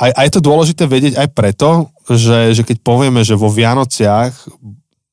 a, 0.00 0.04
a 0.08 0.20
je 0.24 0.32
to 0.32 0.40
dôležité 0.40 0.88
vedieť 0.88 1.14
aj 1.20 1.28
preto, 1.36 1.92
že, 2.08 2.56
že 2.56 2.62
keď 2.64 2.80
povieme, 2.80 3.20
že 3.20 3.36
vo 3.36 3.52
Vianociach 3.52 4.32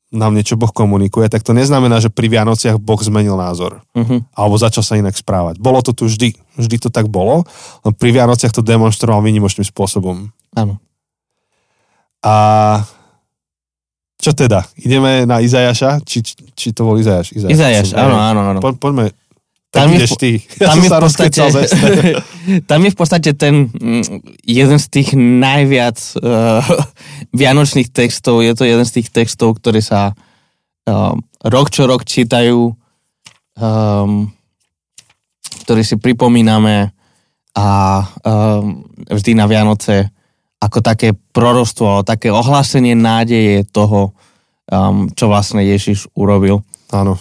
nám 0.08 0.32
niečo 0.32 0.56
Boh 0.56 0.72
komunikuje, 0.72 1.28
tak 1.28 1.43
to 1.43 1.52
neznamená, 1.52 2.00
že 2.00 2.08
pri 2.08 2.32
Vianociach 2.32 2.80
Boh 2.80 2.95
zmenil 3.04 3.36
názor. 3.36 3.84
Uh-huh. 3.91 4.24
Alebo 4.32 4.56
začal 4.56 4.80
sa 4.80 4.95
inak 4.95 5.20
správať. 5.20 5.60
Bolo 5.60 5.84
to 5.84 5.91
tu 5.91 6.08
vždy. 6.08 6.32
Vždy 6.56 6.80
to 6.80 6.89
tak 6.89 7.12
bolo. 7.12 7.43
No 7.84 7.91
pri 7.91 8.16
Vianociach 8.16 8.56
to 8.56 8.64
demonstroval 8.64 9.20
výnimočným 9.20 9.68
spôsobom. 9.68 10.32
Áno. 10.56 10.80
A 12.24 12.34
čo 14.18 14.32
teda? 14.32 14.64
Ideme 14.80 15.28
na 15.28 15.43
Izajaša? 15.43 16.02
Či, 16.08 16.24
či, 16.56 16.68
to 16.72 16.88
bol 16.88 16.95
Izajaš? 16.95 17.36
Izajaš, 17.36 17.54
Izajaš 17.54 17.88
áno, 17.93 18.16
áno, 18.16 18.39
áno. 18.56 18.60
Po, 18.64 18.72
poďme, 18.80 19.12
tam 19.68 19.91
ideš 19.91 20.15
v, 20.15 20.20
ty. 20.20 20.32
Ja 20.63 20.72
tam, 20.72 20.78
je 20.80 20.89
v 20.89 20.99
podstate, 21.03 21.39
tam 22.72 22.80
je 22.84 22.91
v 22.91 22.97
podstate 22.97 23.30
ten 23.36 23.68
mm, 23.68 24.03
jeden 24.47 24.80
z 24.80 24.88
tých 24.88 25.09
najviac 25.18 25.97
uh, 26.24 26.63
vianočných 27.39 27.91
textov, 27.91 28.41
je 28.41 28.53
to 28.55 28.63
jeden 28.63 28.86
z 28.88 29.01
tých 29.01 29.09
textov, 29.11 29.59
ktoré 29.59 29.84
sa 29.84 30.15
uh, 30.15 31.13
rok 31.43 31.68
čo 31.70 31.84
rok 31.86 32.07
čítajú, 32.07 32.72
um, 33.59 34.32
ktorý 35.68 35.84
si 35.84 35.99
pripomíname 35.99 36.95
a 37.57 37.68
um, 38.24 38.86
vždy 39.11 39.36
na 39.36 39.49
Vianoce 39.49 40.13
ako 40.57 40.82
také 40.82 41.13
prorostvo, 41.13 42.01
také 42.01 42.34
ohlásenie 42.34 42.97
nádeje 42.97 43.68
toho, 43.70 44.15
um, 44.72 45.05
čo 45.13 45.30
vlastne 45.30 45.61
Ježiš 45.61 46.09
urobil. 46.18 46.65
Áno. 46.89 47.20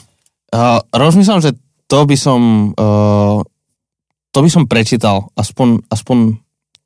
Uh, 0.54 0.80
rozmýšľam, 0.94 1.44
že 1.44 1.52
to 1.86 1.98
by 2.06 2.16
som 2.18 2.72
uh, 2.74 3.40
to 4.36 4.44
by 4.44 4.52
som 4.52 4.68
prečítal, 4.68 5.32
aspoň, 5.32 5.80
aspoň 5.88 6.36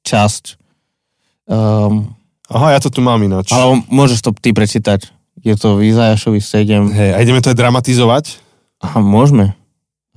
časť. 0.06 0.54
Um, 1.50 2.14
Aha, 2.46 2.78
ja 2.78 2.80
to 2.82 2.94
tu 2.94 3.02
mám 3.02 3.18
ináč. 3.26 3.50
Ale 3.50 3.82
môžeš 3.90 4.22
to 4.22 4.30
ty 4.38 4.54
prečítať. 4.54 5.10
Je 5.42 5.58
to 5.58 5.74
v 5.74 5.90
Izajašovi 5.90 6.38
7. 6.38 6.94
Hej, 6.94 7.10
a 7.10 7.18
ideme 7.18 7.42
to 7.42 7.50
aj 7.50 7.58
dramatizovať? 7.58 8.38
Aha, 8.78 9.02
môžeme. 9.02 9.58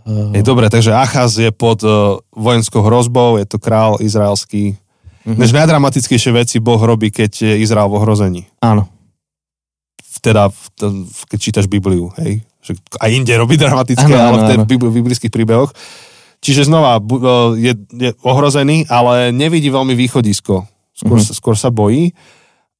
Uh... 0.05 0.29
Je 0.37 0.45
dobre, 0.45 0.69
takže 0.69 0.93
Achaz 0.93 1.41
je 1.41 1.49
pod 1.49 1.81
uh, 1.81 2.21
vojenskou 2.37 2.85
hrozbou, 2.85 3.41
je 3.41 3.49
to 3.49 3.57
král 3.57 3.97
izraelský. 3.97 4.77
Uh-huh. 5.25 5.33
Než 5.33 5.57
najdramatickejšie 5.57 6.37
veci 6.37 6.61
Boh 6.61 6.77
robí, 6.77 7.09
keď 7.09 7.49
je 7.49 7.53
Izrael 7.65 7.89
v 7.89 7.97
ohrození. 7.97 8.41
Áno. 8.61 8.85
Teda, 10.21 10.53
keď 11.33 11.39
čítaš 11.41 11.65
Bibliu, 11.65 12.13
hej? 12.21 12.45
Že 12.63 12.79
aj 12.97 13.09
inde 13.11 13.35
robí 13.35 13.59
dramatické, 13.59 14.13
ano, 14.15 14.39
ale 14.39 14.63
v, 14.63 14.79
v 14.79 14.95
biblických 15.03 15.29
príbehoch. 15.29 15.75
Čiže 16.43 16.67
znova 16.67 16.99
e, 16.99 17.03
je, 17.59 17.73
je 17.91 18.09
ohrozený, 18.23 18.87
ale 18.87 19.35
nevidí 19.35 19.67
veľmi 19.67 19.95
východisko. 19.95 20.67
Skôr, 20.93 21.19
uh-huh. 21.19 21.35
skôr 21.35 21.55
sa 21.59 21.73
bojí 21.73 22.13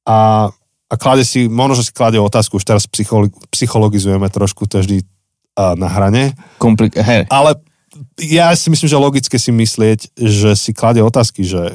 a, 0.06 0.48
a 0.86 0.94
klade 0.94 1.26
si, 1.26 1.50
možno, 1.50 1.80
že 1.80 1.90
si 1.90 1.92
klade 1.92 2.20
otázku, 2.20 2.60
už 2.60 2.64
teraz 2.64 2.84
psycholo, 2.86 3.32
psychologizujeme 3.50 4.28
trošku, 4.30 4.70
to 4.70 4.78
vždy 4.84 5.02
uh, 5.02 5.74
na 5.74 5.90
hrane. 5.90 6.38
Komplik- 6.62 6.94
hey. 6.94 7.26
Ale 7.26 7.58
ja 8.22 8.54
si 8.54 8.70
myslím, 8.70 8.86
že 8.86 9.00
logické 9.00 9.36
si 9.40 9.50
myslieť, 9.50 10.14
že 10.14 10.54
si 10.54 10.70
klade 10.70 11.02
otázky, 11.02 11.42
že 11.42 11.74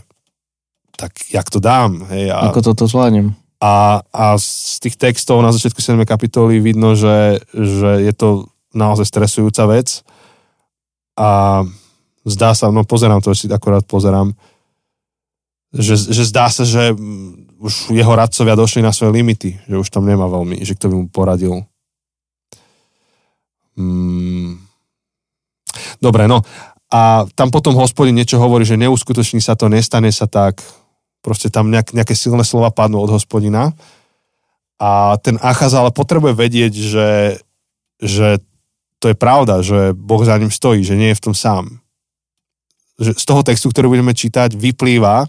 tak 0.95 1.15
jak 1.31 1.47
to 1.47 1.59
dám? 1.59 2.07
Hej, 2.11 2.31
a, 2.31 2.51
Ako 2.51 2.63
toto 2.63 2.87
zvládnem? 2.87 3.35
A, 3.59 3.99
a 4.07 4.25
z 4.39 4.79
tých 4.79 4.95
textov 4.95 5.43
na 5.43 5.51
začiatku 5.51 5.83
7. 5.83 5.99
kapitoly 6.07 6.63
vidno, 6.63 6.95
že, 6.95 7.43
že 7.51 8.07
je 8.07 8.13
to 8.15 8.47
naozaj 8.71 9.03
stresujúca 9.03 9.67
vec. 9.67 10.01
a 11.19 11.61
zdá 12.23 12.55
sa, 12.55 12.71
no 12.71 12.87
pozerám 12.87 13.19
to, 13.19 13.35
si 13.35 13.51
akorát 13.51 13.83
pozerám, 13.83 14.31
že, 15.75 15.99
že 15.99 16.23
zdá 16.23 16.47
sa, 16.47 16.63
že 16.63 16.95
už 17.59 17.91
jeho 17.91 18.13
radcovia 18.15 18.55
došli 18.55 18.79
na 18.79 18.95
svoje 18.95 19.19
limity, 19.19 19.59
že 19.67 19.75
už 19.75 19.91
tam 19.91 20.07
nemá 20.07 20.31
veľmi, 20.31 20.63
že 20.63 20.79
kto 20.79 20.87
by 20.87 20.95
mu 20.95 21.05
poradil. 21.11 21.67
Mm. 23.75 24.59
Dobre, 25.99 26.31
no 26.31 26.39
a 26.89 27.29
tam 27.37 27.53
potom 27.53 27.77
hospodin 27.77 28.17
niečo 28.17 28.41
hovorí, 28.41 28.65
že 28.65 28.79
neuskutoční 28.79 29.43
sa 29.45 29.53
to, 29.53 29.69
nestane 29.69 30.09
sa 30.09 30.25
tak, 30.25 30.63
proste 31.19 31.51
tam 31.51 31.71
nejak, 31.71 31.91
nejaké 31.91 32.15
silné 32.15 32.43
slova 32.47 32.71
padnú 32.71 33.03
od 33.03 33.11
hospodina 33.11 33.75
a 34.79 35.19
ten 35.19 35.35
Achaz 35.43 35.75
ale 35.75 35.91
potrebuje 35.91 36.33
vedieť, 36.39 36.73
že, 36.73 37.09
že 37.99 38.39
to 39.03 39.11
je 39.11 39.15
pravda, 39.15 39.59
že 39.59 39.91
Boh 39.91 40.23
za 40.23 40.39
ním 40.39 40.51
stojí, 40.51 40.87
že 40.87 40.95
nie 40.95 41.11
je 41.11 41.19
v 41.19 41.25
tom 41.31 41.35
sám. 41.35 41.83
Že 42.99 43.19
z 43.19 43.25
toho 43.27 43.41
textu, 43.43 43.67
ktorý 43.71 43.91
budeme 43.91 44.15
čítať, 44.15 44.55
vyplýva, 44.55 45.27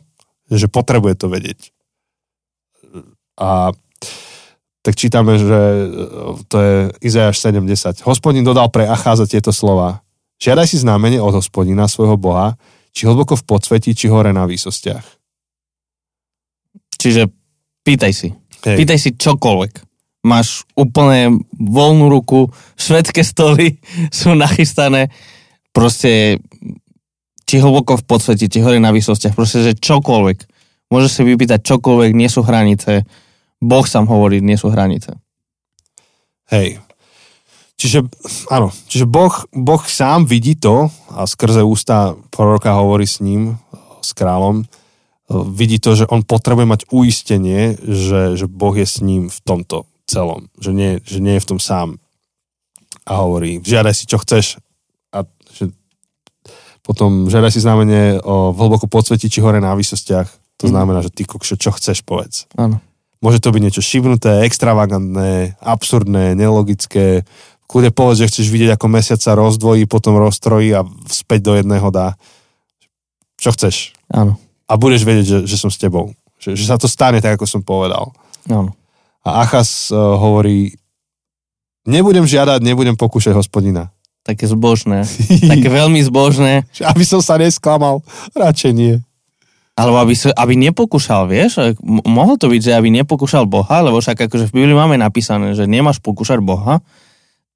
že 0.50 0.70
potrebuje 0.70 1.14
to 1.18 1.26
vedieť. 1.30 1.60
A 3.38 3.74
tak 4.80 4.94
čítame, 4.96 5.36
že 5.36 5.60
to 6.48 6.56
je 6.56 6.74
Izajáš 7.04 7.42
70. 7.42 8.06
Hospodin 8.06 8.46
dodal 8.46 8.70
pre 8.72 8.86
Acháza 8.86 9.26
tieto 9.26 9.52
slova. 9.52 10.02
Žiadaj 10.40 10.66
si 10.72 10.76
znamenie 10.80 11.20
od 11.20 11.36
hospodina, 11.36 11.84
svojho 11.84 12.16
Boha, 12.16 12.56
či 12.96 13.04
hlboko 13.04 13.36
v 13.36 13.44
podsvetí, 13.44 13.92
či 13.92 14.08
hore 14.08 14.32
na 14.32 14.48
výsostiach. 14.48 15.19
Čiže 17.00 17.32
pýtaj 17.80 18.12
si. 18.12 18.28
Hej. 18.68 18.76
Pýtaj 18.76 18.98
si 19.00 19.10
čokoľvek. 19.16 19.72
Máš 20.28 20.68
úplne 20.76 21.40
voľnú 21.56 22.12
ruku, 22.12 22.52
švedské 22.76 23.24
stoly 23.24 23.80
sú 24.12 24.36
nachystané, 24.36 25.08
proste 25.72 26.36
či 27.48 27.56
hlboko 27.58 27.96
v 27.96 28.04
podsvete, 28.04 28.46
či 28.46 28.60
hore 28.60 28.78
na 28.78 28.92
výsostiach, 28.92 29.32
proste, 29.32 29.64
že 29.64 29.80
čokoľvek. 29.80 30.38
Môžeš 30.92 31.10
si 31.10 31.22
vypýtať 31.24 31.64
čokoľvek, 31.64 32.12
nie 32.14 32.28
sú 32.28 32.44
hranice. 32.44 33.08
Boh 33.58 33.82
sám 33.82 34.06
hovorí, 34.06 34.44
nie 34.44 34.60
sú 34.60 34.70
hranice. 34.70 35.18
Hej. 36.52 36.78
Čiže, 37.80 38.06
áno, 38.52 38.68
čiže 38.92 39.08
boh, 39.08 39.32
boh 39.56 39.82
sám 39.88 40.28
vidí 40.28 40.52
to 40.52 40.92
a 41.16 41.24
skrze 41.24 41.64
ústa 41.64 42.12
proroka 42.28 42.76
hovorí 42.76 43.08
s 43.08 43.24
ním, 43.24 43.56
s 44.04 44.12
kráľom, 44.12 44.68
vidí 45.30 45.78
to, 45.78 45.94
že 45.94 46.10
on 46.10 46.26
potrebuje 46.26 46.66
mať 46.66 46.80
uistenie, 46.90 47.78
že, 47.78 48.34
že 48.34 48.50
Boh 48.50 48.74
je 48.74 48.82
s 48.84 48.98
ním 48.98 49.30
v 49.30 49.38
tomto 49.46 49.86
celom, 50.04 50.50
že 50.58 50.74
nie, 50.74 50.98
že 51.06 51.22
nie 51.22 51.38
je 51.38 51.44
v 51.46 51.50
tom 51.54 51.60
sám. 51.62 52.02
A 53.06 53.22
hovorí, 53.22 53.62
žiadaj 53.62 53.94
si, 53.94 54.04
čo 54.10 54.18
chceš. 54.18 54.58
A 55.14 55.22
že 55.54 55.70
potom 56.82 57.30
žiadaj 57.30 57.54
si 57.54 57.62
znamenie 57.62 58.18
o 58.22 58.50
hlboko 58.50 58.90
podsvetí, 58.90 59.30
či 59.30 59.38
hore 59.38 59.62
na 59.62 59.78
výsostiach. 59.78 60.26
To 60.60 60.66
Mhm. 60.66 60.72
znamená, 60.74 60.98
že 61.00 61.14
ty 61.14 61.22
kokšo, 61.24 61.54
čo 61.56 61.70
chceš, 61.72 62.02
povedz. 62.02 62.50
Áno. 62.58 62.82
Môže 63.20 63.38
to 63.38 63.52
byť 63.52 63.62
niečo 63.62 63.82
šibnuté, 63.84 64.42
extravagantné, 64.48 65.60
absurdné, 65.60 66.32
nelogické. 66.34 67.22
Kľudne 67.68 67.92
povedz, 67.94 68.24
že 68.24 68.28
chceš 68.32 68.46
vidieť, 68.50 68.74
ako 68.74 68.86
mesiac 68.90 69.20
sa 69.22 69.38
rozdvojí, 69.38 69.86
potom 69.86 70.18
roztrojí 70.18 70.74
a 70.74 70.82
späť 71.06 71.40
do 71.46 71.52
jedného 71.54 71.86
dá. 71.92 72.16
Čo 73.38 73.52
chceš. 73.54 73.92
Áno. 74.10 74.40
A 74.70 74.78
budeš 74.78 75.02
vedieť, 75.02 75.26
že, 75.26 75.38
že 75.50 75.56
som 75.58 75.66
s 75.66 75.82
tebou. 75.82 76.14
Že, 76.38 76.54
že 76.54 76.64
sa 76.70 76.78
to 76.78 76.86
stane 76.86 77.18
tak, 77.18 77.34
ako 77.34 77.46
som 77.50 77.60
povedal. 77.66 78.14
Áno. 78.46 78.70
A 79.26 79.42
Achas 79.42 79.90
uh, 79.90 80.16
hovorí, 80.16 80.78
nebudem 81.84 82.24
žiadať, 82.24 82.62
nebudem 82.62 82.94
pokúšať 82.94 83.34
hospodina. 83.34 83.90
Také 84.22 84.46
zbožné. 84.46 85.04
Také 85.52 85.68
veľmi 85.68 85.98
zbožné. 86.06 86.70
Aby 86.86 87.02
som 87.02 87.18
sa 87.18 87.34
nesklamal. 87.34 88.00
Radšej 88.32 88.72
nie. 88.72 88.94
Alebo 89.80 89.96
aby, 89.96 90.12
aby 90.36 90.54
nepokúšal, 90.60 91.24
vieš? 91.24 91.56
M- 91.80 92.04
mohlo 92.04 92.36
to 92.36 92.52
byť, 92.52 92.60
že 92.68 92.76
aby 92.76 92.92
nepokúšal 92.92 93.48
Boha, 93.48 93.80
lebo 93.80 93.96
však 93.98 94.28
akože 94.28 94.52
v 94.52 94.54
Biblii 94.60 94.76
máme 94.76 95.00
napísané, 95.00 95.56
že 95.56 95.64
nemáš 95.64 96.04
pokúšať 96.04 96.44
Boha, 96.44 96.84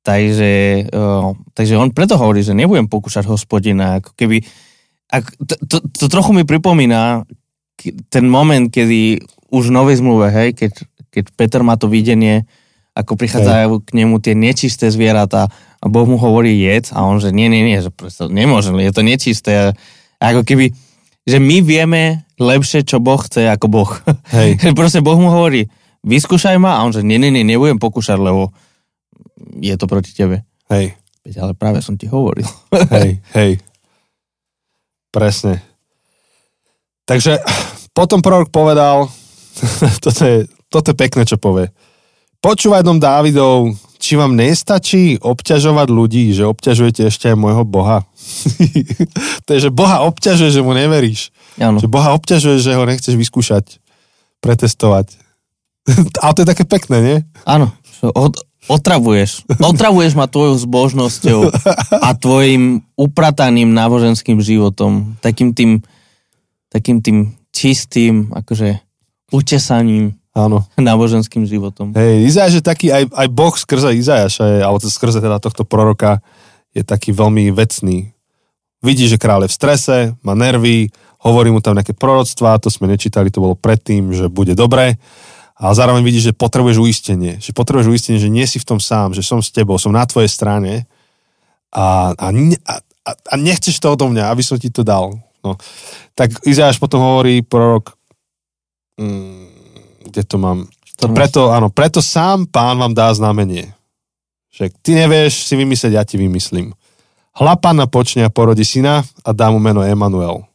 takže, 0.00 0.88
uh, 0.88 1.36
takže 1.52 1.76
on 1.76 1.92
preto 1.92 2.16
hovorí, 2.16 2.40
že 2.40 2.56
nebudem 2.56 2.88
pokúšať 2.88 3.28
hospodina, 3.28 4.00
ako 4.00 4.16
keby, 4.16 4.40
ak, 5.14 5.24
to, 5.38 5.54
to, 5.70 5.76
to 5.84 6.06
trochu 6.10 6.34
mi 6.34 6.42
pripomína 6.42 7.22
ten 8.10 8.24
moment, 8.26 8.70
kedy 8.72 9.22
už 9.52 9.70
v 9.70 9.76
novej 9.76 10.02
zmluve, 10.02 10.32
hej, 10.34 10.56
keď, 10.56 10.72
keď 11.14 11.24
Peter 11.38 11.60
má 11.62 11.78
to 11.78 11.86
videnie, 11.86 12.48
ako 12.94 13.18
prichádzajú 13.18 13.82
k 13.82 13.90
nemu 13.90 14.22
tie 14.22 14.34
nečisté 14.38 14.86
zvieratá 14.90 15.50
a 15.82 15.86
Boh 15.90 16.06
mu 16.06 16.14
hovorí 16.14 16.54
jedz 16.62 16.94
a 16.94 17.02
on, 17.02 17.18
že 17.18 17.34
nie, 17.34 17.50
nie, 17.50 17.66
nie, 17.66 17.82
že 17.82 17.90
proste 17.90 18.30
nemôžem, 18.30 18.78
je 18.78 18.92
to 18.94 19.02
nečisté. 19.02 19.50
A 19.58 19.72
ako 20.22 20.46
keby, 20.46 20.70
že 21.26 21.38
my 21.42 21.58
vieme 21.58 22.02
lepšie, 22.38 22.86
čo 22.86 23.02
Boh 23.02 23.18
chce, 23.18 23.50
ako 23.50 23.66
Boh. 23.66 23.90
Hej. 24.30 24.62
Proste 24.78 25.02
Boh 25.02 25.18
mu 25.18 25.30
hovorí, 25.30 25.66
vyskúšaj 26.06 26.56
ma 26.62 26.78
a 26.78 26.82
on, 26.86 26.94
že 26.94 27.02
nie, 27.02 27.18
nie, 27.18 27.34
nie, 27.34 27.42
nebudem 27.42 27.82
pokúšať, 27.82 28.18
lebo 28.18 28.54
je 29.58 29.74
to 29.74 29.86
proti 29.90 30.14
tebe. 30.14 30.46
Hej, 30.70 30.94
Veď, 31.24 31.34
ale 31.40 31.52
práve 31.56 31.80
som 31.80 31.96
ti 31.96 32.04
hovoril. 32.04 32.46
hej, 32.94 33.18
hej. 33.32 33.58
Presne. 35.14 35.62
Takže 37.06 37.38
potom 37.94 38.18
prorok 38.18 38.50
povedal, 38.50 39.06
toto 40.04 40.22
je, 40.26 40.50
toto 40.66 40.90
je 40.90 40.96
pekné, 40.98 41.22
čo 41.22 41.38
povie. 41.38 41.70
Počúvaj 42.42 42.82
dom 42.82 42.98
Dávidov, 42.98 43.72
či 43.96 44.20
vám 44.20 44.36
nestačí 44.36 45.16
obťažovať 45.22 45.88
ľudí, 45.88 46.34
že 46.36 46.44
obťažujete 46.44 47.08
ešte 47.08 47.32
aj 47.32 47.40
môjho 47.40 47.64
Boha. 47.64 48.04
to 49.48 49.50
je, 49.56 49.64
že 49.64 49.70
Boha 49.72 50.04
obťažuje, 50.04 50.50
že 50.50 50.60
mu 50.60 50.76
neveríš. 50.76 51.32
Áno. 51.56 51.80
Že 51.80 51.88
Boha 51.88 52.12
obťažuje, 52.18 52.60
že 52.60 52.76
ho 52.76 52.84
nechceš 52.84 53.14
vyskúšať, 53.16 53.80
pretestovať. 54.44 55.16
Ale 56.20 56.32
to 56.36 56.42
je 56.44 56.50
také 56.52 56.64
pekné, 56.68 56.98
nie? 57.00 57.16
Áno, 57.48 57.72
od, 58.02 58.36
otravuješ. 58.68 59.48
Otravuješ 59.60 60.12
ma 60.16 60.26
tvojou 60.26 60.56
zbožnosťou 60.58 61.40
a 62.00 62.08
tvojim 62.16 62.84
uprataným 62.96 63.70
náboženským 63.72 64.40
životom. 64.40 65.16
Takým 65.20 65.52
tým, 65.52 65.84
takým 66.72 67.00
tým 67.04 67.36
čistým, 67.54 68.32
akože 68.34 68.82
utesaním 69.30 70.18
Áno. 70.34 70.66
náboženským 70.74 71.46
životom. 71.46 71.94
Hej, 71.94 72.34
Izajáš 72.34 72.54
je 72.58 72.64
taký, 72.66 72.86
aj, 72.90 73.06
aj 73.14 73.28
Boh 73.30 73.54
skrze 73.54 73.94
Izajaša, 73.94 74.44
je, 74.50 74.58
alebo 74.66 74.82
skrze 74.82 75.22
teda 75.22 75.38
tohto 75.38 75.62
proroka, 75.62 76.18
je 76.74 76.82
taký 76.82 77.14
veľmi 77.14 77.54
vecný. 77.54 78.10
Vidí, 78.82 79.06
že 79.06 79.16
kráľ 79.16 79.46
je 79.46 79.52
v 79.54 79.56
strese, 79.56 79.96
má 80.26 80.34
nervy, 80.34 80.90
hovorí 81.22 81.48
mu 81.54 81.62
tam 81.62 81.78
nejaké 81.78 81.94
proroctvá, 81.94 82.58
to 82.58 82.68
sme 82.68 82.90
nečítali, 82.90 83.30
to 83.30 83.40
bolo 83.40 83.56
predtým, 83.56 84.12
že 84.12 84.26
bude 84.26 84.52
dobre. 84.52 84.98
A 85.54 85.70
zároveň 85.70 86.02
vidíš, 86.02 86.30
že 86.30 86.34
potrebuješ 86.34 86.82
uistenie. 86.82 87.38
Že 87.38 87.54
potrebuješ 87.54 87.86
uistenie, 87.86 88.18
že 88.18 88.32
nie 88.32 88.42
si 88.42 88.58
v 88.58 88.66
tom 88.66 88.82
sám, 88.82 89.14
že 89.14 89.22
som 89.22 89.38
s 89.38 89.54
tebou, 89.54 89.78
som 89.78 89.94
na 89.94 90.02
tvojej 90.02 90.26
strane 90.26 90.90
a, 91.70 92.10
a, 92.10 92.26
a, 92.30 93.10
a, 93.10 93.34
nechceš 93.38 93.78
to 93.78 93.94
odo 93.94 94.10
mňa, 94.10 94.34
aby 94.34 94.42
som 94.42 94.58
ti 94.58 94.70
to 94.70 94.82
dal. 94.82 95.14
No. 95.46 95.54
Tak 96.18 96.42
Izajáš 96.42 96.82
potom 96.82 97.02
hovorí, 97.02 97.46
prorok, 97.46 97.94
mm, 98.98 100.10
kde 100.10 100.22
to 100.26 100.36
mám? 100.42 100.66
14. 100.98 101.14
Preto, 101.14 101.40
áno, 101.54 101.70
preto 101.70 102.02
sám 102.02 102.50
pán 102.50 102.78
vám 102.78 102.94
dá 102.94 103.14
znamenie. 103.14 103.74
Že 104.54 104.70
ty 104.82 104.90
nevieš 104.94 105.46
si 105.46 105.54
vymyslieť, 105.58 105.92
ja 105.94 106.06
ti 106.06 106.18
vymyslím. 106.18 106.74
Hlapana 107.34 107.90
počne 107.90 108.26
a 108.26 108.30
porodí 108.30 108.62
syna 108.62 109.02
a 109.26 109.30
dá 109.34 109.50
mu 109.50 109.58
meno 109.58 109.82
Emanuel. 109.82 110.46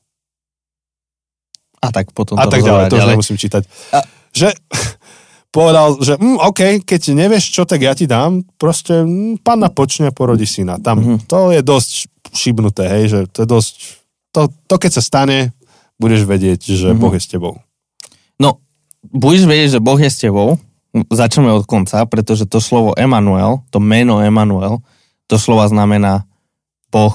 A 1.79 1.91
tak 1.91 2.11
potom 2.11 2.35
A 2.39 2.47
to 2.47 2.55
tak 2.55 2.63
ďalej, 2.63 2.91
to 2.91 2.99
už 2.99 3.07
nemusím 3.07 3.39
čítať. 3.39 3.63
A- 3.95 4.18
Že 4.31 4.53
povedal, 5.55 5.97
že 5.99 6.13
mm, 6.15 6.37
OK, 6.39 6.61
keď 6.83 7.01
nevieš 7.11 7.51
čo, 7.51 7.63
tak 7.63 7.81
ja 7.81 7.93
ti 7.93 8.05
dám. 8.05 8.45
Proste 8.55 9.01
mm, 9.01 9.41
panna 9.41 9.67
počne 9.67 10.09
a 10.09 10.15
porodí 10.15 10.45
syna. 10.45 10.77
Tam, 10.77 10.99
Mhm. 10.99 11.25
to 11.25 11.51
je 11.51 11.61
dosť 11.61 11.89
šibnuté, 12.31 12.83
hej, 12.87 13.03
že 13.07 13.19
to 13.27 13.37
je 13.41 13.47
dosť... 13.47 13.73
To, 14.29 14.41
to 14.65 14.75
keď 14.77 14.91
sa 14.93 15.01
stane, 15.01 15.37
budeš 15.95 16.23
vedieť, 16.23 16.61
že 16.61 16.93
Mhm. 16.93 16.97
Boh 16.97 17.11
je 17.11 17.19
s 17.19 17.27
tebou. 17.27 17.57
No, 18.37 18.61
budeš 19.03 19.43
vedieť, 19.43 19.69
že 19.75 19.79
Boh 19.79 19.97
je 19.97 20.07
s 20.07 20.17
tebou. 20.17 20.61
Začneme 20.91 21.49
od 21.51 21.65
konca, 21.65 22.01
pretože 22.05 22.45
to 22.45 22.57
slovo 22.57 22.93
Emanuel, 22.93 23.61
to 23.69 23.77
meno 23.77 24.17
Emanuel, 24.19 24.81
to 25.25 25.37
slova 25.37 25.65
znamená 25.65 26.25
Boh 26.87 27.13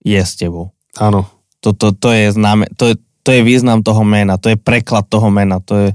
je 0.00 0.18
s 0.18 0.34
tebou. 0.34 0.74
Áno, 0.94 1.26
To, 1.58 1.70
to, 1.72 1.90
to, 1.90 2.10
je, 2.10 2.28
známe, 2.30 2.66
to, 2.72 2.90
je, 2.90 2.94
to 3.22 3.30
je 3.30 3.40
význam 3.40 3.80
toho 3.80 4.02
mena, 4.02 4.34
to 4.34 4.50
je 4.50 4.58
preklad 4.58 5.06
toho 5.06 5.26
mena, 5.28 5.56
to 5.58 5.74
je, 5.76 5.88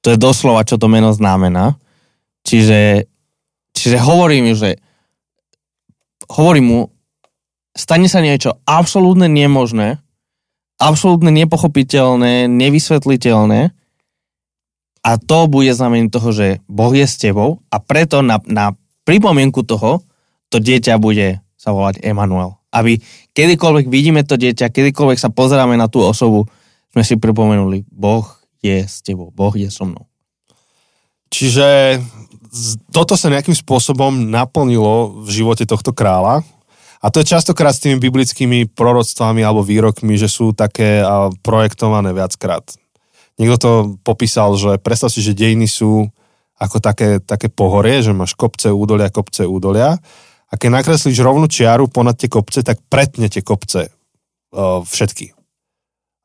to 0.00 0.12
je 0.12 0.18
doslova, 0.18 0.64
čo 0.64 0.80
to 0.80 0.88
meno 0.88 1.12
znamená. 1.12 1.76
Čiže, 2.44 3.04
čiže 3.76 3.98
hovorím, 4.00 4.56
že 4.56 4.80
hovorím 6.30 6.66
mu, 6.66 6.80
stane 7.76 8.08
sa 8.08 8.24
niečo 8.24 8.56
absolútne 8.64 9.28
nemožné, 9.28 10.00
absolútne 10.80 11.28
nepochopiteľné, 11.34 12.48
nevysvetliteľné 12.48 13.76
a 15.00 15.10
to 15.16 15.38
bude 15.48 15.72
znamením 15.72 16.12
toho, 16.12 16.32
že 16.32 16.60
Boh 16.68 16.92
je 16.92 17.04
s 17.04 17.20
tebou 17.20 17.64
a 17.72 17.76
preto 17.80 18.20
na, 18.24 18.40
na 18.48 18.76
pripomienku 19.04 19.64
toho 19.64 20.04
to 20.52 20.60
dieťa 20.60 20.96
bude 20.96 21.40
sa 21.60 21.70
volať 21.76 22.00
Emanuel. 22.00 22.56
Aby 22.72 23.00
kedykoľvek 23.36 23.86
vidíme 23.92 24.24
to 24.24 24.40
dieťa, 24.40 24.72
kedykoľvek 24.72 25.18
sa 25.20 25.28
pozeráme 25.28 25.76
na 25.76 25.88
tú 25.92 26.00
osobu, 26.04 26.48
sme 26.90 27.04
si 27.04 27.20
pripomenuli, 27.20 27.86
Boh 27.92 28.39
je 28.60 28.84
s 28.84 29.00
tebou, 29.00 29.32
Boh 29.32 29.52
je 29.56 29.72
so 29.72 29.88
mnou. 29.88 30.04
Čiže 31.32 32.00
toto 32.90 33.14
sa 33.14 33.32
nejakým 33.32 33.54
spôsobom 33.54 34.28
naplnilo 34.28 35.24
v 35.24 35.28
živote 35.30 35.64
tohto 35.64 35.94
kráľa. 35.94 36.42
A 37.00 37.08
to 37.08 37.24
je 37.24 37.32
častokrát 37.32 37.72
s 37.72 37.80
tými 37.80 37.96
biblickými 37.96 38.68
proroctvami 38.76 39.40
alebo 39.40 39.64
výrokmi, 39.64 40.20
že 40.20 40.28
sú 40.28 40.52
také 40.52 41.00
projektované 41.40 42.12
viackrát. 42.12 42.66
Niekto 43.40 43.56
to 43.56 43.72
popísal, 44.04 44.52
že 44.60 44.76
predstav 44.76 45.08
si, 45.08 45.24
že 45.24 45.32
dejiny 45.32 45.64
sú 45.64 46.12
ako 46.60 46.76
také, 46.76 47.24
také 47.24 47.48
pohorie, 47.48 48.04
že 48.04 48.12
máš 48.12 48.36
kopce, 48.36 48.68
údolia, 48.68 49.08
kopce, 49.08 49.48
údolia. 49.48 49.96
A 50.50 50.58
keď 50.60 50.82
nakreslíš 50.82 51.24
rovnú 51.24 51.48
čiaru 51.48 51.88
ponad 51.88 52.20
tie 52.20 52.28
kopce, 52.28 52.60
tak 52.60 52.84
pretne 52.92 53.32
tie 53.32 53.40
kopce 53.40 53.88
všetky. 54.84 55.32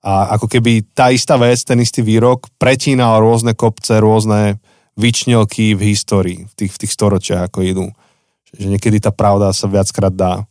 A 0.06 0.38
ako 0.38 0.46
keby 0.46 0.86
tá 0.94 1.10
istá 1.10 1.34
vec, 1.34 1.66
ten 1.66 1.82
istý 1.82 2.06
výrok 2.06 2.46
pretínal 2.62 3.18
rôzne 3.26 3.58
kopce, 3.58 3.98
rôzne 3.98 4.62
vyčnelky 4.94 5.74
v 5.74 5.82
histórii, 5.98 6.40
v 6.46 6.54
tých, 6.54 6.72
v 6.78 6.80
tých 6.86 6.94
storočiach, 6.94 7.50
ako 7.50 7.60
idú. 7.66 7.86
Že 8.54 8.78
niekedy 8.78 9.02
tá 9.02 9.10
pravda 9.10 9.50
sa 9.50 9.66
viackrát 9.66 10.14
dá, 10.14 10.46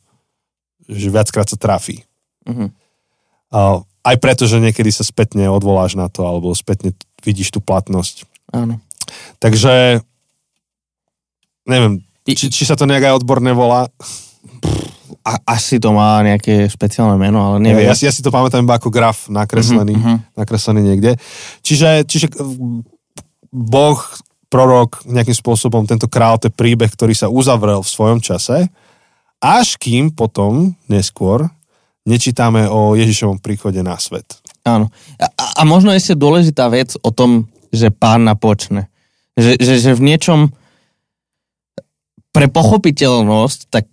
že 0.90 1.06
viackrát 1.06 1.46
sa 1.46 1.54
trafí. 1.54 2.02
Uh-huh. 2.42 2.68
Uh, 3.54 3.86
aj 4.02 4.18
preto, 4.18 4.44
že 4.44 4.58
niekedy 4.58 4.90
sa 4.90 5.06
spätne 5.06 5.46
odvoláš 5.48 5.94
na 5.94 6.10
to, 6.10 6.26
alebo 6.26 6.50
spätne 6.52 6.92
vidíš 7.22 7.54
tú 7.54 7.62
platnosť. 7.62 8.28
Áno. 8.52 8.82
Takže, 9.38 10.04
neviem, 11.64 12.02
či, 12.26 12.50
či 12.50 12.64
sa 12.66 12.76
to 12.76 12.90
nejak 12.90 13.08
aj 13.08 13.16
odborne 13.22 13.54
volá? 13.54 13.88
A, 15.24 15.56
asi 15.56 15.80
to 15.80 15.96
má 15.96 16.20
nejaké 16.20 16.68
špeciálne 16.68 17.16
meno, 17.16 17.40
ale 17.40 17.56
neviem. 17.64 17.88
Ja, 17.88 17.96
ja, 17.96 18.08
ja 18.08 18.12
si 18.12 18.20
to 18.20 18.28
pamätám 18.28 18.60
iba 18.60 18.76
ako 18.76 18.92
graf 18.92 19.32
nakreslený, 19.32 19.96
uh-huh, 19.96 20.20
uh-huh. 20.20 20.36
nakreslený 20.36 20.80
niekde. 20.84 21.16
Čiže, 21.64 22.04
čiže 22.04 22.28
Boh, 23.48 23.98
prorok, 24.52 25.00
nejakým 25.08 25.32
spôsobom 25.32 25.88
tento 25.88 26.06
král, 26.12 26.36
to 26.36 26.52
je 26.52 26.54
príbeh, 26.54 26.92
ktorý 26.92 27.16
sa 27.16 27.32
uzavrel 27.32 27.80
v 27.80 27.88
svojom 27.88 28.20
čase, 28.20 28.68
až 29.40 29.80
kým 29.80 30.12
potom, 30.12 30.76
neskôr, 30.92 31.48
nečítame 32.04 32.68
o 32.68 32.92
Ježišovom 32.92 33.40
príchode 33.40 33.80
na 33.80 33.96
svet. 33.96 34.28
Áno. 34.64 34.92
A, 35.16 35.26
a 35.58 35.62
možno 35.64 35.92
ešte 35.92 36.12
dôležitá 36.12 36.68
vec 36.68 36.96
o 37.00 37.08
tom, 37.08 37.48
že 37.72 37.88
pán 37.88 38.28
napočne. 38.28 38.92
Že, 39.40 39.56
že, 39.56 39.74
že 39.80 39.90
v 39.96 40.04
niečom 40.12 40.52
pre 42.34 42.50
pochopiteľnosť, 42.50 43.70
tak 43.70 43.86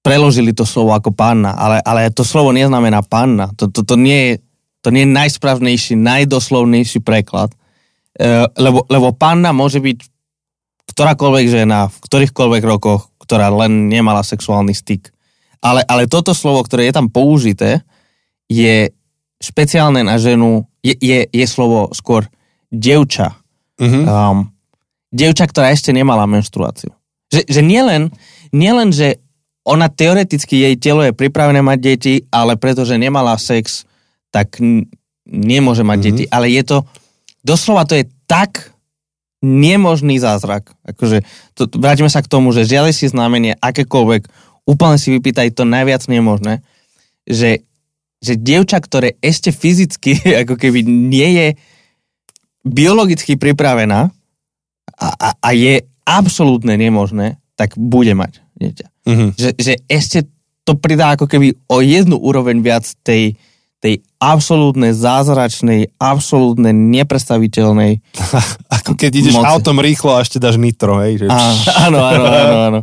preložili 0.00 0.56
to 0.56 0.64
slovo 0.64 0.96
ako 0.96 1.12
panna, 1.12 1.52
ale, 1.56 1.78
ale 1.84 2.08
to 2.12 2.24
slovo 2.24 2.50
neznamená 2.56 3.04
panna. 3.04 3.52
To, 3.60 3.68
to, 3.68 3.84
to, 3.84 3.94
nie, 4.00 4.32
je, 4.32 4.34
to 4.80 4.88
nie 4.88 5.04
je 5.04 5.12
najsprávnejší, 5.12 5.94
najdoslovnejší 6.00 7.04
preklad. 7.04 7.52
E, 8.16 8.48
lebo, 8.56 8.88
lebo 8.88 9.12
panna 9.12 9.52
môže 9.52 9.78
byť 9.78 9.98
ktorákoľvek 10.90 11.46
žena 11.46 11.86
v 11.92 11.96
ktorýchkoľvek 12.00 12.62
rokoch, 12.64 13.12
ktorá 13.22 13.52
len 13.52 13.92
nemala 13.92 14.24
sexuálny 14.24 14.74
styk. 14.74 15.12
Ale, 15.60 15.84
ale 15.84 16.08
toto 16.08 16.32
slovo, 16.32 16.64
ktoré 16.64 16.88
je 16.88 16.96
tam 16.96 17.12
použité, 17.12 17.84
je 18.48 18.88
špeciálne 19.38 20.00
na 20.02 20.16
ženu, 20.16 20.64
je, 20.80 20.96
je, 20.96 21.28
je 21.28 21.46
slovo 21.46 21.92
skôr 21.92 22.24
devča. 22.72 23.36
Mm-hmm. 23.76 24.04
Um, 24.08 24.50
devča, 25.12 25.44
ktorá 25.46 25.70
ešte 25.70 25.92
nemala 25.92 26.24
menštruáciu. 26.24 26.90
Že, 27.30 27.46
že 27.46 27.60
nielen, 27.62 28.10
nielen, 28.50 28.90
že 28.90 29.20
ona 29.70 29.86
teoreticky, 29.86 30.66
jej 30.66 30.74
telo 30.74 31.06
je 31.06 31.14
pripravené 31.14 31.62
mať 31.62 31.78
deti, 31.78 32.14
ale 32.34 32.58
pretože 32.58 32.98
nemala 32.98 33.38
sex, 33.38 33.86
tak 34.34 34.58
n- 34.58 34.90
nemôže 35.30 35.86
mať 35.86 35.98
mm-hmm. 36.02 36.16
deti. 36.18 36.24
Ale 36.26 36.50
je 36.50 36.62
to, 36.66 36.78
doslova 37.46 37.86
to 37.86 37.94
je 37.94 38.10
tak 38.26 38.74
nemožný 39.40 40.18
zázrak. 40.18 40.74
Akože, 40.82 41.22
to, 41.54 41.70
vrátime 41.78 42.10
sa 42.10 42.20
k 42.20 42.28
tomu, 42.28 42.50
že 42.50 42.66
žiadaj 42.66 42.92
si 42.92 43.06
znamenie, 43.06 43.54
akékoľvek, 43.62 44.26
úplne 44.66 44.98
si 44.98 45.14
vypýtaj 45.14 45.54
to 45.54 45.62
najviac 45.62 46.02
nemožné, 46.10 46.66
že, 47.24 47.62
že 48.18 48.34
dievča, 48.34 48.82
ktoré 48.82 49.16
ešte 49.22 49.54
fyzicky 49.54 50.18
ako 50.44 50.58
keby 50.58 50.82
nie 50.84 51.28
je 51.38 51.48
biologicky 52.66 53.38
pripravená 53.38 54.12
a, 54.98 55.08
a, 55.16 55.28
a 55.38 55.48
je 55.56 55.86
absolútne 56.04 56.74
nemožné, 56.76 57.40
tak 57.54 57.78
bude 57.78 58.12
mať 58.12 58.44
dieťa. 58.60 58.86
Mm-hmm. 59.08 59.30
Že, 59.40 59.50
že 59.56 59.72
ešte 59.88 60.18
to 60.68 60.76
pridá 60.76 61.16
ako 61.16 61.26
keby 61.26 61.56
o 61.66 61.80
jednu 61.80 62.20
úroveň 62.20 62.60
viac 62.60 62.84
tej, 63.00 63.34
tej 63.80 64.04
absolútne 64.20 64.92
zázračnej, 64.92 65.96
absolútne 65.96 66.70
neprestaviteľnej 66.70 68.04
Ako 68.80 68.94
keď 68.94 69.10
ideš 69.24 69.34
moci. 69.40 69.48
autom 69.48 69.80
rýchlo 69.80 70.14
a 70.14 70.22
ešte 70.22 70.36
dáš 70.36 70.60
nitro, 70.60 71.00
hej? 71.00 71.24
Že... 71.24 71.26
áno, 71.88 71.98
áno, 72.04 72.24
áno, 72.28 72.56
áno. 72.68 72.80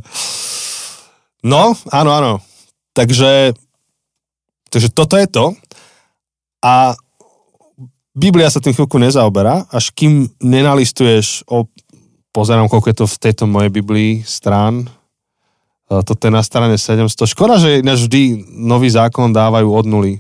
No, 1.46 1.64
áno, 1.94 2.12
áno. 2.12 2.34
Takže, 2.98 3.54
takže 4.74 4.90
toto 4.90 5.16
je 5.16 5.28
to. 5.30 5.54
A 6.66 6.98
Biblia 8.18 8.50
sa 8.50 8.58
tým 8.58 8.74
chvíľku 8.74 8.98
nezaoberá, 8.98 9.70
až 9.70 9.94
kým 9.94 10.26
nenalistuješ 10.42 11.46
o... 11.46 11.70
Pozerám, 12.34 12.70
koľko 12.70 12.88
je 12.90 12.98
to 12.98 13.06
v 13.06 13.18
tejto 13.22 13.44
mojej 13.50 13.72
Biblii 13.74 14.22
strán. 14.26 14.90
Toto 15.88 16.20
je 16.28 16.34
na 16.36 16.44
strane 16.44 16.76
700. 16.76 17.16
Škoda, 17.32 17.56
že 17.64 17.80
vždy 17.80 18.44
nový 18.52 18.92
zákon 18.92 19.32
dávajú 19.32 19.72
od 19.72 19.86
nuly. 19.88 20.14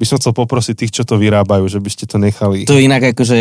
By 0.00 0.08
som 0.08 0.16
chcel 0.16 0.32
poprosiť 0.32 0.74
tých, 0.80 0.94
čo 0.96 1.04
to 1.04 1.20
vyrábajú, 1.20 1.66
že 1.68 1.82
by 1.82 1.90
ste 1.92 2.08
to 2.08 2.16
nechali. 2.16 2.64
To 2.64 2.78
inak 2.80 3.12
akože, 3.12 3.38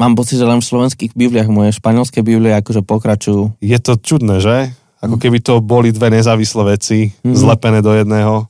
mám 0.00 0.16
pocit, 0.16 0.40
že 0.40 0.48
len 0.48 0.62
v 0.62 0.70
slovenských 0.70 1.12
Bibliách, 1.12 1.50
moje 1.52 1.76
španielské 1.76 2.24
Biblie 2.24 2.56
akože 2.56 2.80
pokračujú. 2.86 3.60
Je 3.60 3.78
to 3.82 4.00
čudné, 4.00 4.40
že? 4.40 4.72
Ako 5.04 5.20
keby 5.20 5.44
to 5.44 5.60
boli 5.60 5.92
dve 5.92 6.08
nezávislé 6.08 6.78
veci, 6.78 7.12
mm-hmm. 7.12 7.36
zlepené 7.36 7.84
do 7.84 7.92
jedného. 7.92 8.48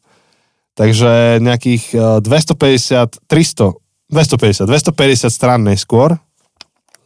Takže 0.78 1.42
nejakých 1.42 2.22
250, 2.22 3.26
300, 3.26 3.72
250, 4.12 4.70
250 4.70 5.32
strán 5.32 5.64
neskôr 5.66 6.14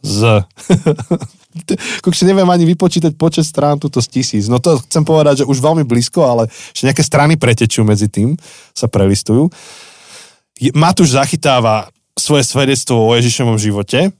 z... 0.03 0.45
Kokšie 2.05 2.29
neviem 2.29 2.47
ani 2.49 2.65
vypočítať 2.69 3.17
počet 3.17 3.45
strán 3.45 3.81
tuto 3.81 4.01
z 4.01 4.07
tisíc. 4.19 4.45
No 4.45 4.61
to 4.61 4.77
chcem 4.85 5.01
povedať, 5.01 5.43
že 5.43 5.49
už 5.49 5.57
veľmi 5.57 5.83
blízko, 5.85 6.21
ale 6.25 6.43
že 6.49 6.85
nejaké 6.85 7.01
strany 7.01 7.35
pretečú 7.35 7.81
medzi 7.81 8.05
tým, 8.05 8.37
sa 8.73 8.85
prelistujú. 8.85 9.49
Matúš 10.75 11.15
zachytáva 11.15 11.87
svoje 12.19 12.43
svedectvo 12.43 12.99
o 12.99 13.15
Ježišovom 13.15 13.55
živote 13.55 14.11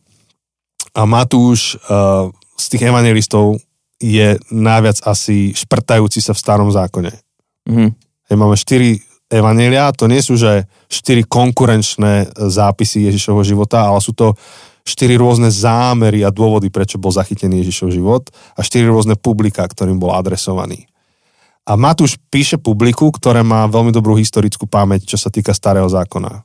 a 0.96 1.02
Matúš 1.04 1.76
uh, 1.76 2.32
z 2.56 2.66
tých 2.76 2.88
evangelistov 2.88 3.60
je 4.00 4.40
najviac 4.48 5.04
asi 5.04 5.52
šprtajúci 5.52 6.24
sa 6.24 6.32
v 6.32 6.40
starom 6.40 6.72
zákone. 6.72 7.12
Mm. 7.68 7.92
Hej, 8.32 8.36
máme 8.40 8.56
štyri 8.56 9.04
evanelia, 9.28 9.92
to 9.92 10.08
nie 10.08 10.24
sú, 10.24 10.40
že 10.40 10.66
štyri 10.88 11.28
konkurenčné 11.28 12.34
zápisy 12.34 13.12
Ježišovho 13.12 13.44
života, 13.44 13.86
ale 13.86 14.00
sú 14.00 14.16
to 14.16 14.34
štyri 14.90 15.16
rôzne 15.22 15.54
zámery 15.54 16.26
a 16.26 16.34
dôvody, 16.34 16.74
prečo 16.74 16.98
bol 16.98 17.14
zachytený 17.14 17.62
Ježišov 17.62 17.94
život 17.94 18.24
a 18.58 18.66
štyri 18.66 18.90
rôzne 18.90 19.14
publika, 19.14 19.62
ktorým 19.62 20.02
bol 20.02 20.18
adresovaný. 20.18 20.90
A 21.70 21.78
Matúš 21.78 22.18
píše 22.34 22.58
publiku, 22.58 23.14
ktoré 23.14 23.46
má 23.46 23.70
veľmi 23.70 23.94
dobrú 23.94 24.18
historickú 24.18 24.66
pamäť, 24.66 25.06
čo 25.06 25.22
sa 25.22 25.30
týka 25.30 25.54
starého 25.54 25.86
zákona. 25.86 26.42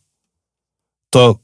To 1.16 1.40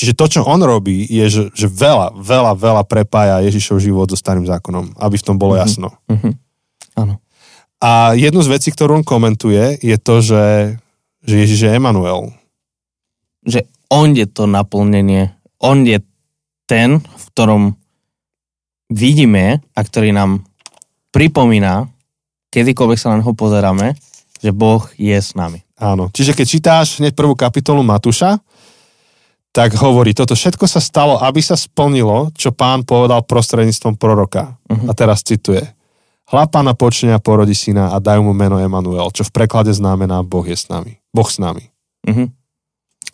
Čiže 0.00 0.16
to, 0.16 0.26
čo 0.32 0.40
on 0.48 0.64
robí, 0.64 1.04
je, 1.04 1.26
že, 1.28 1.42
že 1.52 1.66
veľa, 1.68 2.16
veľa, 2.16 2.56
veľa 2.56 2.82
prepája 2.88 3.44
Ježišov 3.44 3.84
život 3.84 4.08
so 4.08 4.16
starým 4.16 4.48
zákonom, 4.48 4.96
aby 4.96 5.16
v 5.20 5.26
tom 5.28 5.36
bolo 5.36 5.60
mm-hmm. 5.60 5.64
jasno. 5.68 5.88
Mm-hmm. 6.08 6.32
Áno. 6.96 7.14
A 7.84 8.16
jednu 8.16 8.40
z 8.40 8.48
vecí, 8.48 8.72
ktorú 8.72 9.00
on 9.00 9.04
komentuje, 9.04 9.76
je 9.76 9.96
to, 10.00 10.24
že, 10.24 10.44
že 11.20 11.34
Ježiš 11.44 11.68
je 11.68 11.70
Emanuel. 11.76 12.32
Že 13.44 13.68
on 13.92 14.16
je 14.16 14.24
to 14.24 14.48
naplnenie. 14.48 15.36
On 15.60 15.84
je 15.84 16.00
ten, 16.70 17.02
v 17.02 17.24
ktorom 17.34 17.74
vidíme 18.86 19.58
a 19.74 19.80
ktorý 19.82 20.14
nám 20.14 20.46
pripomína, 21.10 21.90
kedykoľvek 22.54 22.98
sa 22.98 23.10
na 23.10 23.18
neho 23.18 23.34
pozeráme, 23.34 23.98
že 24.38 24.54
Boh 24.54 24.86
je 24.94 25.18
s 25.18 25.34
nami. 25.34 25.66
Áno. 25.74 26.14
Čiže 26.14 26.38
keď 26.38 26.46
čítáš 26.46 27.02
hneď 27.02 27.18
prvú 27.18 27.34
kapitolu 27.34 27.82
Matúša, 27.82 28.38
tak 29.50 29.74
hovorí, 29.82 30.14
toto 30.14 30.38
všetko 30.38 30.62
sa 30.70 30.78
stalo, 30.78 31.18
aby 31.18 31.42
sa 31.42 31.58
splnilo, 31.58 32.30
čo 32.38 32.54
pán 32.54 32.86
povedal 32.86 33.26
prostredníctvom 33.26 33.98
proroka. 33.98 34.54
Uh-huh. 34.70 34.86
A 34.86 34.94
teraz 34.94 35.26
cituje. 35.26 35.66
Hla 36.30 36.46
pána 36.46 36.78
počne 36.78 37.10
a 37.10 37.18
porodí 37.18 37.58
syna 37.58 37.90
a 37.90 37.98
dajú 37.98 38.22
mu 38.22 38.30
meno 38.30 38.62
Emanuel, 38.62 39.10
čo 39.10 39.26
v 39.26 39.34
preklade 39.34 39.74
znamená 39.74 40.22
Boh 40.22 40.46
je 40.46 40.54
s 40.54 40.70
nami. 40.70 41.02
Boh 41.10 41.26
s 41.26 41.42
nami. 41.42 41.66
Uh-huh. 42.06 42.30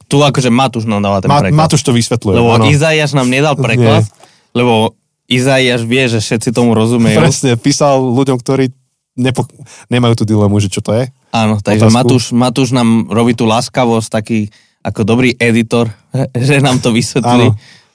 Tu 0.07 0.17
akože 0.23 0.51
Matúš 0.55 0.87
nám 0.87 1.03
dáva 1.03 1.19
ten 1.19 1.31
Ma- 1.31 1.43
preklad. 1.43 1.59
Matúš 1.67 1.83
to 1.83 1.91
vysvetľuje. 1.91 2.35
Lebo 2.39 2.51
ano. 2.55 2.65
Izaiáš 2.71 3.13
nám 3.19 3.27
nedal 3.27 3.59
preklad, 3.59 4.07
Nie. 4.07 4.13
lebo 4.55 4.95
Izaiáš 5.27 5.83
vie, 5.83 6.07
že 6.07 6.23
všetci 6.23 6.55
tomu 6.55 6.71
rozumejú. 6.79 7.19
Presne, 7.19 7.59
písal 7.59 7.99
ľuďom, 7.99 8.39
ktorí 8.39 8.71
nepo, 9.19 9.43
nemajú 9.91 10.23
tú 10.23 10.25
dilemu, 10.29 10.55
že 10.63 10.71
čo 10.71 10.79
to 10.85 10.95
je. 10.95 11.11
Áno, 11.35 11.59
takže 11.59 11.91
Matúš, 11.91 12.31
Matúš 12.31 12.71
nám 12.71 13.11
robí 13.11 13.35
tú 13.35 13.49
láskavosť, 13.49 14.09
taký 14.09 14.39
ako 14.87 15.03
dobrý 15.03 15.35
editor, 15.35 15.91
že 16.47 16.63
nám 16.63 16.79
to 16.79 16.95
vysvetlí. 16.95 17.51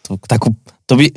To, 0.10 0.20
takú, 0.28 0.52
to 0.84 1.00
by, 1.00 1.08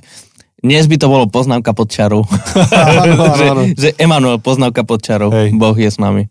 dnes 0.63 0.87
by 0.87 0.97
to 0.97 1.11
bolo 1.11 1.27
poznámka 1.27 1.75
pod 1.75 1.91
čarou. 1.91 2.23
že, 3.41 3.47
že 3.75 3.89
Emanuel 3.99 4.39
poznámka 4.39 4.87
pod 4.87 5.03
čarou. 5.03 5.35
Hej. 5.35 5.51
Boh 5.59 5.75
je 5.75 5.91
s 5.91 5.99
nami. 5.99 6.31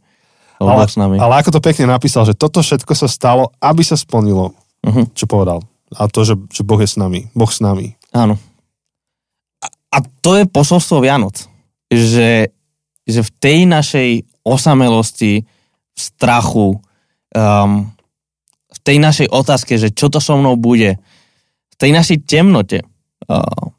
Ale, 0.70 0.88
s 0.88 0.98
nami. 1.00 1.16
ale 1.20 1.40
ako 1.42 1.60
to 1.60 1.62
pekne 1.62 1.90
napísal, 1.90 2.24
že 2.24 2.38
toto 2.38 2.64
všetko 2.64 2.94
sa 2.96 3.08
stalo, 3.10 3.52
aby 3.60 3.84
sa 3.84 4.00
splnilo, 4.00 4.56
uh-huh. 4.84 5.06
čo 5.12 5.28
povedal. 5.28 5.64
A 5.94 6.10
to, 6.10 6.26
že, 6.26 6.36
že 6.50 6.66
Boh 6.66 6.82
je 6.82 6.90
s 6.90 6.98
nami. 6.98 7.30
Boh 7.38 7.50
s 7.50 7.62
nami. 7.62 7.94
Áno. 8.14 8.38
A, 9.62 9.68
a 9.70 9.98
to 10.22 10.38
je 10.38 10.50
posolstvo 10.50 11.02
Vianoc. 11.02 11.46
Že, 11.94 12.50
že 13.06 13.22
v 13.22 13.32
tej 13.38 13.70
našej 13.70 14.10
osamelosti, 14.42 15.46
v 15.94 16.00
strachu, 16.00 16.82
um, 17.38 17.72
v 18.74 18.80
tej 18.82 18.98
našej 18.98 19.28
otázke, 19.30 19.78
že 19.78 19.94
čo 19.94 20.10
to 20.10 20.18
so 20.18 20.34
mnou 20.34 20.58
bude, 20.58 20.98
v 21.70 21.76
tej 21.78 21.94
našej 21.94 22.26
temnote, 22.26 22.82
uh, 23.30 23.70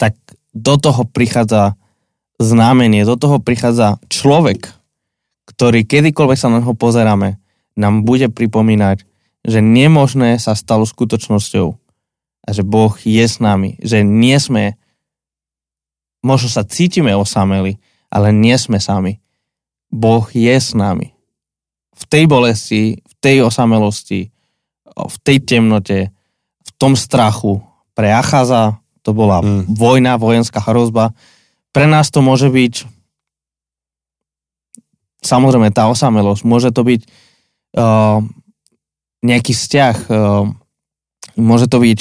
tak 0.00 0.16
do 0.56 0.74
toho 0.80 1.04
prichádza 1.04 1.76
znamenie, 2.40 3.06
do 3.06 3.14
toho 3.14 3.38
prichádza 3.38 4.02
človek, 4.08 4.72
ktorý 5.48 5.86
kedykoľvek 5.86 6.38
sa 6.38 6.48
na 6.50 6.62
neho 6.62 6.74
pozeráme, 6.76 7.38
nám 7.74 8.04
bude 8.06 8.28
pripomínať, 8.28 9.04
že 9.42 9.58
nemožné 9.58 10.38
sa 10.38 10.54
stalo 10.54 10.86
skutočnosťou 10.86 11.68
a 12.42 12.48
že 12.50 12.62
Boh 12.62 12.94
je 13.02 13.24
s 13.24 13.42
nami, 13.42 13.78
že 13.82 14.02
nie 14.06 14.38
sme, 14.38 14.78
možno 16.22 16.50
sa 16.50 16.62
cítime 16.62 17.14
osameli, 17.14 17.78
ale 18.12 18.30
nie 18.30 18.54
sme 18.58 18.78
sami. 18.78 19.18
Boh 19.92 20.24
je 20.30 20.52
s 20.52 20.76
nami. 20.76 21.16
V 21.92 22.04
tej 22.08 22.24
bolesti, 22.28 22.98
v 23.00 23.14
tej 23.20 23.46
osamelosti, 23.46 24.32
v 24.92 25.16
tej 25.22 25.38
temnote, 25.42 26.12
v 26.62 26.70
tom 26.76 26.96
strachu. 26.96 27.60
Pre 27.92 28.08
Achaza 28.08 28.80
to 29.04 29.12
bola 29.12 29.42
mm. 29.42 29.68
vojna, 29.68 30.16
vojenská 30.16 30.62
hrozba. 30.62 31.12
Pre 31.72 31.86
nás 31.88 32.08
to 32.12 32.20
môže 32.24 32.48
byť 32.48 32.74
samozrejme 35.22 35.70
tá 35.70 35.86
osamelosť. 35.88 36.42
Môže 36.44 36.74
to 36.74 36.82
byť 36.84 37.00
uh, 37.78 38.20
nejaký 39.22 39.54
vzťah, 39.54 39.96
eh, 40.10 40.44
môže 41.38 41.70
to 41.70 41.78
byť 41.78 41.98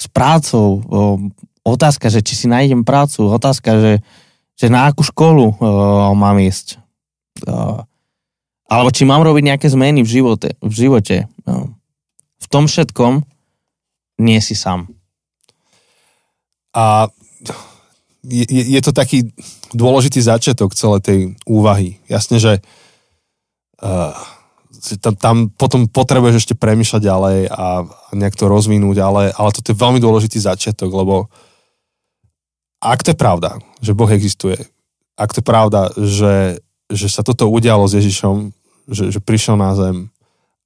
s 0.00 0.06
prácou, 0.10 0.68
eh, 0.80 1.18
otázka, 1.62 2.08
že 2.08 2.24
či 2.24 2.34
si 2.34 2.46
nájdem 2.48 2.82
prácu, 2.82 3.28
otázka, 3.28 3.70
že, 3.78 3.92
že 4.56 4.66
na 4.72 4.88
akú 4.88 5.04
školu 5.04 5.52
eh, 5.52 5.56
mám 6.16 6.40
ísť. 6.40 6.80
Alebo 8.68 8.90
či 8.90 9.06
mám 9.06 9.22
robiť 9.22 9.46
nejaké 9.46 9.70
zmeny 9.70 10.02
v 10.02 10.10
živote. 10.10 10.58
V, 10.58 10.74
živote. 10.74 11.30
v 12.34 12.46
tom 12.50 12.66
všetkom 12.66 13.22
nie 14.18 14.42
si 14.42 14.58
sám. 14.58 14.90
A 16.74 17.14
je, 18.28 18.64
je 18.76 18.80
to 18.84 18.92
taký 18.92 19.32
dôležitý 19.72 20.20
začiatok 20.20 20.76
celej 20.76 21.00
tej 21.02 21.18
úvahy. 21.48 21.98
Jasne, 22.06 22.36
že 22.36 22.52
uh, 23.80 24.12
tam, 25.02 25.14
tam 25.16 25.36
potom 25.50 25.90
potrebuješ 25.90 26.46
ešte 26.46 26.54
premýšľať 26.54 27.02
ďalej 27.02 27.38
a, 27.50 27.82
a 27.82 28.10
nejak 28.14 28.36
to 28.38 28.46
rozvinúť, 28.46 28.96
ale, 29.02 29.22
ale 29.34 29.50
toto 29.50 29.74
je 29.74 29.80
veľmi 29.80 29.98
dôležitý 29.98 30.38
začiatok, 30.38 30.90
lebo 30.92 31.26
ak 32.78 33.02
to 33.02 33.10
je 33.10 33.18
pravda, 33.18 33.58
že 33.82 33.96
Boh 33.96 34.08
existuje, 34.08 34.56
ak 35.18 35.34
to 35.34 35.42
je 35.42 35.46
pravda, 35.46 35.90
že, 35.98 36.62
že 36.86 37.06
sa 37.10 37.26
toto 37.26 37.50
udialo 37.50 37.90
s 37.90 37.98
Ježišom, 37.98 38.54
že, 38.86 39.04
že 39.10 39.18
prišiel 39.18 39.58
na 39.58 39.74
zem 39.74 40.14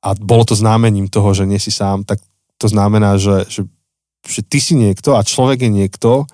a 0.05 0.13
bolo 0.13 0.45
to 0.45 0.59
známením 0.59 1.09
toho, 1.09 1.33
že 1.33 1.49
nie 1.49 1.57
si 1.57 1.73
sám, 1.73 2.05
tak 2.05 2.21
to 2.61 2.69
znamená, 2.69 3.17
že, 3.17 3.49
že, 3.49 3.63
že 4.29 4.41
ty 4.45 4.61
si 4.61 4.77
niekto 4.77 5.17
a 5.17 5.25
človek 5.25 5.65
je 5.65 5.71
niekto, 5.73 6.29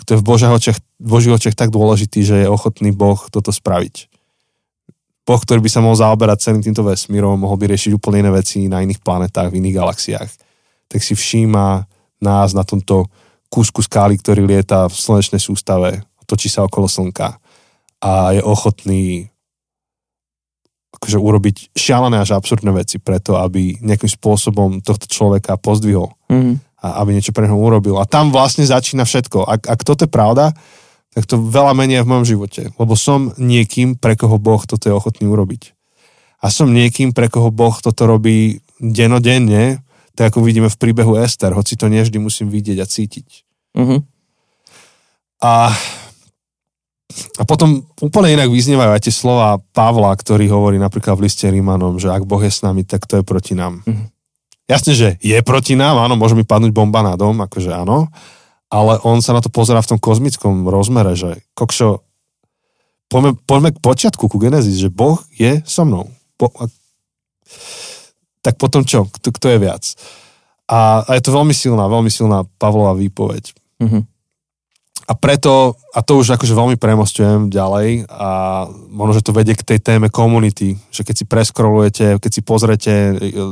kto 0.00 0.08
je 0.14 0.20
v 0.20 0.26
očiach, 0.26 0.78
Božích 0.98 1.34
očiach 1.34 1.56
tak 1.56 1.70
dôležitý, 1.70 2.20
že 2.26 2.36
je 2.44 2.48
ochotný 2.50 2.90
Boh 2.90 3.18
toto 3.30 3.54
spraviť. 3.54 4.10
Boh, 5.24 5.40
ktorý 5.40 5.64
by 5.64 5.70
sa 5.72 5.80
mohol 5.80 5.96
zaoberať 5.96 6.50
celým 6.50 6.60
týmto 6.60 6.84
vesmírom, 6.84 7.40
mohol 7.40 7.56
by 7.56 7.72
riešiť 7.72 7.96
úplne 7.96 8.28
iné 8.28 8.30
veci 8.34 8.68
na 8.68 8.84
iných 8.84 9.00
planetách, 9.00 9.48
v 9.48 9.58
iných 9.64 9.78
galaxiách, 9.80 10.30
tak 10.92 11.00
si 11.00 11.16
všíma 11.16 11.88
nás 12.20 12.52
na 12.52 12.60
tomto 12.60 13.08
kúsku 13.48 13.80
skály, 13.80 14.20
ktorý 14.20 14.44
lieta 14.44 14.84
v 14.90 14.94
slnečnej 14.94 15.40
sústave, 15.40 16.04
točí 16.28 16.52
sa 16.52 16.66
okolo 16.68 16.90
Slnka 16.90 17.40
a 18.04 18.36
je 18.36 18.42
ochotný 18.44 19.32
akože 21.00 21.18
urobiť 21.20 21.56
šialené 21.76 22.20
až 22.20 22.36
absurdné 22.36 22.72
veci 22.72 23.00
preto, 23.00 23.36
aby 23.40 23.80
nejakým 23.80 24.08
spôsobom 24.08 24.80
tohto 24.80 25.08
človeka 25.08 25.60
pozdvihol 25.60 26.12
mm. 26.28 26.63
A 26.84 27.00
aby 27.00 27.16
niečo 27.16 27.32
pre 27.32 27.48
neho 27.48 27.56
urobil. 27.56 27.96
A 27.96 28.04
tam 28.04 28.28
vlastne 28.28 28.68
začína 28.68 29.08
všetko. 29.08 29.48
Ak, 29.48 29.64
ak 29.64 29.80
toto 29.80 30.04
je 30.04 30.12
pravda, 30.12 30.52
tak 31.16 31.24
to 31.24 31.40
veľa 31.40 31.72
menia 31.72 32.04
v 32.04 32.12
mojom 32.12 32.26
živote. 32.28 32.68
Lebo 32.76 32.92
som 32.92 33.32
niekým, 33.40 33.96
pre 33.96 34.20
koho 34.20 34.36
Boh 34.36 34.60
toto 34.68 34.84
je 34.84 34.92
ochotný 34.92 35.24
urobiť. 35.24 35.72
A 36.44 36.52
som 36.52 36.68
niekým, 36.68 37.16
pre 37.16 37.32
koho 37.32 37.48
Boh 37.48 37.72
toto 37.80 38.04
robí 38.04 38.60
denodenne, 38.76 39.80
tak 40.12 40.34
ako 40.34 40.44
vidíme 40.44 40.68
v 40.68 40.76
príbehu 40.76 41.16
Ester, 41.16 41.56
hoci 41.56 41.80
to 41.80 41.88
nevždy 41.88 42.20
musím 42.20 42.52
vidieť 42.52 42.78
a 42.78 42.86
cítiť. 42.86 43.28
Uh-huh. 43.74 44.04
A, 45.42 45.72
a 47.40 47.42
potom 47.48 47.82
úplne 47.98 48.36
inak 48.38 48.52
vyznievajú 48.52 48.90
aj 48.94 49.02
tie 49.08 49.14
slova 49.14 49.58
Pavla, 49.72 50.14
ktorý 50.14 50.46
hovorí 50.52 50.76
napríklad 50.78 51.18
v 51.18 51.26
liste 51.26 51.48
Rímanom, 51.48 51.98
že 51.98 52.12
ak 52.12 52.28
Boh 52.28 52.42
je 52.44 52.52
s 52.52 52.62
nami, 52.62 52.86
tak 52.86 53.08
to 53.10 53.18
je 53.18 53.24
proti 53.26 53.58
nám. 53.58 53.82
Uh-huh. 53.82 54.06
Jasne, 54.64 54.96
že 54.96 55.08
je 55.20 55.36
proti 55.44 55.76
nám, 55.76 56.00
áno, 56.00 56.16
môže 56.16 56.32
mi 56.32 56.44
padnúť 56.46 56.72
bomba 56.72 57.04
na 57.04 57.20
dom, 57.20 57.36
akože 57.36 57.68
áno, 57.68 58.08
ale 58.72 58.96
on 59.04 59.20
sa 59.20 59.36
na 59.36 59.44
to 59.44 59.52
pozera 59.52 59.84
v 59.84 59.94
tom 59.94 60.00
kozmickom 60.00 60.64
rozmere, 60.64 61.12
že 61.12 61.44
kokšo, 61.52 62.00
poďme, 63.12 63.36
poďme 63.44 63.70
k 63.76 63.82
počiatku, 63.84 64.24
ku 64.24 64.36
Genesis, 64.40 64.80
že 64.80 64.88
Boh 64.88 65.20
je 65.36 65.60
so 65.68 65.84
mnou. 65.84 66.08
Bo, 66.40 66.48
a, 66.56 66.64
tak 68.40 68.56
potom 68.56 68.88
čo? 68.88 69.04
Kto, 69.08 69.36
kto 69.36 69.46
je 69.52 69.58
viac? 69.60 69.84
A, 70.64 71.04
a 71.04 71.10
je 71.12 71.22
to 71.22 71.36
veľmi 71.36 71.52
silná, 71.52 71.84
veľmi 71.84 72.08
silná 72.08 72.48
Pavlova 72.56 72.96
výpoveď. 72.96 73.52
Mm-hmm. 73.84 74.02
A 75.04 75.12
preto, 75.12 75.76
a 75.92 76.00
to 76.00 76.16
už 76.16 76.40
akože 76.40 76.56
veľmi 76.56 76.76
premostujem 76.80 77.52
ďalej 77.52 78.08
a 78.08 78.64
možno, 78.88 79.20
že 79.20 79.24
to 79.24 79.36
vedie 79.36 79.52
k 79.52 79.66
tej 79.66 79.78
téme 79.84 80.08
komunity, 80.08 80.80
že 80.88 81.04
keď 81.04 81.14
si 81.14 81.24
preskrolujete, 81.28 82.16
keď 82.16 82.30
si 82.32 82.40
pozrete 82.40 82.92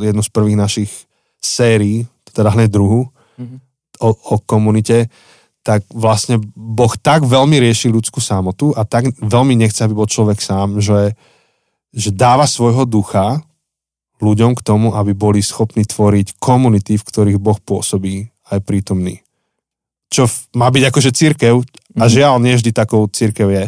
jednu 0.01 0.25
z 0.25 0.31
prvých 0.33 0.57
našich 0.57 0.91
sérií, 1.45 2.09
teda 2.33 2.57
hneď 2.57 2.73
druhú, 2.73 3.13
mm-hmm 3.37 3.73
o, 4.03 4.11
o 4.11 4.37
komunite, 4.43 5.07
tak 5.63 5.87
vlastne 5.95 6.43
Boh 6.59 6.91
tak 6.99 7.23
veľmi 7.23 7.63
rieši 7.63 7.87
ľudskú 7.87 8.19
samotu 8.19 8.75
a 8.75 8.83
tak 8.83 9.15
veľmi 9.23 9.55
nechce, 9.55 9.87
aby 9.87 9.95
bol 9.95 10.11
človek 10.11 10.43
sám, 10.43 10.83
že, 10.83 11.15
že 11.95 12.11
dáva 12.11 12.51
svojho 12.51 12.83
ducha 12.83 13.39
ľuďom 14.19 14.59
k 14.59 14.65
tomu, 14.67 14.95
aby 14.99 15.15
boli 15.15 15.39
schopní 15.39 15.87
tvoriť 15.87 16.43
komunity, 16.43 16.99
v 16.99 17.07
ktorých 17.07 17.39
Boh 17.39 17.59
pôsobí 17.63 18.27
aj 18.51 18.59
prítomný. 18.67 19.22
Čo 20.13 20.29
má 20.53 20.69
byť 20.69 20.93
akože 20.93 21.11
církev 21.17 21.65
a 21.97 22.05
mhm. 22.05 22.13
žiaľ, 22.13 22.35
nie 22.45 22.53
vždy 22.53 22.71
takou 22.77 23.09
církev 23.09 23.49
je. 23.49 23.67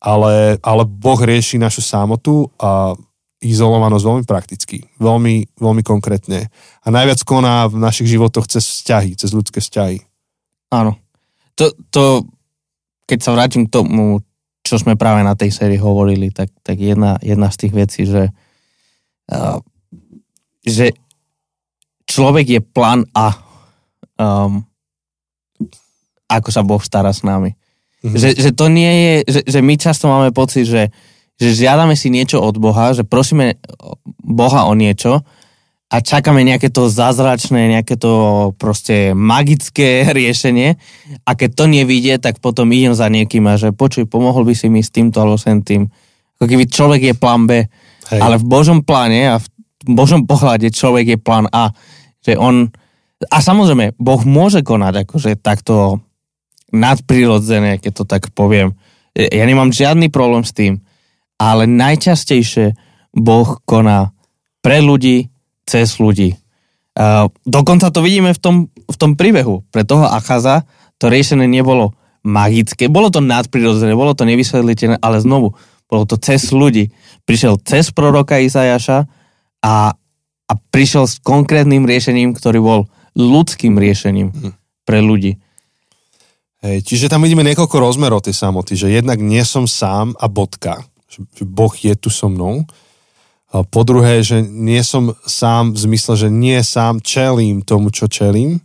Ale, 0.00 0.60
ale 0.60 0.82
Boh 0.84 1.18
rieši 1.18 1.60
našu 1.60 1.84
samotu 1.84 2.48
a 2.60 2.96
izolovanosť 3.40 4.04
veľmi 4.04 4.24
prakticky, 4.24 4.78
veľmi, 4.96 5.60
veľmi 5.60 5.82
konkrétne. 5.84 6.48
A 6.84 6.86
najviac 6.88 7.20
koná 7.24 7.68
v 7.68 7.76
našich 7.80 8.08
životoch 8.08 8.48
cez 8.48 8.64
vzťahy, 8.64 9.12
cez 9.16 9.36
ľudské 9.36 9.60
vzťahy. 9.60 10.00
Áno. 10.72 10.96
To, 11.56 11.72
to 11.92 12.02
keď 13.06 13.18
sa 13.22 13.34
vrátim 13.36 13.68
k 13.68 13.72
tomu, 13.72 14.20
čo 14.66 14.82
sme 14.82 14.98
práve 14.98 15.22
na 15.22 15.38
tej 15.38 15.54
sérii 15.54 15.78
hovorili, 15.78 16.34
tak, 16.34 16.50
tak 16.66 16.80
jedna, 16.82 17.22
jedna 17.22 17.48
z 17.54 17.56
tých 17.64 17.72
vecí, 17.72 18.02
že, 18.02 18.34
uh, 19.30 19.62
že 20.66 20.90
človek 22.10 22.58
je 22.58 22.60
plán 22.60 23.06
A. 23.14 23.30
Um, 24.18 24.66
ako 26.26 26.48
sa 26.50 26.62
Boh 26.66 26.82
stará 26.82 27.14
s 27.14 27.22
nami. 27.22 27.54
Mm-hmm. 28.02 28.18
Že, 28.18 28.28
že 28.38 28.50
to 28.54 28.66
nie 28.68 28.92
je, 28.92 29.14
že, 29.26 29.40
že 29.46 29.60
my 29.62 29.74
často 29.78 30.06
máme 30.06 30.30
pocit, 30.30 30.66
že 30.66 30.94
že 31.36 31.52
žiadame 31.52 31.92
si 31.94 32.08
niečo 32.08 32.40
od 32.40 32.56
Boha, 32.56 32.96
že 32.96 33.04
prosíme 33.04 33.60
Boha 34.24 34.64
o 34.64 34.72
niečo 34.72 35.20
a 35.86 36.02
čakáme 36.02 36.42
nejaké 36.42 36.72
to 36.72 36.88
zázračné, 36.88 37.76
nejaké 37.76 38.00
to 38.00 38.12
proste 38.56 39.12
magické 39.12 40.02
riešenie 40.18 40.80
a 41.28 41.30
keď 41.36 41.50
to 41.52 41.64
nevidie, 41.68 42.16
tak 42.16 42.40
potom 42.40 42.72
idem 42.72 42.96
za 42.96 43.12
niekým 43.12 43.44
a 43.46 43.60
že 43.60 43.76
počuj, 43.76 44.08
pomohol 44.08 44.48
by 44.48 44.54
si 44.56 44.72
mi 44.72 44.80
s 44.80 44.90
týmto 44.90 45.20
alebo 45.20 45.36
sem 45.36 45.60
tým. 45.60 45.92
Ako 46.36 46.44
keby 46.48 46.64
človek 46.68 47.00
je 47.12 47.14
plán 47.16 47.48
B, 47.48 47.64
Hej. 48.12 48.20
ale 48.20 48.36
v 48.40 48.44
Božom 48.44 48.84
pláne 48.84 49.36
a 49.36 49.36
v 49.40 49.46
Božom 49.88 50.24
pohľade 50.24 50.72
človek 50.72 51.16
je 51.16 51.18
plán 51.20 51.48
A. 51.52 51.72
Že 52.24 52.36
on, 52.36 52.68
a 53.32 53.38
samozrejme, 53.40 53.96
Boh 53.96 54.20
môže 54.28 54.60
konať 54.60 55.06
akože 55.06 55.40
takto 55.40 56.04
nadprirodzené, 56.76 57.80
keď 57.80 57.92
to 57.92 58.04
tak 58.04 58.28
poviem, 58.36 58.76
Ja 59.16 59.48
nemám 59.48 59.72
žiadny 59.72 60.12
problém 60.12 60.44
s 60.44 60.52
tým, 60.52 60.84
ale 61.40 61.64
najčastejšie 61.64 62.76
Boh 63.16 63.60
koná 63.64 64.12
pre 64.60 64.84
ľudí, 64.84 65.32
cez 65.64 65.96
ľudí. 65.96 66.36
Uh, 66.96 67.28
dokonca 67.48 67.88
to 67.88 68.00
vidíme 68.04 68.32
v 68.32 68.40
tom, 68.40 68.56
v 68.72 68.96
tom 68.96 69.16
príbehu. 69.16 69.64
Pre 69.72 69.84
toho 69.84 70.04
Achaza 70.04 70.64
to 70.96 71.08
riešenie 71.08 71.48
nebolo 71.48 71.92
magické, 72.26 72.90
bolo 72.90 73.08
to 73.12 73.22
nadprirodzené, 73.22 73.94
bolo 73.94 74.16
to 74.16 74.26
nevysvetliteľné, 74.26 74.98
ale 74.98 75.22
znovu, 75.22 75.54
bolo 75.86 76.04
to 76.04 76.18
cez 76.18 76.50
ľudí. 76.50 76.90
Prišiel 77.24 77.62
cez 77.62 77.94
proroka 77.94 78.42
Izajaša 78.42 79.06
a, 79.62 79.74
a 80.44 80.52
prišiel 80.72 81.04
s 81.06 81.22
konkrétnym 81.22 81.86
riešením, 81.86 82.34
ktorý 82.34 82.58
bol 82.60 82.80
ľudským 83.16 83.78
riešením 83.78 84.28
hm. 84.34 84.52
pre 84.84 85.00
ľudí. 85.00 85.38
Hej, 86.64 86.88
čiže 86.88 87.12
tam 87.12 87.20
vidíme 87.20 87.44
niekoľko 87.44 87.76
rozmerov 87.76 88.24
tej 88.24 88.32
samoty, 88.32 88.74
že 88.80 88.88
jednak 88.88 89.20
nie 89.20 89.44
som 89.44 89.68
sám 89.68 90.16
a 90.16 90.26
bodka, 90.26 90.80
že 91.08 91.44
Boh 91.44 91.72
je 91.76 91.92
tu 91.92 92.08
so 92.08 92.32
mnou. 92.32 92.64
A 93.52 93.62
po 93.62 93.84
druhé, 93.86 94.24
že 94.24 94.42
nie 94.42 94.80
som 94.82 95.14
sám 95.24 95.76
v 95.76 95.78
zmysle, 95.78 96.16
že 96.16 96.28
nie 96.32 96.58
sám 96.64 97.04
čelím 97.04 97.62
tomu, 97.62 97.92
čo 97.92 98.10
čelím, 98.10 98.58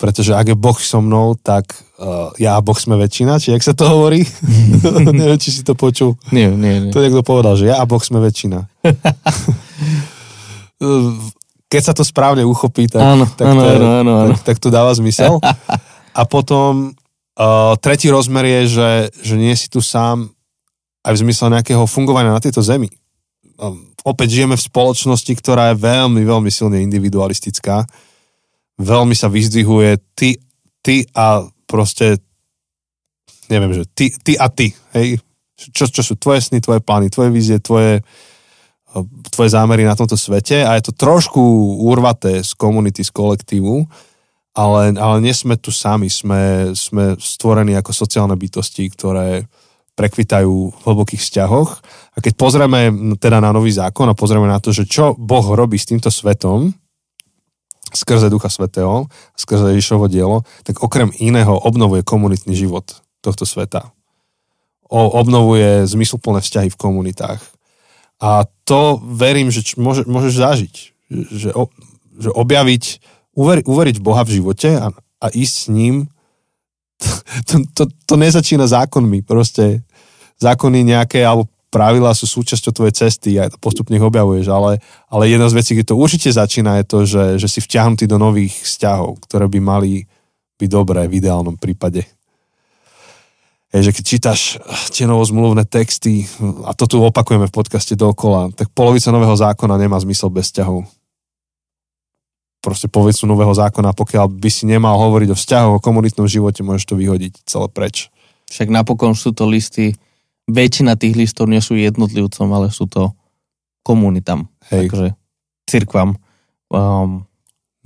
pretože 0.00 0.32
ak 0.32 0.52
je 0.52 0.56
Boh 0.56 0.80
so 0.80 1.04
mnou, 1.04 1.36
tak 1.36 1.76
uh, 2.00 2.32
ja 2.40 2.56
a 2.56 2.64
Boh 2.64 2.76
sme 2.80 2.96
väčšina, 2.96 3.36
či 3.36 3.52
jak 3.52 3.60
sa 3.60 3.76
to 3.76 3.84
hovorí? 3.84 4.24
Neviem, 5.12 5.36
či 5.36 5.52
si 5.52 5.60
to 5.60 5.76
počul. 5.76 6.16
Nie, 6.32 6.48
nie, 6.48 6.88
nie. 6.88 6.92
To 6.92 7.04
niekto 7.04 7.20
povedal, 7.20 7.60
že 7.60 7.68
ja 7.68 7.76
a 7.80 7.84
Boh 7.84 8.00
sme 8.00 8.24
väčšina. 8.24 8.64
Keď 11.70 11.82
sa 11.84 11.92
to 11.92 12.02
správne 12.02 12.42
uchopí, 12.48 12.88
tak, 12.88 13.04
áno, 13.04 13.28
tak, 13.28 13.52
áno, 13.52 13.60
to, 13.60 13.68
áno, 13.68 13.88
áno, 14.00 14.12
áno. 14.24 14.34
Tak, 14.40 14.56
tak 14.56 14.56
to 14.64 14.72
dáva 14.72 14.96
zmysel. 14.96 15.36
A 16.14 16.22
potom 16.26 16.92
uh, 16.92 17.74
tretí 17.78 18.10
rozmer 18.10 18.44
je, 18.46 18.62
že, 18.66 18.90
že 19.22 19.34
nie 19.38 19.54
si 19.54 19.70
tu 19.70 19.78
sám 19.78 20.30
aj 21.06 21.12
v 21.16 21.22
zmysle 21.26 21.46
nejakého 21.48 21.84
fungovania 21.88 22.34
na 22.34 22.42
tejto 22.42 22.60
zemi. 22.60 22.90
Um, 23.56 23.92
opäť 24.04 24.40
žijeme 24.40 24.56
v 24.56 24.66
spoločnosti, 24.66 25.32
ktorá 25.36 25.72
je 25.72 25.80
veľmi, 25.80 26.22
veľmi 26.24 26.50
silne 26.52 26.80
individualistická. 26.84 27.84
Veľmi 28.80 29.12
sa 29.12 29.28
vyzdvihuje 29.28 30.00
ty, 30.16 30.40
ty 30.80 31.04
a 31.12 31.44
proste 31.68 32.20
neviem, 33.52 33.74
že 33.74 33.84
ty, 33.92 34.14
ty 34.14 34.38
a 34.38 34.46
ty, 34.48 34.72
hej, 34.96 35.20
čo, 35.58 35.90
čo 35.90 36.00
sú 36.00 36.16
tvoje 36.16 36.40
sny, 36.40 36.62
tvoje 36.64 36.80
plány, 36.80 37.12
tvoje 37.12 37.28
vízie, 37.28 37.60
tvoje, 37.60 38.00
tvoje 39.28 39.50
zámery 39.52 39.84
na 39.84 39.92
tomto 39.92 40.16
svete. 40.16 40.64
A 40.64 40.80
je 40.80 40.88
to 40.88 40.92
trošku 40.96 41.40
urvaté 41.84 42.40
z 42.40 42.56
komunity, 42.56 43.04
z 43.04 43.12
kolektívu, 43.12 43.84
ale, 44.54 44.94
ale 44.98 45.16
nie 45.22 45.34
sme 45.34 45.54
tu 45.54 45.70
sami, 45.70 46.10
sme, 46.10 46.74
sme 46.74 47.14
stvorení 47.16 47.78
ako 47.78 47.94
sociálne 47.94 48.34
bytosti, 48.34 48.90
ktoré 48.90 49.46
prekvitajú 49.94 50.54
v 50.72 50.82
hlbokých 50.86 51.22
vzťahoch. 51.22 51.70
A 52.16 52.18
keď 52.18 52.32
pozrieme 52.34 52.90
teda 53.20 53.38
na 53.38 53.52
nový 53.52 53.70
zákon 53.70 54.08
a 54.10 54.16
pozrieme 54.18 54.48
na 54.48 54.58
to, 54.58 54.72
že 54.72 54.88
čo 54.88 55.12
Boh 55.14 55.44
robí 55.54 55.76
s 55.76 55.86
týmto 55.86 56.08
svetom, 56.08 56.72
skrze 57.90 58.30
Ducha 58.30 58.48
Svetého, 58.48 59.10
skrze 59.34 59.74
Ježišovo 59.74 60.06
dielo, 60.06 60.46
tak 60.62 60.82
okrem 60.82 61.10
iného 61.18 61.58
obnovuje 61.58 62.06
komunitný 62.06 62.54
život 62.54 63.02
tohto 63.20 63.44
sveta. 63.44 63.90
O, 64.90 65.06
obnovuje 65.20 65.86
zmysluplné 65.86 66.42
vzťahy 66.42 66.68
v 66.70 66.80
komunitách. 66.80 67.42
A 68.22 68.46
to 68.66 68.98
verím, 69.02 69.50
že 69.50 69.74
môže, 69.78 70.06
môžeš 70.06 70.34
zažiť. 70.34 70.74
Že, 71.10 71.50
že 72.18 72.30
objaviť, 72.30 72.84
uveri, 73.34 73.62
uveriť 73.66 73.96
v 73.98 74.06
Boha 74.06 74.22
v 74.26 74.40
živote 74.40 74.70
a, 74.76 74.90
a 74.94 75.26
ísť 75.30 75.54
s 75.54 75.66
ním, 75.70 76.08
to, 77.48 77.64
to, 77.72 77.82
to 78.06 78.14
nezačína 78.16 78.68
zákonmi. 78.68 79.24
Proste 79.24 79.80
zákony 80.40 80.84
nejaké, 80.84 81.24
alebo 81.24 81.48
pravidlá 81.70 82.12
sú 82.12 82.26
súčasťou 82.26 82.72
tvojej 82.74 82.94
cesty 83.06 83.38
a 83.38 83.48
postupne 83.62 83.94
ich 83.94 84.04
objavuješ, 84.04 84.50
ale, 84.50 84.82
ale 85.06 85.30
jedna 85.30 85.46
z 85.46 85.56
vecí, 85.56 85.70
kde 85.78 85.94
to 85.94 86.00
určite 86.00 86.28
začína, 86.34 86.82
je 86.82 86.84
to, 86.84 86.98
že, 87.06 87.24
že 87.38 87.48
si 87.48 87.60
vťahnutý 87.62 88.10
do 88.10 88.18
nových 88.18 88.52
vzťahov, 88.66 89.22
ktoré 89.24 89.46
by 89.46 89.60
mali 89.62 90.04
byť 90.60 90.68
dobré 90.68 91.06
v 91.08 91.22
ideálnom 91.22 91.56
prípade. 91.56 92.04
Je, 93.70 93.86
že 93.86 93.94
keď 93.94 94.04
čítaš 94.04 94.58
tie 94.90 95.06
novozmluvné 95.06 95.62
texty, 95.62 96.26
a 96.66 96.74
to 96.74 96.90
tu 96.90 96.98
opakujeme 96.98 97.46
v 97.46 97.54
podcaste 97.54 97.94
dokola, 97.94 98.50
tak 98.50 98.66
polovica 98.74 99.14
nového 99.14 99.32
zákona 99.32 99.78
nemá 99.78 99.94
zmysel 100.02 100.26
bez 100.26 100.50
vzťahov. 100.50 100.82
Proste 102.60 102.92
polovicu 102.92 103.24
nového 103.24 103.56
zákona, 103.56 103.96
pokiaľ 103.96 104.28
by 104.28 104.50
si 104.52 104.68
nemal 104.68 105.00
hovoriť 105.00 105.28
o 105.32 105.36
vzťahoch, 105.36 105.74
o 105.80 105.84
komunitnom 105.84 106.28
živote, 106.28 106.60
môžeš 106.60 106.92
to 106.92 107.00
vyhodiť 107.00 107.40
celé 107.48 107.66
preč. 107.72 108.12
Však 108.52 108.68
napokon 108.68 109.16
sú 109.16 109.32
to 109.32 109.48
listy 109.48 109.96
väčšina 110.50 110.98
tých 110.98 111.14
listov 111.14 111.46
nie 111.46 111.62
sú 111.62 111.78
jednotlivcom, 111.78 112.48
ale 112.50 112.74
sú 112.74 112.90
to 112.90 113.14
komunitám. 113.86 114.50
Hej. 114.68 114.90
Takže 114.90 115.06
cirkvam 115.70 116.18
um, 116.68 117.24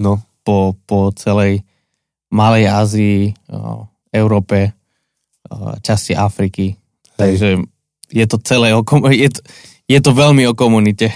no. 0.01 0.13
po, 0.43 0.75
po 0.89 1.13
celej 1.15 1.63
Malej 2.33 2.67
Ázii, 2.67 3.19
uh, 3.53 3.87
Európe, 4.11 4.73
uh, 4.73 5.77
časti 5.85 6.17
Afriky. 6.17 6.75
Hej. 6.75 7.21
Takže 7.21 7.49
je 8.11 8.25
to 8.27 8.37
celé 8.43 8.75
o 8.75 8.83
je 9.13 9.31
to, 9.31 9.41
je 9.87 10.01
to 10.01 10.11
veľmi 10.11 10.43
o 10.49 10.57
komunite. 10.57 11.13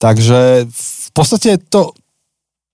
Takže 0.00 0.70
v 0.70 0.99
podstate 1.12 1.58
to, 1.70 1.94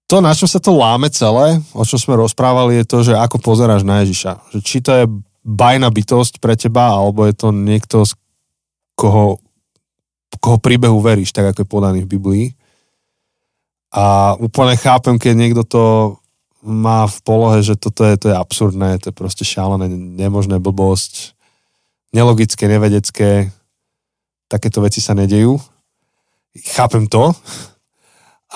to, 0.07 0.17
na 0.23 0.33
čom 0.33 0.47
sa 0.47 0.63
to 0.63 0.75
láme 0.75 1.11
celé, 1.11 1.59
o 1.75 1.83
čom 1.83 1.99
sme 1.99 2.15
rozprávali, 2.21 2.83
je 2.83 2.85
to, 2.87 2.99
že 3.03 3.15
ako 3.19 3.43
pozeráš 3.43 3.83
na 3.83 4.03
Ježiša. 4.07 4.55
Že 4.55 4.59
či 4.63 4.79
to 4.83 4.91
je 4.95 5.05
bajná 5.47 5.87
bytosť 5.91 6.43
pre 6.43 6.59
teba, 6.59 6.91
alebo 6.91 7.27
je 7.27 7.35
to 7.35 7.55
niekto, 7.55 8.03
z 8.07 8.19
koho, 8.99 9.39
koho 10.43 10.59
príbehu 10.59 10.99
veríš, 10.99 11.31
tak 11.31 11.55
ako 11.55 11.63
je 11.63 11.69
podaný 11.69 11.99
v 12.03 12.13
Biblii. 12.19 12.47
A 13.95 14.35
úplne 14.37 14.75
chápem, 14.75 15.17
keď 15.17 15.35
niekto 15.39 15.63
to 15.63 15.85
má 16.67 17.07
v 17.07 17.19
polohe, 17.23 17.63
že 17.63 17.79
toto 17.79 18.03
je, 18.03 18.19
to 18.19 18.27
je 18.35 18.37
absurdné, 18.37 18.99
to 18.99 19.15
je 19.15 19.15
proste 19.15 19.47
šialené, 19.47 19.87
nemožné 19.91 20.59
blbosť, 20.59 21.39
nelogické, 22.11 22.67
nevedecké, 22.67 23.55
takéto 24.51 24.83
veci 24.83 24.99
sa 24.99 25.15
nedejú. 25.15 25.63
Chápem 26.75 27.07
to. 27.07 27.31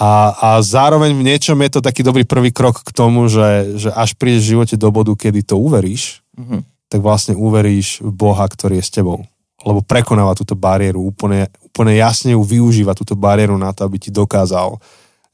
A, 0.00 0.32
a 0.32 0.48
zároveň 0.64 1.12
v 1.12 1.26
niečom 1.28 1.60
je 1.60 1.76
to 1.76 1.84
taký 1.84 2.00
dobrý 2.00 2.24
prvý 2.24 2.48
krok 2.56 2.80
k 2.80 2.90
tomu, 2.96 3.28
že, 3.28 3.76
že 3.76 3.92
až 3.92 4.16
prídeš 4.16 4.48
v 4.48 4.52
živote 4.56 4.74
do 4.80 4.88
bodu, 4.88 5.12
kedy 5.12 5.44
to 5.44 5.60
uveríš, 5.60 6.24
mm-hmm 6.32 6.70
tak 6.90 7.00
vlastne 7.06 7.38
uveríš 7.38 8.02
v 8.02 8.10
Boha, 8.10 8.42
ktorý 8.50 8.82
je 8.82 8.84
s 8.84 8.90
tebou. 8.90 9.22
Lebo 9.62 9.78
prekonáva 9.86 10.34
túto 10.34 10.58
bariéru, 10.58 10.98
úplne, 10.98 11.46
úplne 11.62 11.94
jasne 11.94 12.34
ju 12.34 12.42
využíva 12.42 12.98
túto 12.98 13.14
bariéru 13.14 13.54
na 13.54 13.70
to, 13.70 13.86
aby 13.86 14.02
ti 14.02 14.10
dokázal, 14.10 14.82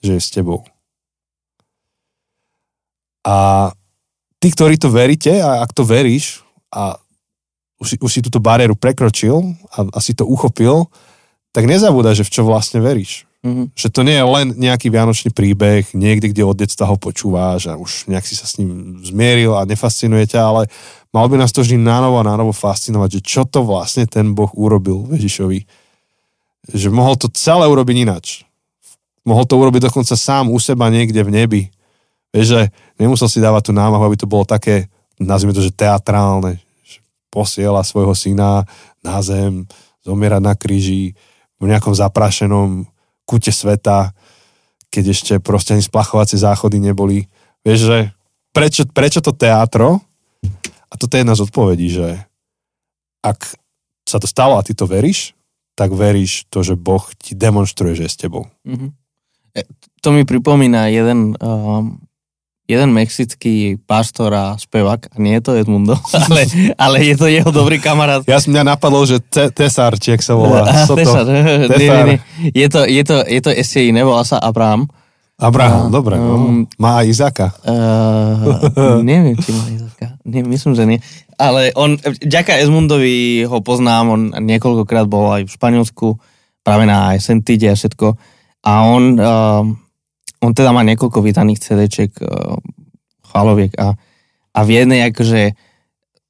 že 0.04 0.20
je 0.20 0.20
s 0.20 0.28
tebou. 0.28 0.68
A 3.24 3.72
tí, 4.36 4.52
ktorí 4.52 4.76
to 4.76 4.92
veríte, 4.92 5.32
a 5.40 5.64
ak 5.64 5.72
to 5.72 5.82
veríš 5.82 6.44
a 6.68 7.00
už 7.80 7.86
si, 7.88 7.96
už 7.96 8.10
si 8.12 8.20
túto 8.20 8.38
bariéru 8.38 8.76
prekročil 8.76 9.56
a, 9.72 9.88
a 9.96 9.98
si 10.04 10.12
to 10.12 10.28
uchopil, 10.28 10.92
tak 11.56 11.64
nezabúda, 11.64 12.12
že 12.12 12.28
v 12.28 12.32
čo 12.36 12.44
vlastne 12.44 12.84
veríš. 12.84 13.24
Mm-hmm. 13.46 13.78
Že 13.78 13.88
to 13.94 14.00
nie 14.02 14.18
je 14.18 14.26
len 14.26 14.46
nejaký 14.58 14.90
vianočný 14.90 15.30
príbeh, 15.30 15.94
niekde, 15.94 16.34
kde 16.34 16.42
od 16.42 16.58
detstva 16.58 16.90
ho 16.90 16.98
počúváš 16.98 17.70
a 17.70 17.78
už 17.78 18.10
nejak 18.10 18.26
si 18.26 18.34
sa 18.34 18.42
s 18.42 18.58
ním 18.58 18.98
zmieril 19.06 19.54
a 19.54 19.62
nefascinuje 19.62 20.26
ťa, 20.26 20.40
ale 20.42 20.62
mal 21.14 21.30
by 21.30 21.38
nás 21.38 21.54
to 21.54 21.62
vždy 21.62 21.78
nánovo 21.78 22.18
a 22.18 22.26
nánovo 22.26 22.50
fascinovať, 22.50 23.20
že 23.20 23.20
čo 23.22 23.42
to 23.46 23.62
vlastne 23.62 24.02
ten 24.10 24.34
Boh 24.34 24.50
urobil 24.58 25.06
Ježišovi. 25.14 25.62
Že 26.74 26.90
mohol 26.90 27.14
to 27.14 27.30
celé 27.30 27.70
urobiť 27.70 27.96
inač. 28.02 28.42
Mohol 29.22 29.46
to 29.46 29.54
urobiť 29.62 29.94
dokonca 29.94 30.18
sám 30.18 30.50
u 30.50 30.58
seba 30.58 30.90
niekde 30.90 31.22
v 31.22 31.30
nebi. 31.30 31.62
Vieš, 32.34 32.46
že 32.50 32.60
nemusel 32.98 33.30
si 33.30 33.38
dávať 33.38 33.70
tú 33.70 33.72
námahu, 33.78 34.02
aby 34.10 34.18
to 34.18 34.26
bolo 34.26 34.42
také, 34.42 34.90
nazvime 35.22 35.54
to, 35.54 35.62
že 35.62 35.70
teatrálne. 35.70 36.58
Že 36.82 36.98
posiela 37.30 37.86
svojho 37.86 38.18
syna 38.18 38.66
na 39.06 39.22
zem, 39.22 39.70
zomierať 40.02 40.42
na 40.42 40.58
kríži, 40.58 41.14
v 41.56 41.70
nejakom 41.70 41.94
zaprašenom 41.94 42.84
kúte 43.26 43.50
sveta, 43.50 44.14
keď 44.88 45.04
ešte 45.12 45.32
proste 45.42 45.74
ani 45.74 45.84
splachovacie 45.84 46.38
záchody 46.38 46.78
neboli. 46.80 47.26
Vieš, 47.66 47.80
že 47.84 47.98
prečo, 48.54 48.82
prečo 48.88 49.20
to 49.20 49.34
teatro? 49.34 50.00
A 50.86 50.94
toto 50.94 51.18
je 51.18 51.26
jedna 51.26 51.34
z 51.34 51.44
odpovedí, 51.44 51.90
že 51.90 52.22
ak 53.20 53.58
sa 54.06 54.22
to 54.22 54.30
stalo 54.30 54.54
a 54.56 54.62
ty 54.62 54.72
to 54.72 54.86
veríš, 54.86 55.34
tak 55.74 55.90
veríš 55.92 56.46
to, 56.48 56.62
že 56.62 56.78
Boh 56.78 57.02
ti 57.18 57.34
demonstruje, 57.34 57.98
že 57.98 58.06
je 58.06 58.14
s 58.14 58.16
tebou. 58.16 58.46
Mm-hmm. 58.64 58.90
To 60.00 60.08
mi 60.14 60.22
pripomína 60.22 60.88
jeden 60.88 61.34
um, 61.36 62.00
jeden 62.66 62.90
mexický 62.90 63.78
pastor 63.86 64.34
a 64.34 64.58
spevák, 64.58 65.14
a 65.14 65.16
nie 65.22 65.38
je 65.38 65.42
to 65.42 65.52
Edmundo, 65.54 65.94
ale, 66.26 66.42
ale 66.74 66.96
je 67.06 67.14
to 67.14 67.26
jeho 67.30 67.50
dobrý 67.54 67.78
kamarát. 67.78 68.26
Ja 68.26 68.42
som 68.42 68.50
mňa 68.50 68.74
napadlo, 68.76 69.06
že 69.06 69.22
te, 69.22 69.54
Tesar, 69.54 69.94
či 70.02 70.18
sa 70.18 70.34
volá. 70.34 70.66
Ah, 70.66 70.86
Tesar. 70.86 71.24
Tesar. 71.26 71.78
Nie, 71.78 71.88
nie, 71.88 72.02
nie. 72.04 72.18
Je, 72.50 72.66
to, 72.66 72.82
je, 72.82 73.02
to, 73.06 73.16
je 73.22 73.40
to 73.40 73.50
ešte 73.54 73.86
iné, 73.86 74.02
volá 74.02 74.26
sa 74.26 74.42
Abraham. 74.42 74.90
Abraham, 75.36 75.88
uh, 75.88 75.92
dobre. 75.92 76.16
Um, 76.16 76.64
má 76.80 77.04
aj 77.04 77.06
Izaka. 77.12 77.46
Uh, 77.60 79.00
neviem, 79.06 79.36
či 79.38 79.52
má 79.52 79.68
Izaka. 79.68 80.16
Nie, 80.26 80.42
myslím, 80.42 80.72
že 80.74 80.84
nie. 80.88 80.98
Ale 81.36 81.70
on, 81.76 82.00
ďaká 82.24 82.56
Esmundovi 82.58 83.44
ho 83.44 83.60
poznám, 83.60 84.04
on 84.10 84.22
niekoľkokrát 84.32 85.04
bol 85.04 85.36
aj 85.36 85.46
v 85.46 85.54
Španielsku, 85.54 86.06
práve 86.64 86.88
na 86.88 87.14
Sentide 87.20 87.68
a 87.68 87.76
všetko. 87.76 88.16
A 88.64 88.72
on, 88.88 89.02
uh, 89.20 89.62
on 90.42 90.52
teda 90.52 90.72
má 90.72 90.84
niekoľko 90.84 91.24
vydaných 91.24 91.62
CD-ček 91.62 92.10
uh, 92.20 92.60
chvaloviek 93.32 93.72
a, 93.80 93.96
a 94.52 94.60
v 94.64 94.70
jednej 94.82 95.08
akože, 95.12 95.56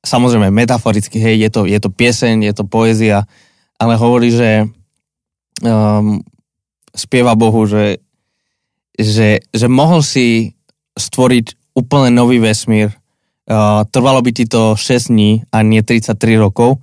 samozrejme 0.03 0.51
metaforicky, 0.51 1.19
hej, 1.19 1.47
je 1.47 1.51
to, 1.51 1.61
je 1.67 1.79
to 1.79 1.91
pieseň, 1.91 2.47
je 2.47 2.55
to 2.55 2.65
poézia, 2.67 3.27
ale 3.77 3.99
hovorí, 3.99 4.33
že 4.33 4.67
um, 5.63 6.23
spieva 6.97 7.37
Bohu, 7.37 7.67
že, 7.69 8.01
že, 8.97 9.45
že 9.53 9.67
mohol 9.69 10.01
si 10.01 10.57
stvoriť 10.97 11.77
úplne 11.77 12.09
nový 12.15 12.41
vesmír, 12.41 12.97
Uh, 13.47 13.87
trvalo 13.95 14.19
by 14.27 14.35
ti 14.35 14.51
to 14.51 14.75
6 14.75 15.15
dní 15.15 15.47
a 15.55 15.63
nie 15.63 15.79
33 15.79 16.19
rokov, 16.35 16.83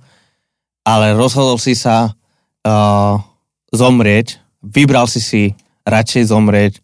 ale 0.80 1.12
rozhodol 1.12 1.60
si 1.60 1.76
sa 1.76 2.08
uh, 2.08 3.20
zomrieť, 3.68 4.40
vybral 4.64 5.04
si 5.04 5.20
si 5.20 5.42
radšej 5.84 6.32
zomrieť, 6.32 6.80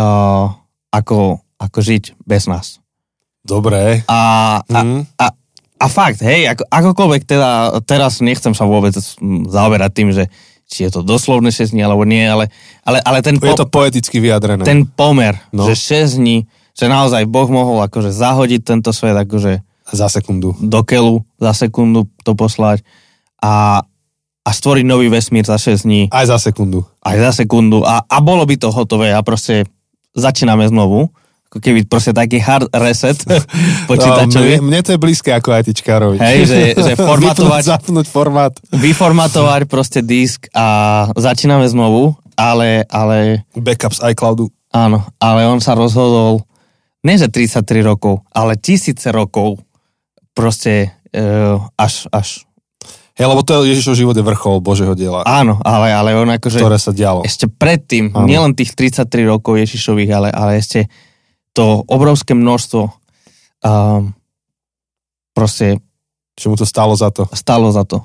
uh, 0.00 0.56
ako, 0.88 1.44
ako 1.60 1.78
žiť 1.84 2.16
bez 2.24 2.48
nás. 2.48 2.80
Dobre. 3.44 4.00
A, 4.08 4.20
a, 4.64 4.80
mm. 4.80 5.20
a, 5.20 5.26
a 5.80 5.86
fakt, 5.92 6.24
hej, 6.24 6.48
ako, 6.48 6.64
akokoľvek 6.64 7.22
teda, 7.28 7.50
teraz 7.84 8.24
nechcem 8.24 8.56
sa 8.56 8.64
vôbec 8.64 8.96
zaoberať 9.48 9.90
tým, 9.92 10.10
že 10.16 10.32
či 10.70 10.86
je 10.86 10.90
to 10.96 11.04
doslovne 11.04 11.50
6 11.50 11.74
dní, 11.74 11.82
alebo 11.82 12.06
nie, 12.06 12.22
ale, 12.22 12.48
ale, 12.86 13.02
ale 13.02 13.20
ten... 13.20 13.36
Po, 13.36 13.44
je 13.44 13.58
to 13.58 13.66
poeticky 13.66 14.22
vyjadrené. 14.22 14.62
Ten 14.62 14.86
pomer, 14.86 15.36
no. 15.50 15.66
že 15.66 15.76
6 15.76 16.16
dní 16.16 16.48
že 16.80 16.86
naozaj 16.88 17.28
Boh 17.28 17.48
mohol 17.52 17.84
akože 17.84 18.08
zahodiť 18.08 18.60
tento 18.64 18.90
svet 18.94 19.12
akože 19.12 19.60
za 19.92 20.08
sekundu. 20.08 20.54
Do 20.56 20.80
keľu 20.86 21.26
za 21.36 21.52
sekundu 21.52 22.08
to 22.22 22.32
poslať 22.32 22.80
a, 23.42 23.82
a 24.46 24.50
stvoriť 24.50 24.84
nový 24.86 25.12
vesmír 25.12 25.44
za 25.44 25.58
6 25.58 25.84
dní. 25.84 26.02
Aj 26.08 26.24
za 26.24 26.38
sekundu. 26.38 26.86
Aj 27.04 27.20
za 27.20 27.44
sekundu 27.44 27.82
a, 27.82 28.06
a 28.06 28.16
bolo 28.24 28.46
by 28.48 28.56
to 28.56 28.72
hotové 28.72 29.10
a 29.12 29.20
proste 29.20 29.66
začíname 30.14 30.66
znovu 30.68 31.10
ako 31.50 31.58
keby 31.58 31.82
proste 31.82 32.14
taký 32.14 32.38
hard 32.38 32.70
reset 32.78 33.18
počítačový. 33.90 34.62
No, 34.62 34.70
mne, 34.70 34.70
mne 34.70 34.80
to 34.86 34.94
je 34.94 35.02
blízke 35.02 35.34
ako 35.34 35.50
ITčkárovi. 35.50 36.22
Hej, 36.22 36.46
že, 36.46 36.60
že 36.78 36.92
formatovať, 37.10 37.62
zapnúť 37.66 38.06
formát. 38.06 38.54
Vyformatovať 38.70 39.66
proste 39.66 39.98
disk 39.98 40.46
a 40.54 41.10
začíname 41.18 41.66
znovu, 41.66 42.14
ale... 42.38 42.86
ale 42.86 43.42
Backup 43.58 43.90
z 43.90 44.14
iCloudu. 44.14 44.46
Áno, 44.70 45.02
ale 45.18 45.50
on 45.50 45.58
sa 45.58 45.74
rozhodol 45.74 46.46
nie 47.02 47.18
že 47.18 47.26
33 47.26 47.82
rokov, 47.82 48.22
ale 48.30 48.54
tisíce 48.54 49.08
rokov 49.10 49.58
proste 50.36 50.94
uh, 51.16 51.58
až, 51.74 52.06
až 52.12 52.44
Hej, 53.20 53.28
lebo 53.28 53.44
to 53.44 53.60
je 53.60 53.76
Ježišov 53.76 53.94
život 54.00 54.16
je 54.16 54.24
vrchol 54.24 54.64
Božieho 54.64 54.96
diela. 54.96 55.20
Áno, 55.28 55.60
ale, 55.60 55.92
ale 55.92 56.16
on 56.16 56.24
akože... 56.32 56.56
Ktoré 56.56 56.80
sa 56.80 56.88
dialo. 56.88 57.20
Ešte 57.20 57.52
predtým, 57.52 58.16
áno. 58.16 58.24
nielen 58.24 58.56
tých 58.56 58.72
33 58.72 59.28
rokov 59.28 59.60
Ježišových, 59.60 60.08
ale, 60.08 60.28
ale 60.32 60.56
ešte 60.56 60.88
to 61.52 61.84
obrovské 61.84 62.32
množstvo 62.32 62.80
um, 63.60 64.16
proste... 65.36 65.84
Čo 66.32 66.48
mu 66.48 66.56
to 66.56 66.64
stalo 66.64 66.96
za 66.96 67.12
to? 67.12 67.28
Stalo 67.36 67.68
za 67.68 67.84
to. 67.84 68.00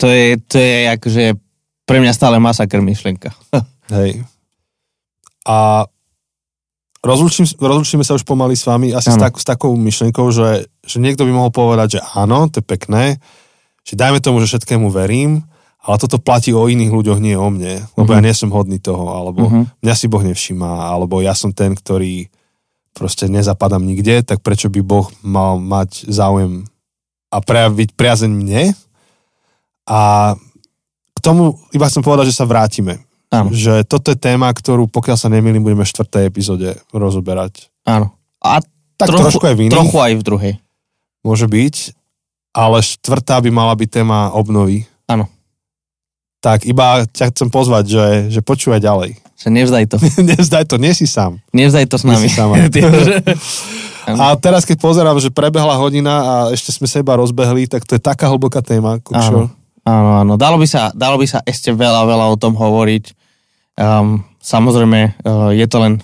To 0.00 0.08
je, 0.08 0.40
to 0.40 0.56
je 0.56 0.88
akože 0.96 1.24
pre 1.84 2.00
mňa 2.00 2.12
stále 2.16 2.40
masakr 2.40 2.80
myšlienka. 2.80 3.36
Hej. 3.92 4.24
A 5.44 5.84
rozlučím, 7.04 7.44
rozlučíme 7.60 8.02
sa 8.02 8.16
už 8.16 8.24
pomaly 8.24 8.56
s 8.56 8.64
vami 8.64 8.96
asi 8.96 9.12
s, 9.12 9.20
tak, 9.20 9.36
s 9.36 9.44
takou 9.44 9.76
myšlienkou, 9.76 10.32
že, 10.32 10.66
že 10.82 10.96
niekto 10.98 11.28
by 11.28 11.32
mohol 11.36 11.52
povedať, 11.52 11.98
že 11.98 12.00
áno, 12.16 12.48
to 12.48 12.58
je 12.58 12.66
pekné, 12.66 13.04
že 13.84 13.94
dajme 13.94 14.24
tomu, 14.24 14.40
že 14.40 14.48
všetkému 14.48 14.88
verím, 14.88 15.44
ale 15.84 16.00
toto 16.00 16.16
platí 16.16 16.56
o 16.56 16.64
iných 16.64 16.88
ľuďoch, 16.88 17.20
nie 17.20 17.36
o 17.36 17.52
mne, 17.52 17.84
lebo 18.00 18.08
uh-huh. 18.08 18.16
ja 18.16 18.24
nie 18.24 18.32
som 18.32 18.48
hodný 18.48 18.80
toho, 18.80 19.12
alebo 19.12 19.44
uh-huh. 19.44 19.64
mňa 19.84 19.94
si 19.94 20.08
Boh 20.08 20.24
nevšíma, 20.24 20.88
alebo 20.88 21.20
ja 21.20 21.36
som 21.36 21.52
ten, 21.52 21.76
ktorý 21.76 22.32
proste 22.96 23.28
nezapadám 23.28 23.84
nikde, 23.84 24.24
tak 24.24 24.40
prečo 24.40 24.72
by 24.72 24.80
Boh 24.80 25.12
mal 25.20 25.60
mať 25.60 26.08
záujem 26.08 26.64
a 27.28 27.38
prejaviť 27.44 27.92
priazeň 27.92 28.32
mne? 28.32 28.72
A 29.84 30.32
k 31.12 31.18
tomu 31.20 31.60
iba 31.76 31.84
chcem 31.84 32.00
povedať, 32.00 32.32
že 32.32 32.38
sa 32.40 32.48
vrátime. 32.48 33.03
Áno. 33.34 33.50
Že 33.50 33.82
toto 33.82 34.14
je 34.14 34.18
téma, 34.18 34.46
ktorú, 34.54 34.86
pokiaľ 34.86 35.16
sa 35.18 35.26
nemýlim, 35.26 35.64
budeme 35.66 35.82
v 35.82 35.90
štvrtej 35.90 36.24
epizóde 36.30 36.78
rozoberať. 36.94 37.66
Áno. 37.82 38.14
A 38.38 38.62
tak 38.94 39.10
trochu, 39.10 39.22
trošku 39.26 39.44
aj 39.50 39.54
v 39.58 39.60
iných. 39.66 39.74
Trochu 39.74 39.98
aj 39.98 40.12
v 40.14 40.22
druhej. 40.22 40.54
Môže 41.26 41.46
byť, 41.50 41.76
ale 42.54 42.78
štvrtá 42.78 43.42
by 43.42 43.50
mala 43.50 43.74
byť 43.74 43.88
téma 43.90 44.30
obnovy. 44.30 44.86
Áno. 45.10 45.26
Tak 46.38 46.68
iba 46.68 47.02
ťa 47.10 47.32
chcem 47.34 47.48
pozvať, 47.50 47.84
že, 47.90 48.06
že 48.38 48.40
počúvaj 48.44 48.78
ďalej. 48.78 49.10
Že 49.34 49.50
nevzdaj 49.50 49.84
to. 49.90 49.96
nevzdaj 50.30 50.64
to, 50.70 50.78
nie 50.78 50.94
si 50.94 51.10
sám. 51.10 51.42
Nevzdaj 51.50 51.90
to 51.90 51.98
s 51.98 52.06
nami. 52.06 52.30
a 54.22 54.24
teraz, 54.38 54.62
keď 54.62 54.78
pozerám, 54.78 55.18
že 55.18 55.34
prebehla 55.34 55.74
hodina 55.74 56.14
a 56.22 56.34
ešte 56.54 56.70
sme 56.70 56.86
sa 56.86 57.02
iba 57.02 57.18
rozbehli, 57.18 57.66
tak 57.66 57.82
to 57.82 57.98
je 57.98 58.00
taká 58.00 58.30
hlboká 58.30 58.62
téma. 58.62 59.02
Áno. 59.10 59.50
Áno, 59.84 60.10
áno. 60.22 60.34
Dalo 60.38 60.56
by, 60.56 60.66
sa, 60.70 60.94
dalo 60.94 61.18
by 61.18 61.26
sa 61.28 61.42
ešte 61.44 61.74
veľa, 61.74 62.06
veľa 62.08 62.30
o 62.30 62.36
tom 62.38 62.54
hovoriť. 62.56 63.23
Um, 63.74 64.22
samozrejme, 64.38 65.18
uh, 65.26 65.50
je, 65.50 65.66
to 65.66 65.76
len, 65.82 65.98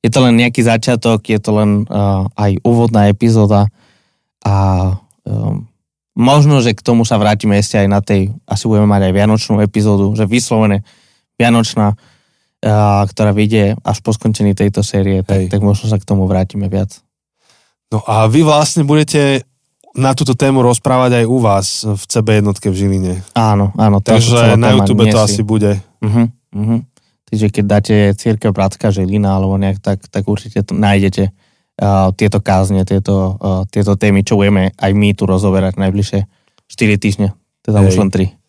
je 0.00 0.10
to 0.10 0.20
len 0.24 0.40
nejaký 0.40 0.64
začiatok, 0.64 1.20
je 1.28 1.36
to 1.36 1.52
len 1.52 1.84
uh, 1.84 2.24
aj 2.36 2.56
úvodná 2.64 3.12
epizóda 3.12 3.68
a 4.40 4.54
um, 5.28 5.68
možno, 6.16 6.64
že 6.64 6.72
k 6.72 6.80
tomu 6.80 7.04
sa 7.04 7.20
vrátime 7.20 7.60
ešte 7.60 7.76
aj 7.76 7.88
na 7.88 8.00
tej, 8.00 8.32
asi 8.48 8.64
budeme 8.64 8.88
mať 8.88 9.10
aj 9.10 9.12
vianočnú 9.12 9.54
epizódu, 9.60 10.16
že 10.16 10.24
vyslovene 10.24 10.80
vianočná, 11.36 11.92
uh, 11.92 13.02
ktorá 13.04 13.36
vyjde 13.36 13.76
až 13.84 13.98
po 14.00 14.16
skončení 14.16 14.56
tejto 14.56 14.80
série, 14.80 15.20
tak, 15.20 15.52
tak 15.52 15.60
možno 15.60 15.92
sa 15.92 16.00
k 16.00 16.08
tomu 16.08 16.24
vrátime 16.24 16.72
viac. 16.72 17.04
No 17.90 18.00
a 18.06 18.30
vy 18.30 18.46
vlastne 18.46 18.86
budete 18.86 19.44
na 19.94 20.14
túto 20.14 20.38
tému 20.38 20.62
rozprávať 20.62 21.22
aj 21.22 21.24
u 21.26 21.38
vás 21.42 21.66
v 21.82 22.02
CB 22.06 22.26
jednotke 22.42 22.70
v 22.70 22.78
Žiline. 22.78 23.14
Áno, 23.34 23.74
áno. 23.74 23.98
Takže 23.98 24.54
na 24.54 24.78
YouTube 24.78 25.10
to 25.10 25.18
asi 25.18 25.42
bude. 25.42 25.82
Uh-huh, 25.98 26.30
uh-huh. 26.54 26.78
Takže 27.30 27.46
keď 27.54 27.64
dáte 27.64 27.96
Církev 28.18 28.50
Bratská 28.50 28.90
Žilina 28.90 29.38
alebo 29.38 29.54
nejak 29.54 29.78
tak, 29.78 30.02
tak 30.10 30.26
určite 30.26 30.66
to 30.66 30.74
nájdete 30.74 31.30
uh, 31.30 32.10
tieto 32.18 32.42
kázne, 32.42 32.82
tieto, 32.82 33.38
uh, 33.38 33.62
tieto 33.70 33.94
témy, 33.94 34.26
čo 34.26 34.34
budeme 34.34 34.74
aj 34.74 34.90
my 34.90 35.14
tu 35.14 35.30
rozoberať 35.30 35.78
najbližšie 35.78 36.26
4 36.70 37.02
týždne, 37.02 37.28
teda 37.62 37.82
Hej. 37.82 37.86
už 37.86 37.94
len 38.02 38.10
3. 38.10 38.39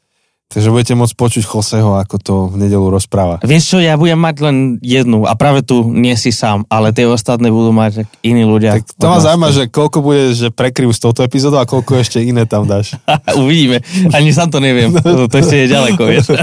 Takže 0.51 0.67
budete 0.67 0.99
môcť 0.99 1.15
počuť 1.15 1.43
Joseho, 1.47 1.95
ako 1.95 2.15
to 2.19 2.33
v 2.51 2.67
nedelu 2.67 2.91
rozpráva. 2.91 3.39
Vieš 3.39 3.63
čo, 3.71 3.77
ja 3.79 3.95
budem 3.95 4.19
mať 4.19 4.35
len 4.43 4.57
jednu 4.83 5.23
a 5.23 5.31
práve 5.39 5.63
tu 5.63 5.87
nie 5.87 6.11
si 6.19 6.35
sám, 6.35 6.67
ale 6.67 6.91
tie 6.91 7.07
ostatné 7.07 7.47
budú 7.47 7.71
mať 7.71 8.03
iní 8.19 8.43
ľudia. 8.43 8.83
Tak 8.83 8.99
to 8.99 9.07
ma 9.07 9.23
zaujíma, 9.23 9.49
že 9.55 9.63
koľko 9.71 10.03
bude, 10.03 10.35
že 10.35 10.51
prekryjú 10.51 10.91
s 10.91 10.99
touto 10.99 11.23
epizódou 11.23 11.63
a 11.63 11.65
koľko 11.65 12.03
ešte 12.03 12.19
iné 12.19 12.43
tam 12.43 12.67
dáš. 12.67 12.99
Uvidíme. 13.39 13.79
Ani 14.11 14.35
sám 14.35 14.51
to 14.51 14.59
neviem. 14.59 14.91
To, 14.91 15.25
to 15.31 15.35
ešte 15.39 15.55
je 15.55 15.67
ďaleko, 15.71 16.01
vieš. 16.03 16.35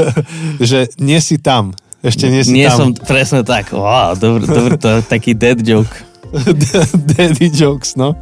že 0.74 0.90
nie 0.98 1.22
si 1.22 1.38
tam. 1.38 1.78
Ešte 2.02 2.26
nie 2.26 2.42
si 2.42 2.58
nie 2.58 2.66
tam. 2.66 2.76
som 2.76 2.88
presne 3.06 3.46
tak. 3.46 3.70
Wow, 3.70 4.18
dobrý, 4.18 4.50
dobrý, 4.50 4.74
to 4.82 4.98
taký 5.06 5.38
dead 5.38 5.62
joke. 5.62 5.94
Daddy 7.14 7.54
jokes, 7.54 7.94
no. 7.94 8.18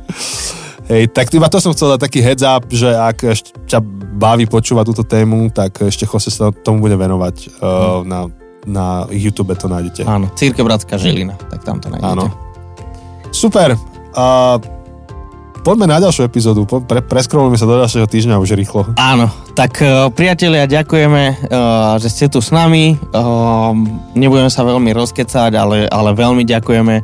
Hej, 0.91 1.15
tak 1.15 1.31
iba 1.31 1.47
to 1.47 1.63
som 1.63 1.71
chcel 1.71 1.95
dať 1.95 2.01
taký 2.11 2.19
heads 2.19 2.43
up, 2.43 2.67
že 2.67 2.91
ak 2.91 3.23
ťa 3.71 3.79
baví 4.19 4.51
počúvať 4.51 4.85
túto 4.91 5.05
tému, 5.07 5.49
tak 5.55 5.79
ešte 5.79 6.05
Jose 6.11 6.35
sa 6.35 6.51
tomu 6.51 6.83
bude 6.83 6.99
venovať 6.99 7.63
uh, 7.63 8.03
na, 8.03 8.27
na 8.67 9.07
YouTube 9.07 9.55
to 9.55 9.71
nájdete. 9.71 10.03
Áno, 10.03 10.27
Círke 10.35 10.67
Bratská 10.67 10.99
Žilina, 10.99 11.39
tak 11.49 11.63
tam 11.63 11.79
to 11.79 11.87
nájdete. 11.87 12.13
Áno. 12.13 12.27
Super. 13.31 13.79
Uh, 14.13 14.59
poďme 15.63 15.87
na 15.87 16.03
ďalšiu 16.03 16.27
epizódu. 16.27 16.67
Pre, 16.67 17.01
preskrolujeme 17.07 17.57
sa 17.57 17.71
do 17.71 17.79
ďalšieho 17.79 18.11
týždňa 18.11 18.43
už 18.43 18.59
rýchlo. 18.59 18.83
Áno, 18.99 19.31
tak 19.55 19.79
uh, 19.81 20.11
priatelia, 20.11 20.67
ďakujeme, 20.67 21.47
uh, 21.49 21.97
že 22.03 22.11
ste 22.11 22.27
tu 22.27 22.43
s 22.43 22.51
nami. 22.51 22.99
Uh, 23.15 23.71
nebudeme 24.19 24.51
sa 24.51 24.67
veľmi 24.67 24.91
rozkecať, 24.91 25.55
ale, 25.55 25.87
ale 25.87 26.11
veľmi 26.13 26.43
ďakujeme 26.43 26.95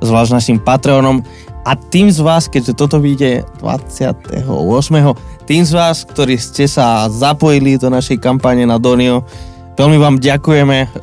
zvlášť 0.00 0.32
našim 0.32 0.58
Patreonom. 0.58 1.20
A 1.66 1.74
tým 1.74 2.14
z 2.14 2.22
vás, 2.22 2.46
keďže 2.46 2.78
toto 2.78 3.02
vyjde 3.02 3.42
28. 3.58 4.38
Tým 5.50 5.62
z 5.66 5.72
vás, 5.74 6.06
ktorí 6.06 6.38
ste 6.38 6.70
sa 6.70 7.10
zapojili 7.10 7.74
do 7.74 7.90
našej 7.90 8.22
kampane 8.22 8.62
na 8.62 8.78
Donio, 8.78 9.26
veľmi 9.74 9.98
vám 9.98 10.22
ďakujeme. 10.22 11.02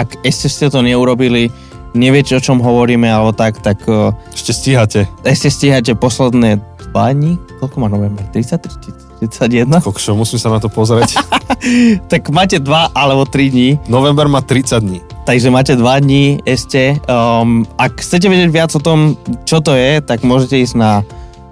Ak 0.00 0.08
ešte 0.24 0.48
ste 0.48 0.72
to 0.72 0.80
neurobili, 0.80 1.52
neviete, 1.92 2.32
o 2.32 2.40
čom 2.40 2.56
hovoríme, 2.56 3.04
alebo 3.04 3.36
tak, 3.36 3.60
tak... 3.60 3.84
Ešte 4.32 4.56
stíhate. 4.56 5.00
Ešte 5.28 5.52
stíhate 5.52 5.92
posledné 5.92 6.64
dva 6.88 7.12
dní? 7.12 7.36
Koľko 7.60 7.76
má 7.84 7.92
november? 7.92 8.24
33? 8.32 9.28
31? 9.28 9.84
Kokšo, 9.84 10.16
musím 10.16 10.40
sa 10.40 10.56
na 10.56 10.56
to 10.56 10.72
pozrieť. 10.72 11.20
tak 12.12 12.32
máte 12.32 12.56
dva 12.64 12.88
alebo 12.96 13.28
tri 13.28 13.52
dní. 13.52 13.76
November 13.92 14.24
má 14.24 14.40
30 14.40 14.80
dní. 14.80 15.04
Takže 15.24 15.48
máte 15.50 15.72
dva 15.76 16.00
dní 16.00 16.40
ešte. 16.44 17.00
Um, 17.08 17.64
ak 17.80 18.00
chcete 18.00 18.28
vedieť 18.28 18.50
viac 18.52 18.70
o 18.76 18.80
tom, 18.80 19.16
čo 19.48 19.60
to 19.64 19.76
je, 19.76 20.00
tak 20.04 20.24
môžete 20.24 20.60
ísť 20.60 20.74
na 20.76 21.04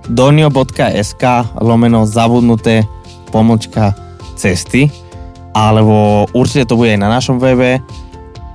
donio.sk 0.09 1.25
lomeno 1.63 2.05
zabudnuté 2.05 2.85
pomočka 3.33 3.97
cesty 4.37 4.91
alebo 5.53 6.27
určite 6.33 6.65
to 6.65 6.81
bude 6.81 6.97
aj 6.97 7.01
na 7.01 7.13
našom 7.13 7.37
webe 7.37 7.81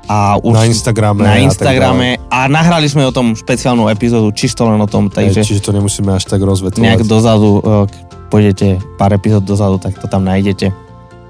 a 0.07 0.39
už 0.39 0.53
na 0.55 0.65
Instagrame. 0.65 1.21
Na 1.23 1.37
Instagrame 1.37 2.17
a, 2.31 2.47
a 2.47 2.49
nahrali 2.49 2.87
sme 2.87 3.05
o 3.05 3.13
tom 3.13 3.35
špeciálnu 3.35 3.91
epizódu 3.91 4.31
čisto 4.31 4.63
len 4.65 4.79
o 4.79 4.87
tom, 4.87 5.11
takže... 5.11 5.43
Čiže 5.43 5.61
to 5.61 5.75
nemusíme 5.75 6.09
až 6.15 6.25
tak 6.25 6.39
rozvetovať. 6.39 6.79
Nejak 6.79 7.03
dozadu, 7.03 7.59
e, 7.59 7.91
pôjdete 8.31 8.79
pár 8.95 9.11
epizód 9.11 9.43
dozadu, 9.43 9.77
tak 9.77 9.99
to 9.99 10.07
tam 10.07 10.23
nájdete. 10.23 10.71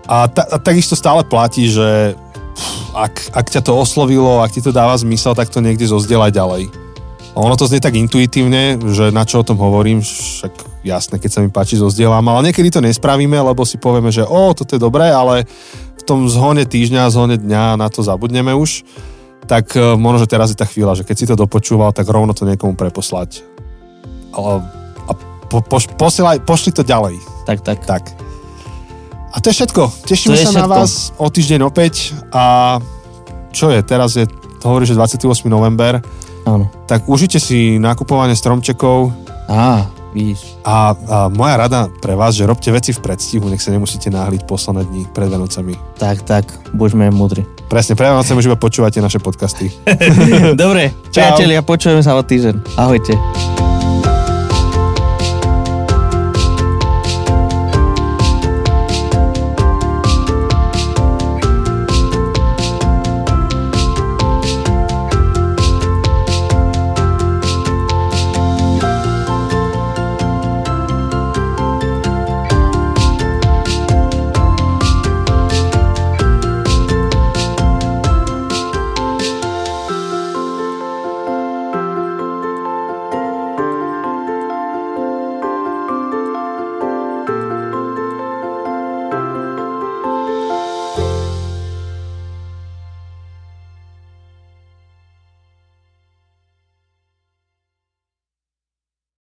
A, 0.07 0.29
ta, 0.29 0.45
a 0.45 0.55
takisto 0.61 0.93
stále 0.93 1.25
platí, 1.25 1.67
že 1.67 2.15
ak, 2.97 3.37
ak 3.37 3.47
ťa 3.53 3.61
to 3.61 3.77
oslovilo, 3.77 4.41
ak 4.41 4.57
ti 4.57 4.61
to 4.65 4.73
dáva 4.73 4.97
zmysel, 4.97 5.37
tak 5.37 5.53
to 5.53 5.61
niekde 5.61 5.85
zozdielaj 5.85 6.33
ďalej. 6.33 6.73
Ono 7.37 7.53
to 7.53 7.69
znie 7.69 7.77
tak 7.77 7.93
intuitívne, 7.93 8.81
že 8.89 9.13
na 9.13 9.21
čo 9.21 9.45
o 9.45 9.47
tom 9.47 9.61
hovorím, 9.61 10.01
však 10.01 10.81
jasné, 10.81 11.21
keď 11.21 11.29
sa 11.29 11.39
mi 11.45 11.53
páči, 11.53 11.77
zozdielam, 11.77 12.25
ale 12.25 12.49
niekedy 12.49 12.73
to 12.73 12.81
nespravíme, 12.81 13.37
lebo 13.37 13.61
si 13.61 13.77
povieme, 13.77 14.09
že 14.09 14.25
o, 14.25 14.57
toto 14.57 14.73
je 14.73 14.81
dobré, 14.81 15.13
ale 15.13 15.45
v 15.93 16.03
tom 16.03 16.25
zhone 16.25 16.65
týždňa, 16.65 17.13
zhone 17.13 17.37
dňa 17.37 17.77
na 17.77 17.87
to 17.93 18.01
zabudneme 18.01 18.57
už, 18.57 18.81
tak 19.45 19.77
e, 19.77 19.93
možno, 19.93 20.25
že 20.25 20.33
teraz 20.33 20.49
je 20.49 20.57
tá 20.57 20.65
chvíľa, 20.65 20.97
že 20.97 21.05
keď 21.05 21.15
si 21.15 21.29
to 21.29 21.37
dopočúval, 21.37 21.93
tak 21.93 22.09
rovno 22.09 22.33
to 22.33 22.49
niekomu 22.49 22.73
preposlať. 22.73 23.45
A, 24.33 24.57
a 25.05 25.11
po, 25.45 25.61
po, 25.61 25.77
posielaj, 25.77 26.41
pošli 26.41 26.73
to 26.73 26.81
ďalej. 26.81 27.21
Tak, 27.45 27.61
tak. 27.61 27.85
Tak. 27.85 28.26
A 29.31 29.37
to 29.43 29.51
je 29.51 29.63
všetko. 29.63 30.07
Tešíme 30.07 30.35
sa 30.35 30.51
všetko. 30.51 30.61
na 30.61 30.65
vás 30.67 31.11
o 31.19 31.27
týždeň 31.27 31.67
opäť 31.67 32.15
a 32.31 32.77
čo 33.51 33.73
je, 33.73 33.79
teraz 33.81 34.15
je, 34.15 34.29
to 34.61 34.65
hovorí, 34.69 34.85
že 34.85 34.93
28. 34.93 35.49
november, 35.49 35.99
Áno. 36.47 36.65
Tak 36.87 37.11
užite 37.11 37.43
si 37.43 37.75
nakupovanie 37.75 38.31
stromčekov. 38.31 39.11
Á, 39.51 39.91
vidíš. 40.15 40.55
A, 40.63 40.95
a 40.95 41.17
moja 41.27 41.59
rada 41.59 41.91
pre 41.99 42.15
vás, 42.15 42.39
že 42.39 42.47
robte 42.47 42.71
veci 42.71 42.95
v 42.95 43.03
predstihu, 43.03 43.51
nech 43.51 43.59
sa 43.59 43.75
nemusíte 43.75 44.07
náhliť 44.07 44.47
posledné 44.47 44.87
dní 44.87 45.03
pred 45.11 45.27
Vianocami. 45.27 45.75
Tak, 45.99 46.23
tak, 46.23 46.47
buďme 46.71 47.11
mudri. 47.11 47.43
Presne, 47.67 47.99
pred 47.99 48.07
Vianocami 48.07 48.39
už 48.39 48.47
iba 48.47 48.59
počúvate 48.59 49.03
naše 49.03 49.19
podcasty. 49.19 49.67
Dobre, 50.55 50.95
priatelia, 51.11 51.59
počujeme 51.59 51.99
sa 51.99 52.15
o 52.15 52.23
týždeň. 52.23 52.79
Ahojte. 52.79 53.76